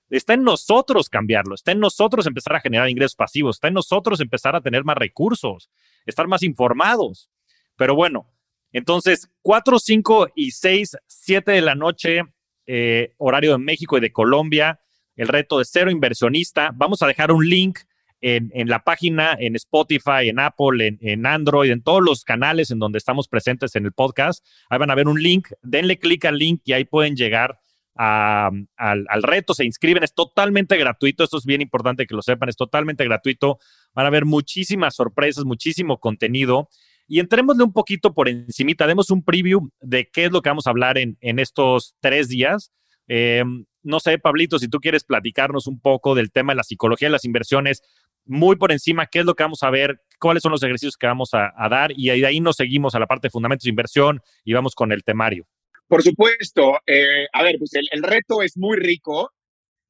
Está 0.09 0.33
en 0.33 0.43
nosotros 0.43 1.07
cambiarlo, 1.09 1.55
está 1.55 1.71
en 1.71 1.79
nosotros 1.79 2.27
empezar 2.27 2.55
a 2.55 2.59
generar 2.59 2.89
ingresos 2.89 3.15
pasivos, 3.15 3.55
está 3.55 3.69
en 3.69 3.75
nosotros 3.75 4.19
empezar 4.19 4.55
a 4.55 4.61
tener 4.61 4.83
más 4.83 4.97
recursos, 4.97 5.69
estar 6.05 6.27
más 6.27 6.43
informados. 6.43 7.29
Pero 7.77 7.95
bueno, 7.95 8.27
entonces, 8.73 9.29
4, 9.41 9.79
5 9.79 10.27
y 10.35 10.51
6, 10.51 10.97
7 11.07 11.51
de 11.51 11.61
la 11.61 11.75
noche, 11.75 12.23
eh, 12.65 13.13
horario 13.17 13.53
de 13.53 13.57
México 13.57 13.97
y 13.97 14.01
de 14.01 14.11
Colombia, 14.11 14.81
el 15.15 15.27
reto 15.27 15.59
de 15.59 15.65
cero 15.65 15.91
inversionista. 15.91 16.71
Vamos 16.73 17.01
a 17.01 17.07
dejar 17.07 17.31
un 17.31 17.47
link 17.47 17.79
en, 18.21 18.67
la 18.67 18.83
página, 18.83 19.35
en 19.39 19.55
Spotify, 19.55 20.29
en 20.29 20.39
Apple, 20.39 20.97
en, 21.01 21.25
Android, 21.25 21.71
en 21.71 21.81
todos 21.81 22.01
los 22.01 22.23
canales 22.23 22.71
en 22.71 22.79
donde 22.79 22.99
estamos 22.99 23.27
presentes 23.27 23.75
en 23.75 23.85
el 23.85 23.91
podcast. 23.91 24.45
Ahí 24.69 24.77
van 24.77 24.91
a 24.91 24.95
ver 24.95 25.07
un 25.07 25.21
link. 25.21 25.49
Denle 25.61 25.97
clic 25.97 26.25
al 26.25 26.37
link 26.37 26.61
y 26.65 26.73
ahí 26.73 26.85
pueden 26.85 27.15
llegar 27.15 27.59
al, 27.95 28.67
al, 28.77 29.23
reto. 29.23 29.53
Se 29.53 29.65
inscriben. 29.65 30.03
Es 30.03 30.13
totalmente 30.13 30.77
gratuito. 30.77 31.23
Esto 31.23 31.37
es 31.37 31.45
bien 31.45 31.61
importante 31.61 32.05
que 32.05 32.15
lo 32.15 32.21
sepan. 32.21 32.49
Es 32.49 32.55
totalmente 32.55 33.03
gratuito. 33.03 33.57
Van 33.93 34.05
a 34.05 34.11
ver 34.11 34.25
muchísimas 34.25 34.95
sorpresas, 34.95 35.43
muchísimo 35.43 35.99
contenido. 35.99 36.69
Y 37.07 37.19
entrémosle 37.19 37.63
un 37.63 37.73
poquito 37.73 38.13
por 38.13 38.29
encimita, 38.29 38.87
demos 38.87 39.09
un 39.09 39.21
preview 39.21 39.69
de 39.81 40.09
qué 40.09 40.25
es 40.25 40.31
lo 40.31 40.41
que 40.41 40.49
vamos 40.49 40.65
a 40.65 40.69
hablar 40.69 40.97
en, 40.97 41.17
estos 41.19 41.95
tres 41.99 42.29
días. 42.29 42.71
Eh, 43.07 43.43
no 43.83 43.99
sé, 43.99 44.17
Pablito, 44.19 44.59
si 44.59 44.67
tú 44.67 44.79
quieres 44.79 45.03
platicarnos 45.03 45.67
un 45.67 45.79
poco 45.79 46.15
del 46.15 46.31
tema 46.31 46.53
de 46.53 46.57
la 46.57 46.63
psicología 46.63 47.07
de 47.07 47.13
las 47.13 47.25
inversiones, 47.25 47.83
muy 48.25 48.55
por 48.55 48.71
encima, 48.71 49.05
qué 49.05 49.19
es 49.19 49.25
lo 49.25 49.35
que 49.35 49.43
vamos 49.43 49.63
a 49.63 49.69
ver, 49.69 50.01
cuáles 50.19 50.43
son 50.43 50.51
los 50.51 50.63
ejercicios 50.63 50.97
que 50.97 51.07
vamos 51.07 51.31
a, 51.33 51.51
dar 51.69 51.91
y 51.95 52.07
de 52.07 52.25
ahí 52.25 52.39
nos 52.39 52.55
seguimos 52.55 52.95
a 52.95 52.99
la 52.99 53.07
parte 53.07 53.27
de 53.27 53.31
fundamentos 53.31 53.63
de 53.63 53.69
inversión 53.69 54.21
y 54.43 54.53
vamos 54.53 54.75
con 54.75 54.91
el 54.91 55.03
temario. 55.03 55.47
Por 55.87 56.03
supuesto. 56.03 56.79
Eh, 56.85 57.25
a 57.33 57.43
ver, 57.43 57.55
pues 57.59 57.71
el, 57.73 58.03
reto 58.03 58.41
es 58.41 58.57
muy 58.57 58.77
rico 58.77 59.31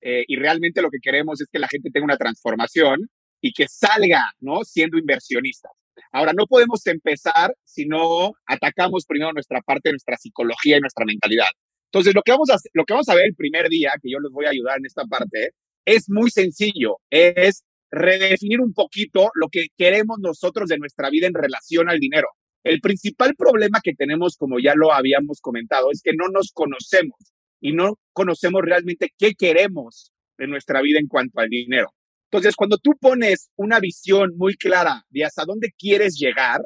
eh, 0.02 0.24
y 0.28 0.36
realmente 0.36 0.82
lo 0.82 0.90
que 0.90 0.98
queremos 1.02 1.40
es 1.42 1.48
que 1.52 1.60
la 1.60 1.68
gente 1.68 1.92
tenga 1.92 2.06
una 2.06 2.18
transformación 2.18 3.08
y 3.40 3.54
que 3.54 3.68
salga, 3.68 4.24
¿no? 4.40 4.64
Siendo 4.64 4.98
inversionistas. 4.98 5.72
Ahora, 6.12 6.34
no 6.34 6.48
podemos 6.48 6.86
empezar 6.88 7.54
si 7.64 7.86
no 7.86 8.34
atacamos 8.46 9.06
primero 9.06 9.32
nuestra 9.34 9.62
parte, 9.62 9.92
nuestra 9.92 10.18
psicología 10.18 10.78
y 10.78 10.82
nuestra 10.82 11.06
mentalidad. 11.06 11.48
Entonces, 11.92 12.16
lo 12.16 12.22
que 12.22 12.32
vamos 12.32 12.50
a, 12.50 12.58
lo 12.74 12.86
que 12.86 12.94
vamos 12.94 13.10
a 13.10 13.16
ver 13.16 13.26
el 13.26 13.36
primer 13.36 13.70
día, 13.70 13.92
que 14.02 14.10
yo 14.10 14.20
les 14.20 14.32
voy 14.32 14.46
a 14.46 14.50
ayudar 14.50 14.78
en 14.78 14.86
esta 14.86 15.04
parte, 15.06 15.52
es 15.86 16.10
muy 16.10 16.30
sencillo, 16.32 16.98
es 17.10 17.64
redefinir 17.92 18.62
un 18.62 18.74
poquito 18.74 19.30
lo 19.36 19.50
que 19.50 19.68
queremos 19.78 20.18
nosotros 20.20 20.70
de 20.70 20.78
nuestra 20.78 21.10
vida 21.10 21.28
en 21.28 21.34
relación 21.34 21.90
al 21.90 22.00
dinero. 22.00 22.30
El 22.64 22.80
principal 22.80 23.36
problema 23.36 23.80
que 23.84 23.94
tenemos, 23.94 24.38
como 24.38 24.60
ya 24.60 24.74
lo 24.76 24.94
habíamos 24.94 25.42
comentado, 25.42 25.92
es 25.92 26.02
que 26.02 26.14
no 26.14 26.28
nos 26.30 26.52
conocemos 26.54 27.18
y 27.60 27.74
no 27.74 27.98
conocemos 28.14 28.62
realmente 28.64 29.12
qué 29.18 29.34
queremos 29.34 30.12
de 30.38 30.48
nuestra 30.48 30.82
vida 30.82 31.00
en 31.00 31.08
cuanto 31.08 31.40
al 31.40 31.50
dinero. 31.50 31.90
Entonces, 32.32 32.56
cuando 32.56 32.78
tú 32.78 32.92
pones 33.00 33.50
una 33.58 33.80
visión 33.80 34.32
muy 34.38 34.56
clara 34.56 35.04
de 35.10 35.26
hasta 35.26 35.44
dónde 35.44 35.72
quieres 35.78 36.16
llegar 36.18 36.62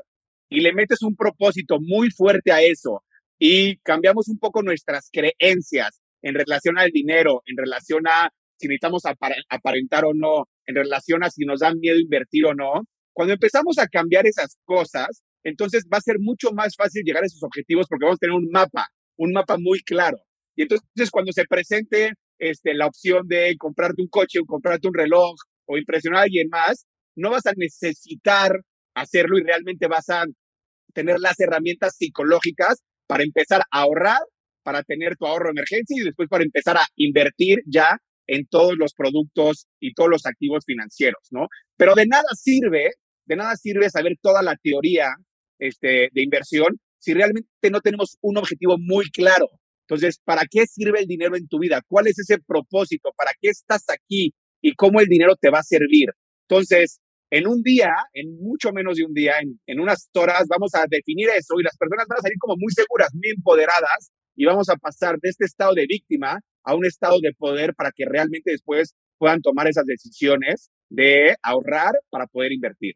y 0.48 0.62
le 0.62 0.74
metes 0.74 1.02
un 1.02 1.16
propósito 1.16 1.80
muy 1.82 2.12
fuerte 2.12 2.52
a 2.52 2.62
eso 2.62 3.04
y 3.40 3.78
cambiamos 3.78 4.28
un 4.28 4.38
poco 4.38 4.62
nuestras 4.62 5.10
creencias 5.12 6.02
en 6.22 6.36
relación 6.36 6.78
al 6.78 6.92
dinero, 6.92 7.42
en 7.46 7.58
relación 7.58 8.06
a 8.08 8.30
si 8.58 8.68
necesitamos 8.68 9.04
aparentar 9.50 10.06
o 10.06 10.14
no, 10.14 10.48
en 10.68 10.76
relación 10.76 11.24
a 11.24 11.30
si 11.30 11.46
nos 11.46 11.60
da 11.60 11.74
miedo 11.74 12.00
invertir 12.00 12.46
o 12.46 12.54
no, 12.54 12.84
cuando 13.14 13.34
empezamos 13.34 13.78
a 13.78 13.88
cambiar 13.88 14.28
esas 14.28 14.58
cosas, 14.66 15.24
entonces 15.44 15.86
va 15.92 15.98
a 16.00 16.02
ser 16.02 16.18
mucho 16.20 16.52
más 16.52 16.76
fácil 16.76 17.04
llegar 17.06 17.24
a 17.24 17.28
esos 17.28 17.44
objetivos 17.44 17.88
porque 17.88 18.06
vamos 18.06 18.18
a 18.18 18.26
tener 18.26 18.36
un 18.36 18.50
mapa, 18.52 18.88
un 19.18 19.32
mapa 19.32 19.58
muy 19.58 19.80
claro. 19.82 20.18
Y 20.56 20.64
entonces 20.64 21.12
cuando 21.12 21.32
se 21.32 21.46
presente 21.46 22.14
este, 22.40 22.74
la 22.74 22.88
opción 22.88 23.28
de 23.28 23.56
comprarte 23.58 24.02
un 24.02 24.10
coche 24.10 24.40
o 24.40 24.46
comprarte 24.46 24.88
un 24.88 24.94
reloj 24.94 25.36
o 25.66 25.78
impresionar 25.78 26.22
a 26.22 26.24
alguien 26.24 26.50
más, 26.50 26.86
no 27.16 27.30
vas 27.30 27.46
a 27.46 27.54
necesitar 27.56 28.60
hacerlo 28.96 29.38
y 29.38 29.44
realmente 29.44 29.88
vas 29.88 30.10
a 30.10 30.26
tener 30.94 31.20
las 31.20 31.40
herramientas 31.40 31.96
psicológicas 31.98 32.82
para 33.08 33.24
empezar 33.24 33.62
a 33.72 33.82
ahorrar, 33.82 34.20
para 34.64 34.84
tener 34.84 35.16
tu 35.16 35.26
ahorro 35.26 35.46
de 35.46 35.52
emergencia 35.52 35.96
y 35.98 36.04
después 36.04 36.28
para 36.28 36.44
empezar 36.44 36.78
a 36.78 36.86
invertir 36.96 37.60
ya 37.66 37.98
en 38.28 38.46
todos 38.48 38.76
los 38.78 38.94
productos 38.94 39.68
y 39.80 39.94
todos 39.94 40.10
los 40.10 40.26
activos 40.26 40.64
financieros, 40.66 41.28
¿no? 41.32 41.48
Pero 41.78 41.96
de 41.96 42.06
nada 42.08 42.28
sirve, 42.36 42.92
de 43.26 43.36
nada 43.36 43.56
sirve 43.56 43.90
saber 43.90 44.14
toda 44.22 44.42
la 44.42 44.56
teoría 44.56 45.14
este, 45.60 46.10
de 46.12 46.24
inversión 46.24 46.80
si 47.00 47.14
realmente 47.14 47.70
no 47.72 47.82
tenemos 47.82 48.18
un 48.22 48.38
objetivo 48.38 48.78
muy 48.80 49.10
claro. 49.12 49.48
Entonces, 49.88 50.20
¿para 50.24 50.44
qué 50.50 50.66
sirve 50.66 51.02
el 51.02 51.06
dinero 51.06 51.36
en 51.36 51.48
tu 51.48 51.60
vida? 51.60 51.82
¿Cuál 51.88 52.08
es 52.08 52.18
ese 52.18 52.40
propósito? 52.40 53.12
¿Para 53.16 53.32
qué 53.40 53.50
estás 53.50 53.84
aquí? 53.90 54.34
y 54.66 54.74
cómo 54.74 55.00
el 55.00 55.06
dinero 55.06 55.36
te 55.36 55.52
va 55.52 55.60
a 55.60 55.64
servir. 55.64 56.10
Entonces, 56.50 57.00
en 57.30 57.46
un 57.46 57.62
día, 57.62 57.94
en 58.14 58.36
mucho 58.42 58.72
menos 58.72 58.98
de 58.98 59.06
un 59.06 59.14
día, 59.14 59.34
en, 59.68 59.80
unas 59.80 60.10
horas, 60.16 60.48
vamos 60.48 60.74
a 60.74 60.86
definir 60.90 61.30
eso 61.30 61.54
y 61.60 61.64
las 61.64 61.78
personas 61.78 62.08
van 62.10 62.18
a 62.18 62.22
salir 62.22 62.38
como 62.40 62.56
muy 62.58 62.74
seguras, 62.74 63.10
muy 63.14 63.30
empoderadas 63.30 64.10
y 64.36 64.46
vamos 64.46 64.70
a 64.70 64.76
pasar 64.76 65.20
de 65.20 65.30
este 65.30 65.46
estado 65.46 65.74
de 65.74 65.86
víctima 65.88 66.42
a 66.64 66.76
un 66.76 66.86
estado 66.86 67.20
de 67.22 67.34
poder 67.34 67.74
para 67.76 67.92
que 67.92 68.06
realmente 68.06 68.52
después 68.52 68.96
puedan 69.18 69.42
tomar 69.42 69.68
esas 69.68 69.86
decisiones 69.86 70.70
de 70.90 71.36
ahorrar 71.42 71.94
para 72.10 72.28
poder 72.28 72.52
invertir. 72.52 72.96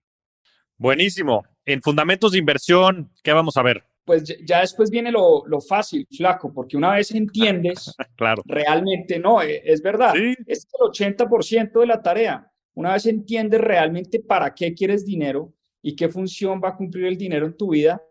Buenísimo. 0.78 1.46
En 1.66 1.82
fundamentos 1.82 2.32
de 2.32 2.40
inversión, 2.40 3.12
¿qué 3.24 3.34
vamos 3.34 3.58
a 3.58 3.64
ver? 3.64 3.84
pues 4.10 4.24
ya 4.44 4.62
después 4.62 4.90
viene 4.90 5.12
lo, 5.12 5.44
fácil, 5.62 6.08
flaco, 6.18 6.52
porque 6.52 6.76
una 6.76 6.96
vez 6.96 7.12
entiendes, 7.12 7.94
claro. 8.18 8.42
realmente 8.44 9.20
no, 9.20 9.40
e, 9.40 9.62
es, 9.64 9.84
verdad, 9.84 10.16
es 10.48 10.68
el 10.74 11.16
80% 11.16 11.80
de 11.80 11.86
la 11.86 12.02
tarea. 12.02 12.52
Una 12.74 12.94
vez 12.94 13.06
entiendes 13.06 13.62
realmente 13.62 14.20
para 14.20 14.56
qué 14.56 14.74
quieres 14.74 15.06
dinero 15.06 15.54
y 15.84 15.96
qué 15.96 16.10
función 16.10 16.60
va 16.60 16.70
a 16.70 16.76
cumplir 16.76 17.06
el 17.06 17.20
dinero 17.20 17.46
en 17.46 17.56
tu 17.56 17.70
vida, 17.70 18.02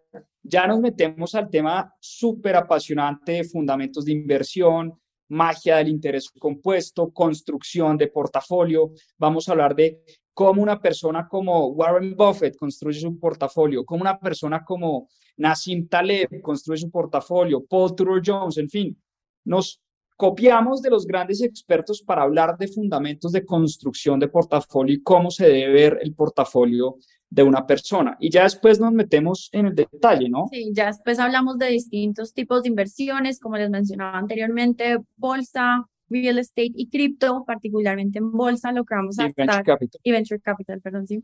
ya 0.42 0.66
nos 0.66 0.80
metemos 0.80 1.34
al 1.34 1.50
tema 1.50 1.92
súper 2.00 2.56
apasionante 2.56 3.32
de 3.32 3.44
fundamentos 3.44 4.04
de 4.04 4.12
inversión, 4.12 4.98
magia 5.28 5.76
del 5.76 5.88
interés 5.88 6.30
compuesto, 6.30 7.10
construcción 7.12 7.96
de 7.96 8.08
portafolio. 8.08 8.92
Vamos 9.18 9.48
a 9.48 9.52
hablar 9.52 9.74
de 9.74 10.02
cómo 10.32 10.62
una 10.62 10.80
persona 10.80 11.26
como 11.28 11.68
Warren 11.68 12.14
Buffett 12.16 12.56
construye 12.56 13.00
su 13.00 13.18
portafolio, 13.18 13.84
cómo 13.84 14.02
una 14.02 14.18
persona 14.18 14.64
como 14.64 15.08
Nassim 15.36 15.88
Taleb 15.88 16.40
construye 16.40 16.82
su 16.82 16.90
portafolio, 16.90 17.64
Paul 17.64 17.94
Tudor 17.94 18.22
Jones, 18.24 18.56
en 18.58 18.68
fin, 18.68 19.02
nos 19.44 19.80
copiamos 20.16 20.82
de 20.82 20.90
los 20.90 21.06
grandes 21.06 21.42
expertos 21.42 22.02
para 22.02 22.22
hablar 22.22 22.58
de 22.58 22.66
fundamentos 22.68 23.30
de 23.32 23.44
construcción 23.44 24.18
de 24.18 24.28
portafolio 24.28 24.94
y 24.94 25.02
cómo 25.02 25.30
se 25.30 25.46
debe 25.46 25.72
ver 25.72 25.98
el 26.02 26.14
portafolio 26.14 26.96
de 27.30 27.42
una 27.42 27.66
persona. 27.66 28.16
Y 28.20 28.30
ya 28.30 28.44
después 28.44 28.80
nos 28.80 28.92
metemos 28.92 29.50
en 29.52 29.66
el 29.66 29.74
detalle, 29.74 30.28
¿no? 30.28 30.46
Sí, 30.50 30.70
ya 30.72 30.86
después 30.86 31.18
hablamos 31.18 31.58
de 31.58 31.68
distintos 31.68 32.32
tipos 32.32 32.62
de 32.62 32.70
inversiones, 32.70 33.40
como 33.40 33.56
les 33.56 33.70
mencionaba 33.70 34.18
anteriormente, 34.18 34.98
bolsa, 35.16 35.86
real 36.08 36.38
estate 36.38 36.72
y 36.74 36.88
cripto, 36.88 37.44
particularmente 37.46 38.18
en 38.18 38.32
bolsa, 38.32 38.72
lo 38.72 38.84
que 38.84 38.94
vamos 38.94 39.18
a 39.18 39.26
y 39.26 39.32
venture 39.36 39.62
capital. 39.62 40.00
y 40.02 40.10
venture 40.10 40.40
capital, 40.40 40.80
perdón, 40.80 41.06
sí. 41.06 41.22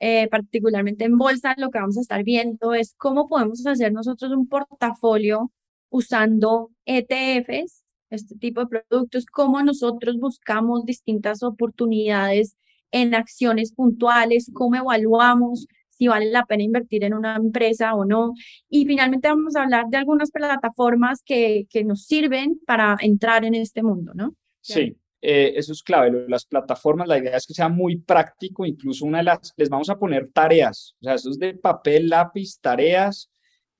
Eh, 0.00 0.28
particularmente 0.28 1.04
en 1.04 1.16
bolsa, 1.16 1.54
lo 1.58 1.70
que 1.70 1.80
vamos 1.80 1.98
a 1.98 2.00
estar 2.00 2.22
viendo 2.22 2.72
es 2.72 2.94
cómo 2.96 3.28
podemos 3.28 3.66
hacer 3.66 3.92
nosotros 3.92 4.30
un 4.32 4.48
portafolio 4.48 5.50
usando 5.90 6.70
ETFs, 6.84 7.84
este 8.10 8.36
tipo 8.36 8.60
de 8.64 8.82
productos, 8.88 9.26
cómo 9.26 9.62
nosotros 9.62 10.16
buscamos 10.18 10.84
distintas 10.84 11.42
oportunidades 11.42 12.56
en 12.90 13.14
acciones 13.14 13.72
puntuales, 13.72 14.50
cómo 14.52 14.76
evaluamos 14.76 15.66
si 15.90 16.06
vale 16.06 16.30
la 16.30 16.46
pena 16.46 16.62
invertir 16.62 17.02
en 17.04 17.12
una 17.12 17.36
empresa 17.36 17.94
o 17.94 18.04
no. 18.04 18.32
Y 18.68 18.86
finalmente 18.86 19.28
vamos 19.28 19.56
a 19.56 19.62
hablar 19.62 19.86
de 19.88 19.96
algunas 19.96 20.30
plataformas 20.30 21.22
que, 21.24 21.66
que 21.68 21.82
nos 21.84 22.04
sirven 22.04 22.60
para 22.64 22.96
entrar 23.00 23.44
en 23.44 23.56
este 23.56 23.82
mundo, 23.82 24.12
¿no? 24.14 24.34
Sí, 24.60 24.96
eh, 25.20 25.52
eso 25.56 25.72
es 25.72 25.82
clave. 25.82 26.26
Las 26.28 26.46
plataformas, 26.46 27.08
la 27.08 27.18
idea 27.18 27.36
es 27.36 27.46
que 27.46 27.54
sea 27.54 27.68
muy 27.68 27.96
práctico, 27.96 28.64
incluso 28.64 29.04
una 29.04 29.18
de 29.18 29.24
las, 29.24 29.52
les 29.56 29.68
vamos 29.68 29.90
a 29.90 29.98
poner 29.98 30.30
tareas, 30.32 30.94
o 31.00 31.04
sea, 31.04 31.14
eso 31.14 31.30
es 31.30 31.38
de 31.38 31.54
papel, 31.54 32.08
lápiz, 32.08 32.60
tareas, 32.60 33.30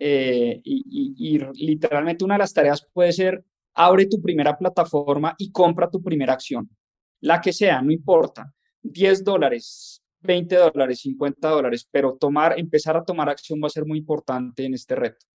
eh, 0.00 0.60
y, 0.64 1.14
y, 1.16 1.38
literalmente 1.64 2.24
una 2.24 2.34
de 2.34 2.38
las 2.38 2.52
tareas 2.52 2.86
puede 2.92 3.12
ser, 3.12 3.44
abre 3.74 4.06
tu 4.06 4.20
primera 4.20 4.56
plataforma 4.56 5.34
y 5.38 5.50
compra 5.50 5.90
tu 5.90 6.02
primera 6.02 6.32
acción, 6.32 6.68
la 7.20 7.40
que 7.40 7.52
sea, 7.52 7.82
no 7.82 7.92
importa, 7.92 8.52
10 8.82 9.24
dólares, 9.24 10.02
20 10.20 10.56
dólares, 10.56 11.00
50 11.00 11.48
dólares, 11.48 11.88
pero 11.90 12.16
tomar, 12.18 12.58
empezar 12.58 12.96
a 12.96 13.04
tomar 13.04 13.28
acción 13.28 13.60
va 13.62 13.66
a 13.66 13.70
ser 13.70 13.84
muy 13.84 13.98
importante 13.98 14.64
en 14.64 14.74
este 14.74 14.94
reto. 14.94 15.26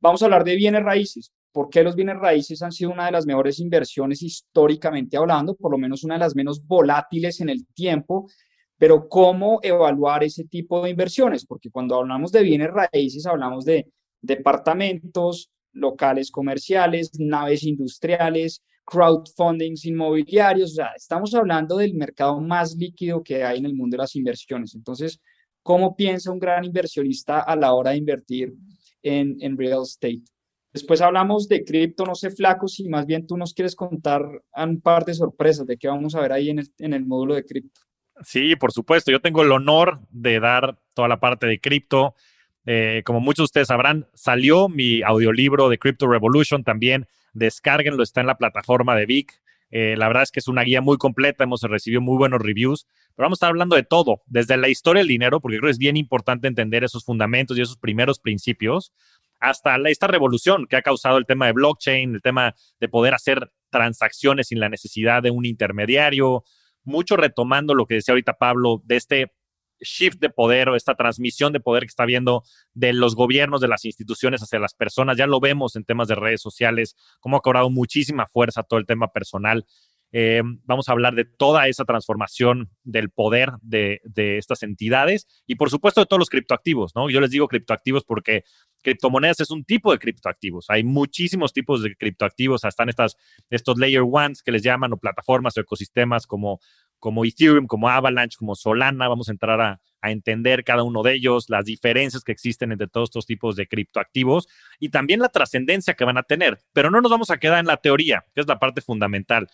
Vamos 0.00 0.22
a 0.22 0.26
hablar 0.26 0.44
de 0.44 0.56
bienes 0.56 0.82
raíces. 0.82 1.32
¿Por 1.52 1.70
qué 1.70 1.82
los 1.82 1.94
bienes 1.94 2.18
raíces 2.18 2.62
han 2.62 2.72
sido 2.72 2.90
una 2.90 3.06
de 3.06 3.12
las 3.12 3.26
mejores 3.26 3.60
inversiones 3.60 4.22
históricamente 4.22 5.16
hablando? 5.16 5.54
Por 5.54 5.70
lo 5.70 5.78
menos 5.78 6.02
una 6.02 6.14
de 6.14 6.20
las 6.20 6.34
menos 6.34 6.66
volátiles 6.66 7.40
en 7.40 7.48
el 7.48 7.64
tiempo. 7.68 8.28
Pero 8.76 9.08
¿cómo 9.08 9.60
evaluar 9.62 10.24
ese 10.24 10.44
tipo 10.44 10.82
de 10.82 10.90
inversiones? 10.90 11.46
Porque 11.46 11.70
cuando 11.70 11.94
hablamos 11.94 12.32
de 12.32 12.42
bienes 12.42 12.70
raíces, 12.70 13.24
hablamos 13.24 13.64
de 13.64 13.86
departamentos, 14.20 15.50
locales 15.72 16.30
comerciales, 16.30 17.12
naves 17.18 17.62
industriales, 17.62 18.62
crowdfundings 18.84 19.84
inmobiliarios. 19.86 20.72
O 20.72 20.74
sea, 20.74 20.92
estamos 20.96 21.34
hablando 21.34 21.76
del 21.76 21.94
mercado 21.94 22.40
más 22.40 22.76
líquido 22.76 23.22
que 23.22 23.44
hay 23.44 23.58
en 23.58 23.66
el 23.66 23.74
mundo 23.74 23.96
de 23.96 24.02
las 24.02 24.16
inversiones. 24.16 24.74
Entonces, 24.74 25.20
¿cómo 25.62 25.96
piensa 25.96 26.30
un 26.30 26.38
gran 26.38 26.64
inversionista 26.64 27.40
a 27.40 27.56
la 27.56 27.72
hora 27.72 27.90
de 27.90 27.98
invertir 27.98 28.54
en, 29.02 29.36
en 29.40 29.56
real 29.56 29.82
estate? 29.82 30.22
Después 30.72 31.00
hablamos 31.00 31.46
de 31.46 31.64
cripto, 31.64 32.04
no 32.04 32.16
sé, 32.16 32.30
flaco, 32.30 32.66
si 32.66 32.88
más 32.88 33.06
bien 33.06 33.28
tú 33.28 33.36
nos 33.36 33.54
quieres 33.54 33.76
contar 33.76 34.22
un 34.56 34.80
par 34.80 35.04
de 35.04 35.14
sorpresas 35.14 35.64
de 35.66 35.76
qué 35.76 35.86
vamos 35.86 36.16
a 36.16 36.20
ver 36.20 36.32
ahí 36.32 36.50
en 36.50 36.58
el, 36.58 36.68
en 36.78 36.92
el 36.94 37.06
módulo 37.06 37.36
de 37.36 37.44
cripto. 37.44 37.80
Sí, 38.22 38.56
por 38.56 38.72
supuesto. 38.72 39.12
Yo 39.12 39.20
tengo 39.20 39.42
el 39.42 39.52
honor 39.52 40.00
de 40.10 40.40
dar 40.40 40.78
toda 40.92 41.06
la 41.06 41.20
parte 41.20 41.46
de 41.46 41.60
cripto. 41.60 42.14
Eh, 42.66 43.02
como 43.04 43.20
muchos 43.20 43.44
de 43.44 43.44
ustedes 43.44 43.68
sabrán, 43.68 44.08
salió 44.14 44.68
mi 44.68 45.02
audiolibro 45.02 45.68
de 45.68 45.78
Crypto 45.78 46.08
Revolution 46.08 46.64
también. 46.64 47.06
Descárguenlo, 47.34 48.02
está 48.02 48.20
en 48.20 48.28
la 48.28 48.38
plataforma 48.38 48.96
de 48.96 49.06
Vic. 49.06 49.42
Eh, 49.70 49.96
la 49.96 50.06
verdad 50.06 50.22
es 50.22 50.30
que 50.30 50.38
es 50.38 50.46
una 50.46 50.62
guía 50.62 50.80
muy 50.80 50.96
completa, 50.98 51.44
hemos 51.44 51.62
recibido 51.62 52.00
muy 52.00 52.16
buenos 52.16 52.40
reviews, 52.40 52.86
pero 53.16 53.26
vamos 53.26 53.36
a 53.36 53.38
estar 53.38 53.50
hablando 53.50 53.74
de 53.74 53.82
todo, 53.82 54.22
desde 54.26 54.56
la 54.56 54.68
historia 54.68 55.00
del 55.00 55.08
dinero, 55.08 55.40
porque 55.40 55.58
creo 55.58 55.66
que 55.66 55.72
es 55.72 55.78
bien 55.78 55.96
importante 55.96 56.46
entender 56.46 56.84
esos 56.84 57.04
fundamentos 57.04 57.58
y 57.58 57.62
esos 57.62 57.76
primeros 57.76 58.20
principios, 58.20 58.92
hasta 59.40 59.76
esta 59.88 60.06
revolución 60.06 60.66
que 60.68 60.76
ha 60.76 60.82
causado 60.82 61.18
el 61.18 61.26
tema 61.26 61.46
de 61.46 61.52
blockchain, 61.52 62.14
el 62.14 62.22
tema 62.22 62.54
de 62.78 62.88
poder 62.88 63.14
hacer 63.14 63.50
transacciones 63.70 64.48
sin 64.48 64.60
la 64.60 64.68
necesidad 64.68 65.22
de 65.22 65.32
un 65.32 65.44
intermediario, 65.44 66.44
mucho 66.84 67.16
retomando 67.16 67.74
lo 67.74 67.86
que 67.86 67.94
decía 67.94 68.12
ahorita 68.12 68.34
Pablo 68.34 68.80
de 68.84 68.96
este 68.96 69.32
shift 69.84 70.18
de 70.18 70.30
poder 70.30 70.68
o 70.68 70.76
esta 70.76 70.94
transmisión 70.94 71.52
de 71.52 71.60
poder 71.60 71.84
que 71.84 71.88
está 71.88 72.04
viendo 72.04 72.42
de 72.72 72.92
los 72.92 73.14
gobiernos, 73.14 73.60
de 73.60 73.68
las 73.68 73.84
instituciones 73.84 74.42
hacia 74.42 74.58
las 74.58 74.74
personas. 74.74 75.16
Ya 75.16 75.26
lo 75.26 75.40
vemos 75.40 75.76
en 75.76 75.84
temas 75.84 76.08
de 76.08 76.14
redes 76.14 76.40
sociales, 76.40 76.96
cómo 77.20 77.36
ha 77.36 77.40
cobrado 77.40 77.70
muchísima 77.70 78.26
fuerza 78.26 78.62
todo 78.62 78.78
el 78.80 78.86
tema 78.86 79.08
personal. 79.12 79.66
Eh, 80.16 80.42
vamos 80.64 80.88
a 80.88 80.92
hablar 80.92 81.16
de 81.16 81.24
toda 81.24 81.66
esa 81.66 81.84
transformación 81.84 82.70
del 82.84 83.10
poder 83.10 83.50
de, 83.62 84.00
estas 84.14 84.62
entidades 84.62 85.26
y 85.44 85.56
por 85.56 85.70
supuesto 85.70 86.00
de 86.00 86.06
todos 86.06 86.20
los 86.20 86.30
criptoactivos, 86.30 86.94
¿no? 86.94 87.10
Yo 87.10 87.20
les 87.20 87.30
digo 87.30 87.48
criptoactivos 87.48 88.04
porque 88.04 88.44
criptomonedas 88.80 89.40
es 89.40 89.50
un 89.50 89.64
tipo 89.64 89.90
de 89.90 89.98
criptoactivos. 89.98 90.66
Hay 90.68 90.84
muchísimos 90.84 91.52
tipos 91.52 91.82
de 91.82 91.96
criptoactivos, 91.96 92.62
están 92.62 92.90
estas, 92.90 93.16
estos 93.50 93.76
layer 93.76 94.04
ones 94.08 94.44
que 94.44 94.52
les 94.52 94.62
llaman 94.62 94.92
o 94.92 94.98
plataformas 94.98 95.56
o 95.56 95.60
ecosistemas 95.60 96.28
como, 96.28 96.60
como 97.04 97.26
Ethereum, 97.26 97.66
como 97.66 97.90
Avalanche, 97.90 98.38
como 98.38 98.54
Solana. 98.54 99.08
Vamos 99.08 99.28
a 99.28 99.32
entrar 99.32 99.60
a, 99.60 99.80
entender 100.00 100.64
cada 100.64 100.82
uno 100.82 101.02
de 101.02 101.14
ellos, 101.14 101.50
las 101.50 101.66
diferencias 101.66 102.24
que 102.24 102.32
existen 102.32 102.72
entre 102.72 102.88
todos 102.88 103.08
estos 103.08 103.26
tipos 103.26 103.56
de 103.56 103.66
criptoactivos 103.66 104.48
y 104.78 104.90
también 104.90 105.20
la 105.20 105.30
trascendencia 105.30 105.94
que 105.94 106.04
van 106.04 106.16
a 106.16 106.22
tener. 106.22 106.60
Pero 106.72 106.90
no 106.90 107.02
nos 107.02 107.10
vamos 107.10 107.30
a 107.30 107.36
quedar 107.36 107.58
en 107.58 107.66
la 107.66 107.76
teoría, 107.76 108.24
que 108.34 108.40
es 108.40 108.46
la 108.46 108.58
parte 108.58 108.80
fundamental. 108.80 109.48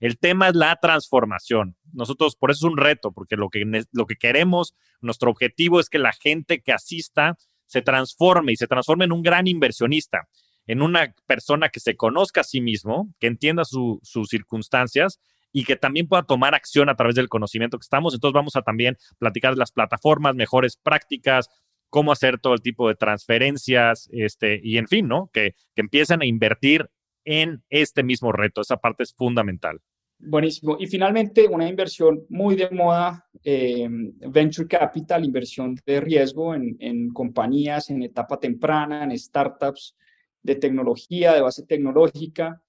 El 0.00 0.18
tema 0.18 0.48
es 0.48 0.56
la 0.56 0.76
transformación. 0.76 1.76
Nosotros, 1.92 2.34
por 2.34 2.50
eso 2.50 2.66
es 2.66 2.72
un 2.72 2.76
reto, 2.76 3.12
porque 3.12 3.36
lo 3.36 3.50
que, 3.50 3.84
lo 3.92 4.06
que 4.06 4.16
queremos, 4.16 4.74
nuestro 5.00 5.30
objetivo 5.30 5.78
es 5.78 5.88
que 5.88 5.98
la 5.98 6.12
gente 6.12 6.60
que 6.60 6.72
asista 6.72 7.36
se 7.66 7.82
transforme 7.82 8.52
y 8.52 8.56
se 8.56 8.66
transforme 8.66 9.04
en 9.04 9.12
un 9.12 9.22
gran 9.22 9.46
inversionista, 9.46 10.28
en 10.66 10.82
una 10.82 11.14
persona 11.26 11.68
que 11.68 11.80
se 11.80 11.96
conozca 11.96 12.40
a 12.40 12.44
sí 12.44 12.60
mismo, 12.60 13.12
que 13.20 13.28
entienda 13.28 13.64
sus 13.64 14.28
circunstancias 14.28 15.20
y 15.56 15.64
que 15.64 15.76
también 15.76 16.06
pueda 16.06 16.22
tomar 16.22 16.54
acción 16.54 16.90
a 16.90 16.96
través 16.96 17.14
del 17.14 17.30
conocimiento 17.30 17.78
que 17.78 17.84
estamos. 17.84 18.12
Entonces 18.12 18.34
vamos 18.34 18.56
a 18.56 18.60
también 18.60 18.98
platicar 19.16 19.54
de 19.54 19.58
las 19.58 19.72
plataformas, 19.72 20.34
mejores 20.34 20.76
prácticas, 20.76 21.48
cómo 21.88 22.12
hacer 22.12 22.38
todo 22.38 22.52
el 22.52 22.60
tipo 22.60 22.88
de 22.88 22.94
transferencias, 22.94 24.06
este, 24.12 24.60
y 24.62 24.76
en 24.76 24.86
fin, 24.86 25.08
¿no? 25.08 25.30
Que, 25.32 25.54
que 25.74 25.80
empiecen 25.80 26.20
a 26.20 26.26
invertir 26.26 26.90
en 27.24 27.62
este 27.70 28.02
mismo 28.02 28.32
reto. 28.32 28.60
Esa 28.60 28.76
parte 28.76 29.04
es 29.04 29.14
fundamental. 29.14 29.80
Buenísimo. 30.18 30.76
Y 30.78 30.88
finalmente, 30.88 31.48
una 31.48 31.66
inversión 31.66 32.26
muy 32.28 32.54
de 32.54 32.68
moda, 32.68 33.26
eh, 33.42 33.88
venture 34.28 34.68
capital, 34.68 35.24
inversión 35.24 35.74
de 35.86 36.02
riesgo 36.02 36.54
en, 36.54 36.76
en, 36.80 37.08
compañías 37.14 37.88
en 37.88 38.02
etapa 38.02 38.38
temprana, 38.38 39.04
en 39.04 39.18
startups 39.18 39.96
de 40.42 40.56
tecnología, 40.56 41.32
de 41.32 41.40
base 41.40 41.64
tecnológica. 41.64 42.62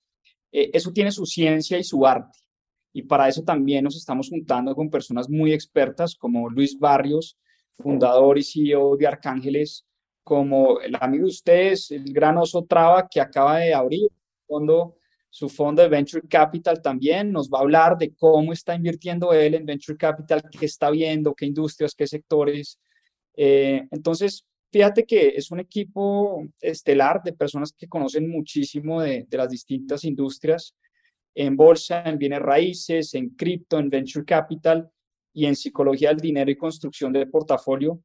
Eh, 0.53 0.69
eso 0.71 0.93
tiene 0.93 1.11
su 1.11 1.25
ciencia 1.25 1.77
y 1.77 1.83
su 1.83 2.07
arte. 2.07 2.47
Y 2.93 3.03
para 3.03 3.27
eso 3.27 3.43
también 3.43 3.83
nos 3.83 3.95
estamos 3.95 4.29
juntando 4.29 4.75
con 4.75 4.89
personas 4.89 5.29
muy 5.29 5.53
expertas 5.53 6.15
como 6.15 6.49
Luis 6.49 6.77
Barrios, 6.79 7.38
fundador 7.75 8.38
y 8.38 8.43
CEO 8.43 8.97
de 8.97 9.07
Arcángeles, 9.07 9.85
como 10.23 10.81
el 10.81 10.97
amigo 10.99 11.25
de 11.25 11.29
ustedes, 11.29 11.91
el 11.91 12.11
gran 12.11 12.38
oso 12.38 12.65
Traba, 12.65 13.07
que 13.07 13.21
acaba 13.21 13.59
de 13.59 13.73
abrir 13.73 14.09
fondo, 14.47 14.97
su 15.29 15.49
fondo 15.49 15.81
de 15.81 15.89
Venture 15.89 16.27
Capital 16.27 16.81
también 16.81 17.31
nos 17.31 17.49
va 17.49 17.59
a 17.59 17.61
hablar 17.61 17.97
de 17.97 18.13
cómo 18.15 18.53
está 18.53 18.73
invirtiendo 18.75 19.33
él 19.33 19.53
en 19.53 19.65
Venture 19.65 19.97
Capital, 19.97 20.43
qué 20.49 20.65
está 20.65 20.89
viendo, 20.89 21.35
qué 21.35 21.45
industrias, 21.45 21.93
qué 21.93 22.07
sectores. 22.07 22.79
Eh, 23.35 23.88
entonces, 23.91 24.45
fíjate 24.71 25.05
que 25.05 25.29
es 25.29 25.51
un 25.51 25.59
equipo 25.59 26.43
estelar 26.59 27.21
de 27.23 27.33
personas 27.33 27.71
que 27.71 27.88
conocen 27.88 28.29
muchísimo 28.29 29.01
de, 29.01 29.25
de 29.29 29.38
las 29.38 29.49
distintas 29.49 30.03
industrias 30.05 30.73
en 31.39 31.55
bolsa, 31.55 32.01
en 32.03 32.17
bienes 32.17 32.39
raíces, 32.39 33.13
en 33.13 33.29
cripto, 33.29 33.77
en 33.77 33.91
Venture 33.91 34.25
Capital 34.25 34.89
y 35.33 35.45
en 35.45 35.55
psicología 35.55 36.09
del 36.09 36.17
dinero 36.17 36.49
y 36.49 36.57
construcción 36.57 37.13
de 37.13 37.27
portafolio. 37.27 38.01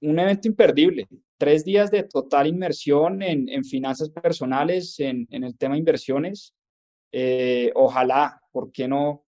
Un 0.00 0.18
evento 0.18 0.48
imperdible 0.48 1.06
tres 1.38 1.64
días 1.64 1.90
de 1.90 2.02
total 2.02 2.48
inmersión 2.48 3.22
en, 3.22 3.64
finanzas 3.64 4.10
personales, 4.10 4.98
en, 4.98 5.26
el 5.30 5.56
tema 5.56 5.76
inversiones. 5.78 6.52
Eh, 7.12 7.70
ojalá, 7.76 8.40
¿por 8.50 8.70
qué 8.72 8.88
no? 8.88 9.24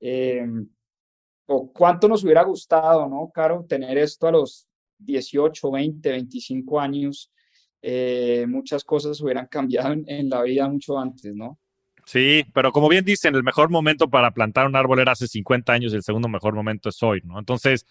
Eh, 0.00 0.46
o 1.46 1.72
cuánto 1.72 2.08
nos 2.08 2.22
hubiera 2.22 2.44
gustado, 2.44 3.08
¿no, 3.08 3.30
Caro? 3.34 3.66
Tener 3.68 3.98
esto 3.98 4.28
a 4.28 4.32
los 4.32 4.68
18, 4.98 5.70
20, 5.70 6.10
25 6.10 6.80
años. 6.80 7.32
Eh, 7.82 8.46
muchas 8.48 8.84
cosas 8.84 9.20
hubieran 9.20 9.48
cambiado 9.48 9.92
en 10.06 10.30
la 10.30 10.42
vida 10.42 10.68
mucho 10.68 10.96
antes, 10.96 11.34
¿no? 11.34 11.58
Sí, 12.10 12.44
pero 12.52 12.72
como 12.72 12.88
bien 12.88 13.04
dicen, 13.04 13.36
el 13.36 13.44
mejor 13.44 13.70
momento 13.70 14.10
para 14.10 14.32
plantar 14.32 14.66
un 14.66 14.74
árbol 14.74 14.98
era 14.98 15.12
hace 15.12 15.28
50 15.28 15.72
años 15.72 15.92
y 15.92 15.96
el 15.96 16.02
segundo 16.02 16.28
mejor 16.28 16.56
momento 16.56 16.88
es 16.88 17.00
hoy, 17.04 17.22
¿no? 17.22 17.38
Entonces, 17.38 17.86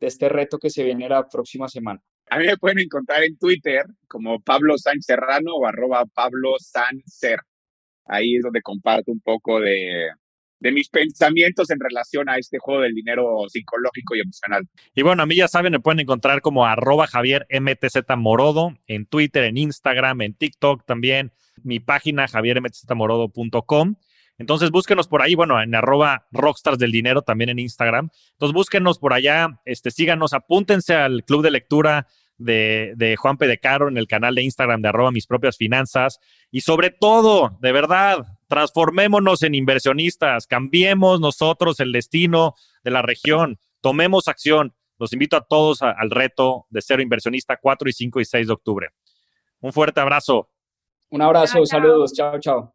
este 0.01 0.29
reto 0.29 0.59
que 0.59 0.69
se 0.69 0.83
viene 0.83 1.09
la 1.09 1.29
próxima 1.29 1.69
semana. 1.69 2.03
A 2.29 2.41
mí 2.41 2.47
me 2.47 2.57
pueden 2.57 2.81
encontrar 2.81 3.23
en 3.23 3.39
Twitter 3.39 3.85
como 4.09 4.41
Pablo 4.41 4.77
Sánchez 4.77 5.05
Serrano 5.07 5.55
o 5.55 5.65
arroba 5.65 6.05
Pablo 6.13 6.57
Sancer. 6.59 7.39
Ahí 8.05 8.35
es 8.35 8.43
donde 8.43 8.63
comparto 8.63 9.13
un 9.13 9.21
poco 9.21 9.61
de, 9.61 10.09
de 10.59 10.73
mis 10.73 10.89
pensamientos 10.89 11.71
en 11.71 11.79
relación 11.79 12.29
a 12.29 12.37
este 12.37 12.59
juego 12.59 12.81
del 12.81 12.97
dinero 12.97 13.45
psicológico 13.49 14.17
y 14.17 14.21
emocional. 14.21 14.67
Y 14.93 15.03
bueno, 15.03 15.23
a 15.23 15.27
mí 15.27 15.37
ya 15.37 15.47
saben, 15.47 15.71
me 15.71 15.79
pueden 15.79 16.01
encontrar 16.01 16.41
como 16.41 16.67
arroba 16.67 17.07
Javier 17.07 17.47
MTZ 17.49 18.17
Morodo 18.17 18.77
en 18.89 19.07
Twitter, 19.07 19.45
en 19.45 19.57
Instagram, 19.57 20.23
en 20.23 20.35
TikTok 20.35 20.85
también. 20.85 21.31
Mi 21.63 21.79
página 21.79 22.27
javiermtzmorodo.com. 22.27 23.95
Entonces 24.41 24.71
búsquenos 24.71 25.07
por 25.07 25.21
ahí, 25.21 25.35
bueno, 25.35 25.61
en 25.61 25.75
arroba 25.75 26.27
rockstars 26.33 26.79
del 26.79 26.91
dinero 26.91 27.21
también 27.21 27.51
en 27.51 27.59
Instagram. 27.59 28.09
Entonces 28.33 28.55
búsquenos 28.55 28.99
por 28.99 29.13
allá, 29.13 29.61
este, 29.67 29.91
síganos, 29.91 30.33
apúntense 30.33 30.95
al 30.95 31.25
club 31.25 31.43
de 31.43 31.51
lectura 31.51 32.07
de, 32.39 32.95
de 32.97 33.17
Juan 33.17 33.37
P. 33.37 33.47
de 33.47 33.59
Caro 33.59 33.89
en 33.89 33.99
el 33.99 34.07
canal 34.07 34.35
de 34.35 34.43
Instagram 34.43 34.81
de 34.81 34.89
arroba 34.89 35.11
mis 35.11 35.27
propias 35.27 35.59
finanzas. 35.59 36.21
Y 36.51 36.63
sobre 36.63 36.89
todo, 36.89 37.59
de 37.61 37.71
verdad, 37.71 38.39
transformémonos 38.49 39.43
en 39.43 39.55
inversionistas, 39.55 40.47
cambiemos 40.47 41.21
nosotros 41.21 41.79
el 41.79 41.93
destino 41.93 42.55
de 42.83 42.93
la 42.93 43.03
región, 43.03 43.61
tomemos 43.83 44.27
acción. 44.27 44.75
Los 44.99 45.13
invito 45.13 45.37
a 45.37 45.45
todos 45.45 45.83
al 45.83 46.11
reto 46.11 46.67
de 46.71 46.81
ser 46.81 47.01
inversionista 47.01 47.59
4 47.61 47.91
y 47.91 47.93
5 47.93 48.21
y 48.21 48.25
6 48.25 48.47
de 48.47 48.53
octubre. 48.55 48.89
Un 49.61 49.75
fuerte 49.75 50.01
abrazo. 50.01 50.49
Un 51.11 51.21
abrazo, 51.21 51.67
saludos, 51.67 52.15
chao, 52.15 52.41
chao. 52.41 52.75